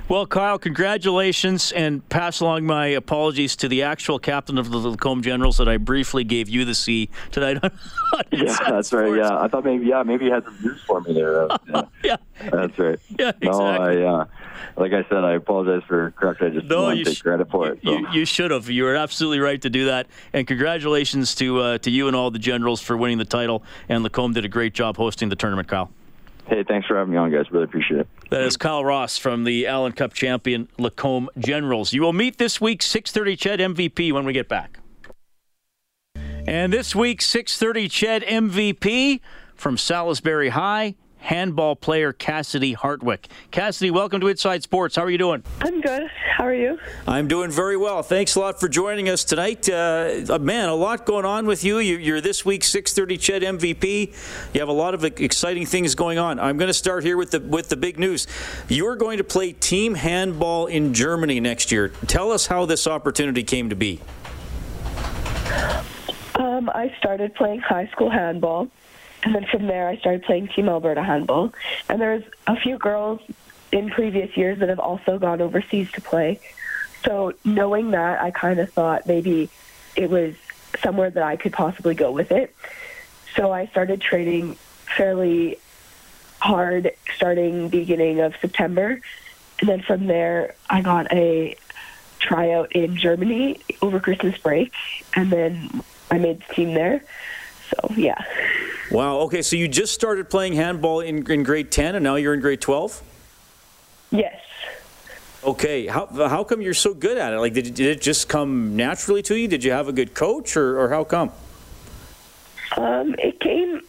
Well, 0.08 0.28
Kyle, 0.28 0.60
congratulations, 0.60 1.72
and 1.72 2.08
pass 2.10 2.40
along 2.40 2.66
my 2.66 2.86
apologies 2.86 3.56
to 3.56 3.68
the 3.68 3.82
actual 3.82 4.20
captain 4.20 4.60
of 4.60 4.70
the 4.70 4.78
Lacombe 4.78 5.24
Generals 5.24 5.58
that 5.58 5.68
I 5.68 5.78
briefly 5.78 6.24
gave 6.24 6.48
you 6.48 6.64
the 6.64 6.76
C 6.76 7.10
tonight. 7.32 7.58
on 7.64 7.72
Yeah, 8.32 8.56
that's 8.70 8.94
right. 8.94 9.16
Yeah, 9.16 9.40
I 9.40 9.48
thought 9.48 9.66
maybe 9.66 9.88
yeah 9.88 10.04
maybe 10.04 10.26
you 10.26 10.32
had 10.32 10.44
some 10.44 10.58
news 10.62 10.80
for 10.86 11.02
me 11.02 11.14
there. 11.14 11.52
Uh, 11.52 11.58
yeah. 12.04 12.18
Yeah. 12.40 12.50
That's 12.52 12.78
right. 12.78 13.00
Yeah, 13.20 13.30
exactly. 13.30 13.48
No. 13.50 13.60
I, 13.62 14.02
uh, 14.22 14.26
like 14.78 14.94
I 14.94 15.04
said, 15.10 15.24
I 15.24 15.34
apologize 15.34 15.82
for 15.88 16.12
correcting. 16.12 16.48
I 16.48 16.50
just 16.52 16.68
No, 16.68 16.86
didn't 16.90 17.00
you 17.00 17.06
take 17.06 17.18
sh- 17.18 17.22
credit 17.22 17.50
for 17.50 17.70
it. 17.70 17.80
So. 17.84 17.92
You, 17.92 18.08
you 18.12 18.26
should 18.26 18.52
have. 18.52 18.70
You 18.70 18.84
were 18.84 18.96
absolutely 18.96 19.40
right 19.40 19.62
to 19.64 19.72
do 19.72 19.86
that. 19.86 20.06
And 20.34 20.46
congratulations 20.46 21.34
to 21.36 21.60
uh, 21.62 21.78
to 21.80 21.90
you 21.90 22.06
and 22.08 22.16
all 22.16 22.30
the 22.30 22.38
Generals 22.40 22.80
for 22.80 22.96
winning 22.96 23.18
the 23.18 23.26
title. 23.26 23.64
And 23.90 24.04
Lacombe 24.04 24.34
did 24.34 24.46
a 24.46 24.50
great 24.50 24.76
job 24.76 24.98
hosting 24.98 25.30
the 25.30 25.36
tournament, 25.36 25.68
Kyle. 25.68 25.90
Hey, 26.48 26.64
thanks 26.64 26.88
for 26.88 26.96
having 26.98 27.12
me 27.12 27.18
on, 27.18 27.32
guys. 27.32 27.52
Really 27.52 27.64
appreciate 27.64 28.02
it. 28.02 28.08
That 28.30 28.42
is 28.42 28.56
Kyle 28.56 28.86
Ross 28.86 29.18
from 29.18 29.46
the 29.46 29.66
Allen 29.66 29.94
Cup 29.94 30.14
champion 30.14 30.68
Lacombe 30.78 31.30
Generals. 31.40 31.92
You 31.94 32.02
will 32.02 32.14
meet 32.14 32.38
this 32.38 32.62
week's 32.62 32.86
6:30 32.86 33.36
CHED 33.36 33.60
MVP 33.60 34.12
when 34.12 34.26
we 34.26 34.34
get 34.34 34.48
back. 34.48 34.80
And 36.48 36.72
this 36.72 36.96
week's 36.96 37.26
6:30 37.26 37.90
CHED 37.90 38.24
MVP 38.24 39.22
from 39.56 39.78
Salisbury 39.78 40.50
High, 40.50 40.96
handball 41.26 41.76
player 41.76 42.14
Cassidy 42.14 42.76
Hartwick. 42.76 43.26
Cassidy, 43.52 43.92
welcome 43.92 44.22
to 44.22 44.28
Inside 44.28 44.64
Sports. 44.64 44.96
How 44.96 45.04
are 45.04 45.10
you 45.10 45.18
doing? 45.18 45.44
I'm 45.62 45.82
good. 45.82 46.10
How 46.38 46.46
are 46.46 46.54
you? 46.54 46.78
I'm 47.08 47.28
doing 47.28 47.50
very 47.50 47.76
well. 47.78 48.04
Thanks 48.04 48.36
a 48.36 48.40
lot 48.40 48.60
for 48.60 48.70
joining 48.70 49.10
us 49.10 49.24
tonight. 49.24 49.68
Uh, 49.68 50.22
uh, 50.30 50.40
man, 50.40 50.70
a 50.70 50.76
lot 50.76 51.06
going 51.06 51.26
on 51.26 51.48
with 51.48 51.64
you. 51.64 51.80
you. 51.80 51.98
You're 51.98 52.22
this 52.22 52.46
week's 52.46 52.70
6:30 52.72 53.18
CHED 53.18 53.42
MVP. 53.42 54.14
You 54.54 54.60
have 54.60 54.70
a 54.70 54.74
lot 54.74 54.94
of 54.94 55.04
exciting 55.04 55.66
things 55.66 55.96
going 55.96 56.20
on. 56.20 56.40
I'm 56.40 56.58
going 56.58 56.68
to 56.68 56.74
start 56.74 57.04
here 57.04 57.18
with 57.18 57.32
the 57.32 57.40
with 57.40 57.70
the 57.70 57.78
big 57.78 57.98
news. 57.98 58.28
You're 58.70 58.96
going 58.96 59.18
to 59.18 59.24
play 59.24 59.52
team 59.54 59.96
handball 59.96 60.68
in 60.68 60.94
Germany 60.94 61.40
next 61.40 61.72
year. 61.72 61.90
Tell 62.08 62.32
us 62.32 62.48
how 62.48 62.66
this 62.66 62.86
opportunity 62.86 63.44
came 63.44 63.70
to 63.70 63.76
be. 63.76 64.00
Um, 66.36 66.70
I 66.74 66.94
started 67.00 67.34
playing 67.36 67.62
high 67.62 67.88
school 67.94 68.10
handball, 68.10 68.68
and 69.26 69.36
then 69.36 69.46
from 69.46 69.68
there 69.68 69.90
I 69.90 69.98
started 69.98 70.24
playing 70.24 70.48
Team 70.50 70.70
Alberta 70.70 71.04
handball. 71.04 71.54
And 71.90 72.00
there's 72.00 72.24
a 72.48 72.56
few 72.56 72.78
girls 72.78 73.20
in 73.72 73.90
previous 73.90 74.38
years 74.38 74.60
that 74.60 74.70
have 74.70 74.80
also 74.80 75.18
gone 75.18 75.42
overseas 75.42 75.92
to 75.94 76.02
play. 76.02 76.40
So 77.04 77.34
knowing 77.44 77.92
that, 77.92 78.22
I 78.22 78.32
kind 78.32 78.60
of 78.60 78.72
thought 78.72 79.08
maybe 79.08 79.50
it 79.96 80.10
was 80.10 80.36
somewhere 80.82 81.10
that 81.10 81.24
I 81.24 81.36
could 81.36 81.54
possibly 81.54 81.96
go 81.96 82.12
with 82.12 82.32
it. 82.32 82.56
So 83.36 83.52
I 83.52 83.66
started 83.68 84.00
training 84.00 84.56
fairly 84.96 85.58
hard 86.40 86.92
starting 87.16 87.70
beginning 87.70 88.20
of 88.20 88.36
September. 88.40 89.02
And 89.60 89.70
then 89.70 89.82
from 89.82 90.06
there, 90.06 90.56
I 90.70 90.82
got 90.82 91.12
a 91.12 91.56
tryout 92.20 92.74
in 92.74 92.96
Germany 92.98 93.60
over 93.82 94.00
Christmas 94.00 94.38
break, 94.38 94.74
and 95.16 95.32
then 95.32 95.84
I 96.12 96.18
made 96.18 96.42
the 96.48 96.54
team 96.54 96.74
there. 96.74 97.04
So 97.70 97.94
yeah, 97.96 98.22
Wow. 98.92 99.18
Okay, 99.22 99.42
so 99.42 99.56
you 99.56 99.68
just 99.68 99.94
started 99.94 100.30
playing 100.30 100.54
handball 100.54 101.00
in, 101.00 101.30
in 101.30 101.44
grade 101.44 101.72
10, 101.72 101.96
and 101.96 102.04
now 102.04 102.16
you're 102.16 102.34
in 102.34 102.40
grade 102.42 102.62
12. 102.62 103.02
yes. 104.12 104.42
Okay. 105.44 105.86
How 105.86 106.08
how 106.08 106.44
come 106.44 106.62
you're 106.62 106.74
so 106.74 106.94
good 106.94 107.18
at 107.20 107.34
it? 107.34 107.38
Like, 107.40 107.54
did, 107.54 107.74
did 107.76 107.98
it 107.98 108.02
just 108.02 108.28
come 108.28 108.76
naturally 108.76 109.22
to 109.24 109.36
you? 109.38 109.48
Did 109.48 109.64
you 109.64 109.72
have 109.72 109.88
a 109.88 109.94
good 109.94 110.16
coach, 110.16 110.58
or, 110.58 110.80
or 110.80 110.90
how 110.90 111.04
come? 111.04 111.32
Um, 112.76 113.16
it 113.20 113.40
came. 113.40 113.82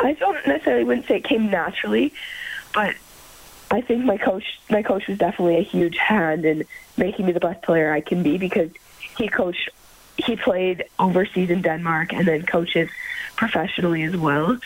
I 0.00 0.14
don't 0.14 0.46
necessarily 0.46 0.84
wouldn't 0.84 1.06
say 1.06 1.16
it 1.16 1.24
came 1.24 1.50
naturally, 1.50 2.14
but 2.74 2.94
I 3.70 3.82
think 3.82 4.04
my 4.04 4.16
coach 4.16 4.60
my 4.70 4.82
coach 4.82 5.06
was 5.08 5.18
definitely 5.18 5.56
a 5.56 5.62
huge 5.62 5.98
hand 5.98 6.44
in 6.44 6.64
making 6.96 7.26
me 7.26 7.32
the 7.32 7.40
best 7.40 7.62
player 7.62 7.92
I 7.92 8.00
can 8.00 8.22
be 8.22 8.38
because 8.38 8.70
he 9.16 9.28
coached 9.28 9.68
he 10.16 10.36
played 10.36 10.84
overseas 10.98 11.50
in 11.50 11.62
Denmark 11.62 12.12
and 12.12 12.26
then 12.26 12.44
coaches 12.44 12.90
professionally 13.36 14.02
as 14.02 14.16
well. 14.16 14.58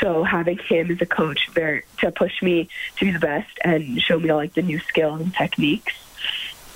So 0.00 0.24
having 0.24 0.58
him 0.58 0.90
as 0.90 1.00
a 1.00 1.06
coach 1.06 1.48
there 1.54 1.84
to 1.98 2.10
push 2.10 2.42
me 2.42 2.68
to 2.98 3.04
be 3.04 3.10
the 3.12 3.18
best 3.18 3.58
and 3.62 4.00
show 4.00 4.18
me 4.18 4.30
all 4.30 4.36
like 4.36 4.54
the 4.54 4.62
new 4.62 4.78
skills 4.80 5.20
and 5.20 5.32
techniques 5.34 5.94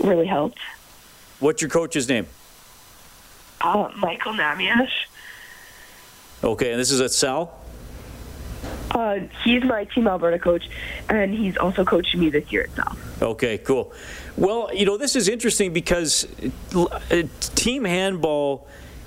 really 0.03 0.27
helped. 0.27 0.59
What's 1.39 1.61
your 1.61 1.71
coach's 1.71 2.09
name? 2.09 2.27
Uh, 3.61 3.91
Michael 3.97 4.33
Namiash. 4.33 4.93
Okay, 6.43 6.71
and 6.71 6.81
this 6.81 6.91
is 6.91 7.01
at 7.01 7.11
Sal. 7.11 7.60
Uh, 8.91 9.21
he's 9.45 9.63
my 9.65 9.85
Team 9.85 10.09
Alberta 10.09 10.39
coach, 10.39 10.69
and 11.09 11.33
he's 11.33 11.57
also 11.57 11.85
coaching 11.85 12.21
me 12.21 12.31
this 12.31 12.51
year 12.51 12.63
itself. 12.63 13.23
Okay, 13.23 13.59
cool. 13.59 13.93
Well, 14.37 14.71
you 14.75 14.85
know, 14.85 14.97
this 14.97 15.17
is 15.17 15.29
interesting 15.29 15.73
because 15.73 16.27
uh, 16.75 17.23
team 17.55 17.85
handball 17.85 18.67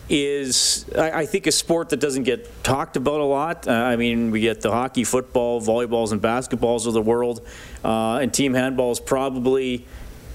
is, 0.09 0.85
I, 0.97 1.21
I 1.21 1.25
think, 1.25 1.47
a 1.47 1.51
sport 1.51 1.89
that 1.89 1.99
doesn't 1.99 2.23
get 2.23 2.63
talked 2.63 2.95
about 2.97 3.19
a 3.19 3.25
lot. 3.25 3.67
Uh, 3.67 3.71
I 3.71 3.95
mean, 3.95 4.31
we 4.31 4.41
get 4.41 4.61
the 4.61 4.71
hockey, 4.71 5.03
football, 5.03 5.61
volleyballs, 5.61 6.11
and 6.11 6.21
basketballs 6.21 6.87
of 6.87 6.93
the 6.93 7.01
world, 7.01 7.45
uh, 7.83 8.19
and 8.21 8.33
team 8.33 8.53
handball 8.53 8.91
is 8.91 8.99
probably. 8.99 9.85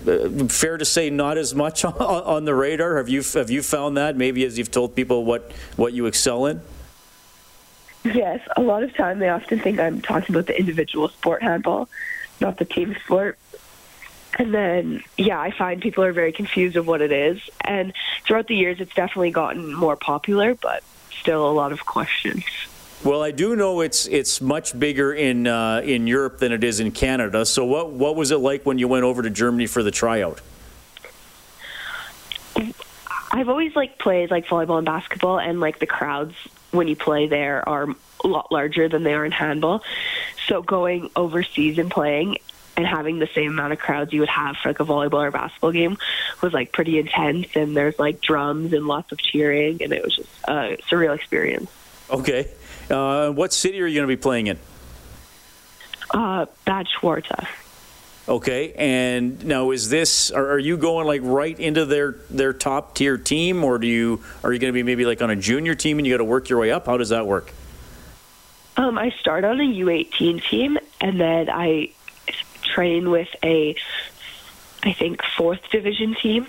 Uh, 0.07 0.47
fair 0.47 0.79
to 0.79 0.85
say, 0.85 1.11
not 1.11 1.37
as 1.37 1.57
much 1.57 1.85
on, 1.85 1.93
on 1.93 2.45
the 2.45 2.55
radar. 2.55 2.99
Have 2.99 3.09
you 3.09 3.20
have 3.35 3.51
you 3.51 3.62
found 3.62 3.97
that? 3.97 4.16
Maybe 4.16 4.45
as 4.45 4.57
you've 4.57 4.70
told 4.70 4.95
people 4.95 5.25
what 5.25 5.51
what 5.75 5.93
you 5.93 6.07
excel 6.07 6.47
in. 6.47 6.62
Yes, 8.15 8.47
a 8.57 8.63
lot 8.63 8.83
of 8.83 8.95
time 8.95 9.19
they 9.19 9.29
often 9.29 9.59
think 9.59 9.79
I'm 9.79 10.01
talking 10.01 10.35
about 10.35 10.47
the 10.47 10.59
individual 10.59 11.09
sport 11.09 11.43
handball, 11.43 11.89
not 12.41 12.59
the 12.59 12.65
team 12.65 12.97
sport. 13.05 13.39
And 14.39 14.55
then, 14.55 15.03
yeah, 15.17 15.41
I 15.41 15.51
find 15.51 15.81
people 15.81 16.05
are 16.05 16.13
very 16.13 16.33
confused 16.33 16.77
of 16.77 16.87
what 16.87 17.01
it 17.01 17.13
is. 17.13 17.41
And 17.63 17.93
throughout 18.25 18.47
the 18.47 18.55
years, 18.55 18.81
it's 18.81 18.95
definitely 18.95 19.31
gotten 19.31 19.75
more 19.75 19.97
popular, 19.97 20.55
but 20.55 20.83
still 21.11 21.49
a 21.49 21.53
lot 21.53 21.73
of 21.73 21.87
questions. 21.87 22.45
Well, 23.05 23.23
I 23.23 23.31
do 23.31 23.55
know 23.55 23.81
it's 23.81 24.07
it's 24.07 24.41
much 24.41 24.79
bigger 24.79 25.13
in 25.13 25.47
uh, 25.47 25.83
in 25.85 26.07
Europe 26.07 26.39
than 26.39 26.51
it 26.51 26.65
is 26.65 26.81
in 26.81 26.91
Canada. 26.91 27.47
So, 27.47 27.65
what 27.65 27.91
what 27.91 28.17
was 28.17 28.33
it 28.33 28.39
like 28.39 28.67
when 28.67 28.79
you 28.79 28.89
went 28.89 29.05
over 29.05 29.23
to 29.23 29.31
Germany 29.31 29.67
for 29.67 29.85
the 29.85 29.93
tryout? 29.93 30.41
I've 33.31 33.49
always 33.49 33.77
like 33.77 33.99
played 33.99 34.33
like 34.33 34.47
volleyball 34.47 34.79
and 34.79 34.87
basketball, 34.87 35.39
and 35.39 35.61
like 35.61 35.79
the 35.79 35.87
crowds 35.87 36.35
when 36.71 36.89
you 36.89 36.97
play 36.97 37.27
there 37.27 37.66
are 37.69 37.89
a 38.25 38.27
lot 38.27 38.51
larger 38.51 38.89
than 38.89 39.03
they 39.03 39.14
are 39.14 39.25
in 39.25 39.33
handball. 39.33 39.83
So 40.47 40.62
going 40.62 41.11
overseas 41.14 41.79
and 41.79 41.91
playing 41.91 42.39
and 42.77 42.87
having 42.87 43.19
the 43.19 43.29
same 43.35 43.51
amount 43.51 43.73
of 43.73 43.79
crowds 43.79 44.12
you 44.12 44.21
would 44.21 44.29
have 44.29 44.57
for 44.57 44.69
like 44.69 44.81
a 44.81 44.85
volleyball 44.85 45.27
or 45.27 45.31
basketball 45.31 45.73
game 45.73 45.99
was 46.41 46.53
like 46.53 46.73
pretty 46.73 46.99
intense 46.99 47.49
and 47.57 47.77
there's 47.77 47.99
like 47.99 48.21
drums 48.21 48.73
and 48.73 48.87
lots 48.87 49.11
of 49.11 49.19
cheering 49.19 49.83
and 49.83 49.93
it 49.93 50.03
was 50.03 50.14
just 50.16 50.29
a 50.45 50.77
surreal 50.89 51.14
experience. 51.14 51.71
Okay. 52.09 52.49
Uh, 52.89 53.31
what 53.31 53.53
city 53.53 53.81
are 53.83 53.87
you 53.87 53.97
going 53.97 54.09
to 54.09 54.16
be 54.16 54.21
playing 54.21 54.47
in? 54.47 54.59
Uh, 56.11 56.47
Bad 56.64 56.87
Schwartau. 56.87 57.47
Okay, 58.29 58.74
and 58.74 59.43
now 59.47 59.70
is 59.70 59.89
this? 59.89 60.31
Are, 60.31 60.51
are, 60.53 60.59
you 60.59 60.76
going 60.76 61.07
like 61.07 61.22
right 61.24 61.59
into 61.59 61.87
their 61.87 62.12
their 62.29 62.53
top 62.53 62.95
tier 62.95 63.16
team, 63.16 63.64
or 63.64 63.79
do 63.79 63.87
you 63.87 64.22
are 64.45 64.53
you 64.53 64.59
going 64.59 64.68
to 64.68 64.74
be 64.74 64.83
maybe 64.83 65.07
like 65.07 65.22
on 65.22 65.31
a 65.31 65.37
junior 65.37 65.74
team 65.74 65.99
and 65.99 66.07
you 66.07 66.12
got 66.12 66.18
to 66.18 66.24
work 66.24 66.51
your 66.51 66.59
way 66.59 66.70
up? 66.70 66.85
How 66.85 66.99
does 66.99 67.09
that 67.09 67.26
work? 67.26 67.55
Um, 68.76 68.99
I 68.99 69.11
start 69.18 69.45
on 69.45 69.59
a 69.59 69.64
U18 69.64 70.45
team, 70.45 70.79
and 71.01 71.18
then 71.18 71.49
I 71.49 71.93
train 72.62 73.11
with 73.11 73.29
a, 73.43 73.74
I 74.83 74.93
think 74.93 75.22
fourth 75.37 75.62
division 75.70 76.14
team. 76.14 76.47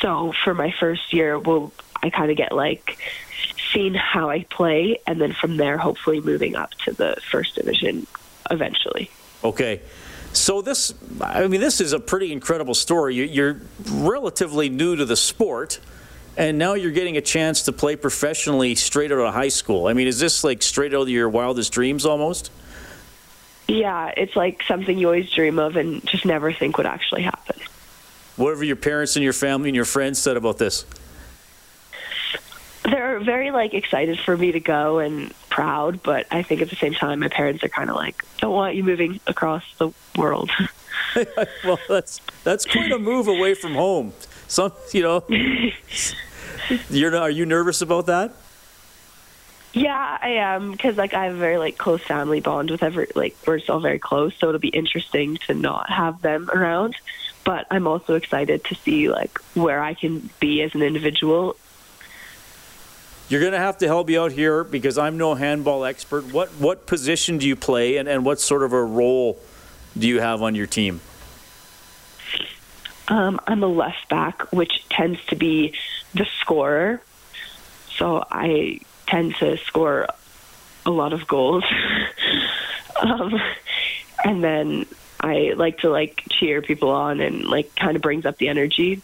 So 0.00 0.32
for 0.44 0.54
my 0.54 0.72
first 0.78 1.12
year, 1.12 1.36
well, 1.36 1.72
I 2.00 2.10
kind 2.10 2.30
of 2.30 2.36
get 2.36 2.52
like 2.52 2.96
seeing 3.72 3.94
how 3.94 4.30
I 4.30 4.44
play, 4.44 5.00
and 5.04 5.20
then 5.20 5.32
from 5.32 5.56
there, 5.56 5.78
hopefully 5.78 6.20
moving 6.20 6.54
up 6.54 6.70
to 6.84 6.92
the 6.92 7.16
first 7.28 7.56
division 7.56 8.06
eventually. 8.50 9.10
Okay. 9.42 9.80
So 10.38 10.62
this, 10.62 10.94
I 11.20 11.46
mean, 11.48 11.60
this 11.60 11.80
is 11.80 11.92
a 11.92 11.98
pretty 11.98 12.32
incredible 12.32 12.74
story. 12.74 13.16
You're 13.16 13.60
relatively 13.90 14.68
new 14.68 14.94
to 14.96 15.04
the 15.04 15.16
sport, 15.16 15.80
and 16.36 16.58
now 16.58 16.74
you're 16.74 16.92
getting 16.92 17.16
a 17.16 17.20
chance 17.20 17.62
to 17.62 17.72
play 17.72 17.96
professionally 17.96 18.76
straight 18.76 19.10
out 19.10 19.18
of 19.18 19.34
high 19.34 19.48
school. 19.48 19.88
I 19.88 19.94
mean, 19.94 20.06
is 20.06 20.20
this 20.20 20.44
like 20.44 20.62
straight 20.62 20.94
out 20.94 21.02
of 21.02 21.08
your 21.08 21.28
wildest 21.28 21.72
dreams 21.72 22.06
almost? 22.06 22.52
Yeah, 23.66 24.12
it's 24.16 24.36
like 24.36 24.62
something 24.62 24.96
you 24.96 25.08
always 25.08 25.30
dream 25.30 25.58
of 25.58 25.76
and 25.76 26.06
just 26.06 26.24
never 26.24 26.52
think 26.52 26.78
would 26.78 26.86
actually 26.86 27.22
happen. 27.22 27.56
Whatever 28.36 28.64
your 28.64 28.76
parents 28.76 29.16
and 29.16 29.24
your 29.24 29.32
family 29.32 29.68
and 29.68 29.76
your 29.76 29.84
friends 29.84 30.20
said 30.20 30.36
about 30.36 30.56
this? 30.56 30.86
They're 32.90 33.20
very 33.20 33.50
like 33.50 33.74
excited 33.74 34.18
for 34.18 34.36
me 34.36 34.52
to 34.52 34.60
go 34.60 34.98
and 34.98 35.34
proud, 35.50 36.02
but 36.02 36.26
I 36.30 36.42
think 36.42 36.62
at 36.62 36.70
the 36.70 36.76
same 36.76 36.94
time, 36.94 37.20
my 37.20 37.28
parents 37.28 37.62
are 37.64 37.68
kind 37.68 37.90
of 37.90 37.96
like, 37.96 38.24
"Don't 38.38 38.54
want 38.54 38.76
you 38.76 38.84
moving 38.84 39.20
across 39.26 39.64
the 39.78 39.90
world." 40.16 40.50
well, 41.64 41.78
that's 41.88 42.20
that's 42.44 42.64
quite 42.64 42.92
a 42.92 42.98
move 42.98 43.28
away 43.28 43.54
from 43.54 43.74
home. 43.74 44.12
Some, 44.46 44.72
you 44.92 45.02
know, 45.02 45.24
you're 46.90 47.16
are 47.16 47.30
you 47.30 47.46
nervous 47.46 47.82
about 47.82 48.06
that? 48.06 48.32
Yeah, 49.72 50.18
I 50.20 50.30
am 50.30 50.72
because 50.72 50.96
like 50.96 51.14
I 51.14 51.26
have 51.26 51.34
a 51.34 51.38
very 51.38 51.58
like 51.58 51.78
close 51.78 52.02
family 52.02 52.40
bond 52.40 52.70
with 52.70 52.82
every 52.82 53.08
like 53.14 53.36
we're 53.46 53.58
still 53.58 53.80
very 53.80 53.98
close, 53.98 54.34
so 54.36 54.48
it'll 54.48 54.60
be 54.60 54.68
interesting 54.68 55.36
to 55.46 55.54
not 55.54 55.90
have 55.90 56.20
them 56.22 56.50
around. 56.52 56.96
But 57.44 57.66
I'm 57.70 57.86
also 57.86 58.14
excited 58.14 58.64
to 58.64 58.74
see 58.74 59.08
like 59.08 59.38
where 59.54 59.82
I 59.82 59.94
can 59.94 60.30
be 60.40 60.62
as 60.62 60.74
an 60.74 60.82
individual 60.82 61.56
you're 63.28 63.40
going 63.40 63.52
to 63.52 63.58
have 63.58 63.78
to 63.78 63.86
help 63.86 64.08
me 64.08 64.16
out 64.16 64.32
here 64.32 64.64
because 64.64 64.98
I'm 64.98 65.18
no 65.18 65.34
handball 65.34 65.84
expert. 65.84 66.32
What 66.32 66.48
what 66.52 66.86
position 66.86 67.38
do 67.38 67.46
you 67.46 67.56
play, 67.56 67.96
and, 67.96 68.08
and 68.08 68.24
what 68.24 68.40
sort 68.40 68.62
of 68.62 68.72
a 68.72 68.82
role 68.82 69.38
do 69.96 70.08
you 70.08 70.20
have 70.20 70.42
on 70.42 70.54
your 70.54 70.66
team? 70.66 71.00
Um, 73.08 73.40
I'm 73.46 73.62
a 73.62 73.68
left 73.68 74.08
back, 74.08 74.52
which 74.52 74.86
tends 74.90 75.24
to 75.26 75.36
be 75.36 75.74
the 76.14 76.26
scorer. 76.40 77.00
So 77.96 78.24
I 78.30 78.80
tend 79.06 79.34
to 79.36 79.56
score 79.56 80.06
a 80.84 80.90
lot 80.90 81.12
of 81.12 81.26
goals. 81.26 81.64
um, 83.00 83.40
and 84.24 84.44
then 84.44 84.86
I 85.20 85.54
like 85.56 85.78
to 85.78 85.90
like 85.90 86.22
cheer 86.28 86.62
people 86.62 86.90
on 86.90 87.20
and 87.20 87.44
like 87.44 87.74
kind 87.76 87.96
of 87.96 88.02
brings 88.02 88.26
up 88.26 88.36
the 88.38 88.48
energy. 88.48 89.02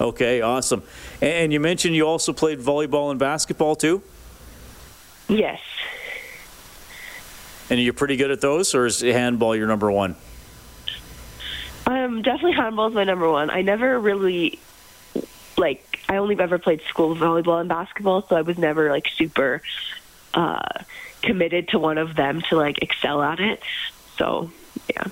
Okay, 0.00 0.40
awesome. 0.40 0.82
And 1.20 1.52
you 1.52 1.60
mentioned 1.60 1.94
you 1.94 2.06
also 2.06 2.32
played 2.32 2.60
volleyball 2.60 3.10
and 3.10 3.18
basketball 3.18 3.74
too? 3.74 4.02
Yes. 5.28 5.60
And 7.70 7.78
are 7.78 7.82
you 7.82 7.92
pretty 7.92 8.16
good 8.16 8.30
at 8.30 8.40
those, 8.40 8.74
or 8.74 8.86
is 8.86 9.00
handball 9.00 9.54
your 9.54 9.66
number 9.66 9.90
one? 9.90 10.16
Um, 11.86 12.22
definitely 12.22 12.52
handball 12.52 12.88
is 12.88 12.94
my 12.94 13.04
number 13.04 13.30
one. 13.30 13.50
I 13.50 13.62
never 13.62 13.98
really 13.98 14.58
like. 15.56 15.84
I 16.08 16.16
only 16.16 16.38
ever 16.38 16.58
played 16.58 16.80
school 16.82 17.14
volleyball 17.14 17.60
and 17.60 17.68
basketball, 17.68 18.26
so 18.26 18.36
I 18.36 18.42
was 18.42 18.56
never 18.56 18.90
like 18.90 19.08
super 19.08 19.60
uh, 20.32 20.82
committed 21.22 21.68
to 21.68 21.78
one 21.78 21.98
of 21.98 22.14
them 22.14 22.40
to 22.48 22.56
like 22.56 22.82
excel 22.82 23.22
at 23.22 23.40
it. 23.40 23.62
So 24.16 24.50
yeah. 24.88 25.04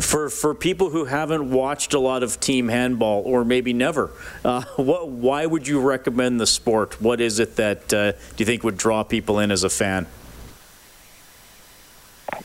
For 0.00 0.28
for 0.28 0.54
people 0.54 0.90
who 0.90 1.04
haven't 1.04 1.50
watched 1.50 1.94
a 1.94 1.98
lot 1.98 2.22
of 2.22 2.40
team 2.40 2.68
handball 2.68 3.22
or 3.24 3.44
maybe 3.44 3.72
never, 3.72 4.10
uh, 4.44 4.62
what 4.76 5.08
why 5.08 5.46
would 5.46 5.66
you 5.66 5.80
recommend 5.80 6.40
the 6.40 6.46
sport? 6.46 7.00
What 7.00 7.20
is 7.20 7.38
it 7.38 7.56
that 7.56 7.92
uh, 7.92 8.12
do 8.12 8.18
you 8.38 8.44
think 8.46 8.64
would 8.64 8.76
draw 8.76 9.02
people 9.02 9.38
in 9.38 9.50
as 9.50 9.64
a 9.64 9.70
fan? 9.70 10.06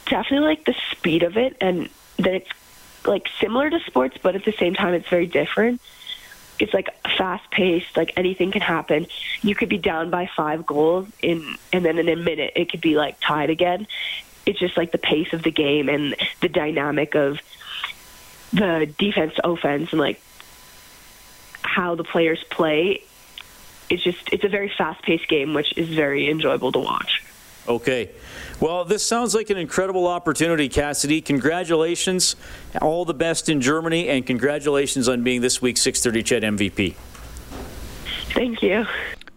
Definitely 0.05 0.47
like 0.47 0.65
the 0.65 0.75
speed 0.91 1.23
of 1.23 1.37
it, 1.37 1.57
and 1.61 1.89
that 2.17 2.33
it's 2.33 2.49
like 3.05 3.27
similar 3.39 3.69
to 3.69 3.79
sports, 3.81 4.17
but 4.21 4.35
at 4.35 4.45
the 4.45 4.53
same 4.53 4.73
time 4.73 4.93
it's 4.93 5.07
very 5.07 5.27
different. 5.27 5.81
It's 6.59 6.73
like 6.73 6.89
fast 7.17 7.49
paced, 7.51 7.95
like 7.95 8.13
anything 8.17 8.51
can 8.51 8.61
happen. 8.61 9.07
You 9.41 9.55
could 9.55 9.69
be 9.69 9.77
down 9.77 10.09
by 10.09 10.29
five 10.35 10.65
goals 10.65 11.07
in 11.21 11.55
and 11.71 11.85
then 11.85 11.97
in 11.97 12.09
a 12.09 12.17
minute 12.17 12.53
it 12.55 12.69
could 12.69 12.81
be 12.81 12.95
like 12.95 13.19
tied 13.21 13.49
again 13.49 13.87
it's 14.49 14.57
just 14.57 14.75
like 14.75 14.91
the 14.91 14.97
pace 14.97 15.31
of 15.31 15.43
the 15.43 15.51
game 15.51 15.89
and 15.89 16.15
the 16.41 16.49
dynamic 16.49 17.13
of 17.13 17.37
the 18.51 18.91
defense 18.97 19.35
to 19.35 19.47
offense 19.47 19.91
and 19.91 20.01
like 20.01 20.19
how 21.61 21.93
the 21.93 22.03
players 22.03 22.43
play. 22.49 23.03
It's 23.91 24.03
just 24.03 24.33
it's 24.33 24.43
a 24.43 24.49
very 24.49 24.71
fast 24.75 25.03
paced 25.03 25.27
game, 25.27 25.53
which 25.53 25.77
is 25.77 25.87
very 25.89 26.31
enjoyable 26.31 26.71
to 26.71 26.79
watch. 26.79 27.23
Okay. 27.67 28.09
Well, 28.59 28.85
this 28.85 29.05
sounds 29.05 29.35
like 29.35 29.51
an 29.51 29.57
incredible 29.57 30.07
opportunity, 30.07 30.67
Cassidy. 30.67 31.21
Congratulations. 31.21 32.35
All 32.81 33.05
the 33.05 33.13
best 33.13 33.49
in 33.49 33.61
Germany, 33.61 34.09
and 34.09 34.25
congratulations 34.25 35.07
on 35.07 35.23
being 35.23 35.41
this 35.41 35.61
week's 35.61 35.81
630 35.81 36.23
CHED 36.23 36.57
MVP. 36.57 36.95
Thank 38.33 38.63
you. 38.63 38.87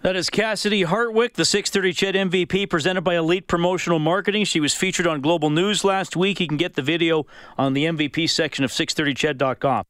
That 0.02 0.16
is 0.16 0.30
Cassidy 0.30 0.82
Hartwick, 0.82 1.34
the 1.34 1.44
630 1.44 1.92
CHED 1.92 2.14
MVP, 2.28 2.68
presented 2.68 3.02
by 3.02 3.14
Elite 3.14 3.46
Promotional 3.46 4.00
Marketing. 4.00 4.44
She 4.44 4.58
was 4.58 4.74
featured 4.74 5.06
on 5.06 5.20
Global 5.20 5.48
News 5.48 5.84
last 5.84 6.16
week. 6.16 6.40
You 6.40 6.48
can 6.48 6.56
get 6.56 6.74
the 6.74 6.82
video 6.82 7.24
on 7.56 7.74
the 7.74 7.84
MVP 7.84 8.28
section 8.28 8.64
of 8.64 8.72
630ched.com. 8.72 9.84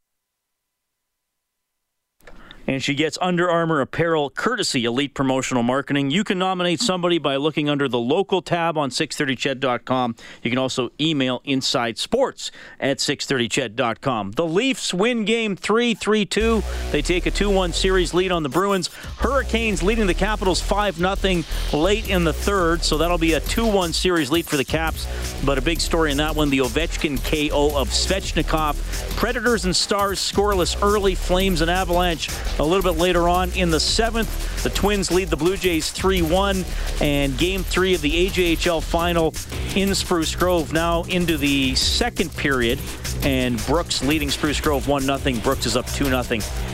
and 2.67 2.83
she 2.83 2.95
gets 2.95 3.19
Under 3.21 3.51
Armour 3.51 3.81
apparel 3.81 4.31
courtesy 4.31 4.85
Elite 4.85 5.15
Promotional 5.15 5.63
Marketing. 5.63 6.11
You 6.11 6.25
can 6.25 6.39
nominate 6.39 6.81
somebody 6.81 7.19
by 7.19 7.37
looking 7.37 7.69
under 7.69 7.89
the 7.89 7.99
local 7.99 8.43
tab 8.43 8.79
on 8.79 8.91
630ched.com. 8.91 10.17
You 10.43 10.51
can 10.51 10.59
also 10.59 10.91
email 11.01 11.41
inside 11.45 11.99
sports 11.99 12.51
at 12.81 12.99
630ched.com. 12.99 14.33
The 14.33 14.47
Leafs 14.47 14.95
win 14.95 15.25
game 15.25 15.57
3 15.57 15.95
3 15.95 16.25
2. 16.25 16.63
They 16.91 17.03
take 17.03 17.27
a 17.27 17.31
2 17.31 17.51
1 17.51 17.73
series 17.73 18.15
lead 18.15 18.33
on 18.33 18.43
the 18.43 18.49
Bruins. 18.49 18.89
Hurricanes 19.19 19.83
leading 19.83 20.07
the 20.07 20.15
Capitals 20.15 20.61
5 20.61 20.97
0 20.97 21.43
late 21.73 22.09
in 22.09 22.25
the 22.25 22.33
third, 22.33 22.85
so 22.85 22.99
that'll 22.99 23.19
be 23.19 23.35
a 23.35 23.41
2 23.41 23.67
1 23.67 23.93
series 23.93 24.31
lead 24.31 24.47
for 24.47 24.57
the 24.57 24.65
Caps. 24.65 25.07
But 25.45 25.59
a 25.59 25.63
big 25.63 25.81
story 25.81 26.11
in 26.11 26.17
that 26.19 26.35
one 26.35 26.51
the 26.51 26.59
Ovechkin 26.59 27.19
KO 27.25 27.77
of 27.77 27.89
Svechnikov. 27.89 28.77
Predators 29.17 29.65
and 29.65 29.75
Stars 29.75 30.21
scoreless 30.21 30.81
early, 30.83 31.15
Flames 31.15 31.61
and 31.61 31.71
Avalanche 31.71 32.29
a 32.59 32.65
little 32.65 32.83
bit 32.83 33.01
later 33.01 33.29
on 33.29 33.51
in 33.53 33.71
the 33.71 33.81
seventh. 33.81 34.63
The 34.63 34.71
Twins 34.71 35.11
lead 35.11 35.29
the 35.29 35.37
Blue 35.37 35.57
Jays 35.57 35.91
3 35.91 36.23
1, 36.23 36.65
and 37.01 37.37
game 37.39 37.63
three 37.63 37.95
of 37.95 38.03
the 38.03 38.29
AJHL 38.29 38.83
final 38.83 39.35
in 39.75 39.95
Spruce 39.95 40.35
Grove 40.37 40.73
now 40.73 41.03
into 41.05 41.37
the 41.37 41.75
second 41.75 42.35
period. 42.37 42.79
And 43.23 43.65
Brooks 43.67 44.03
leading 44.03 44.31
Spruce 44.31 44.61
Grove 44.61 44.89
1 44.89 45.03
0. 45.03 45.41
Brooks 45.43 45.67
is 45.67 45.77
up 45.77 45.87
2 45.93 46.07
0 46.07 46.23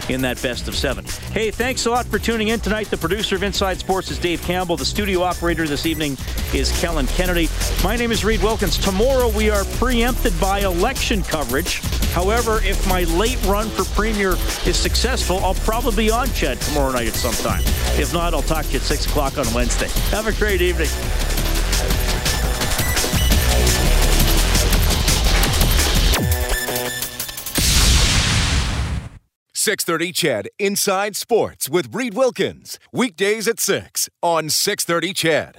in 0.09 0.23
that 0.23 0.41
best 0.43 0.69
of 0.69 0.75
seven. 0.75 1.05
Hey, 1.33 1.51
thanks 1.51 1.87
a 1.87 1.91
lot 1.91 2.07
for 2.07 2.19
tuning 2.19 2.49
in 2.49 2.61
tonight. 2.61 2.89
The 2.91 2.97
producer 2.97 3.37
of 3.37 3.43
Inside 3.43 3.79
Sports 3.79 4.11
is 4.11 4.19
Dave 4.19 4.43
Campbell. 4.43 4.77
The 4.77 4.85
studio 4.85 5.23
operator 5.23 5.67
this 5.67 5.87
evening 5.87 6.17
is 6.55 6.73
Kellen 6.81 7.07
Kennedy. 7.09 7.49
My 7.85 7.97
name 7.97 8.13
is 8.13 8.25
Reed 8.25 8.43
Wilkins. 8.43 8.79
Tomorrow 8.79 9.29
we 9.37 9.51
are 9.51 9.65
preempted 9.77 10.39
by 10.41 10.61
election 10.61 11.23
coverage. 11.23 11.81
However, 12.13 12.61
if 12.63 12.87
my 12.89 13.05
late 13.05 13.43
run 13.45 13.69
for 13.69 13.85
Premier 13.95 14.33
is 14.67 14.77
successful, 14.77 15.39
I'll 15.41 15.55
probably 15.69 16.07
be 16.07 16.11
on 16.11 16.27
CHED 16.29 16.59
tomorrow 16.63 16.91
night 16.93 17.09
at 17.09 17.15
some 17.15 17.35
time. 17.35 17.63
If 18.01 18.15
not, 18.15 18.33
I'll 18.33 18.41
talk 18.41 18.65
to 18.65 18.73
you 18.73 18.79
at 18.79 18.85
6 18.85 19.05
o'clock 19.05 19.37
on 19.37 19.45
Wednesday. 19.53 19.89
Have 20.17 20.27
a 20.27 20.33
great 20.33 20.63
evening. 20.63 20.89
630 29.53 30.13
CHED 30.13 30.49
Inside 30.59 31.17
Sports 31.17 31.69
with 31.69 31.95
Reed 31.95 32.15
Wilkins. 32.15 32.79
Weekdays 32.91 33.47
at 33.47 33.61
6 33.61 34.09
on 34.23 34.49
630 34.49 35.13
CHED. 35.13 35.57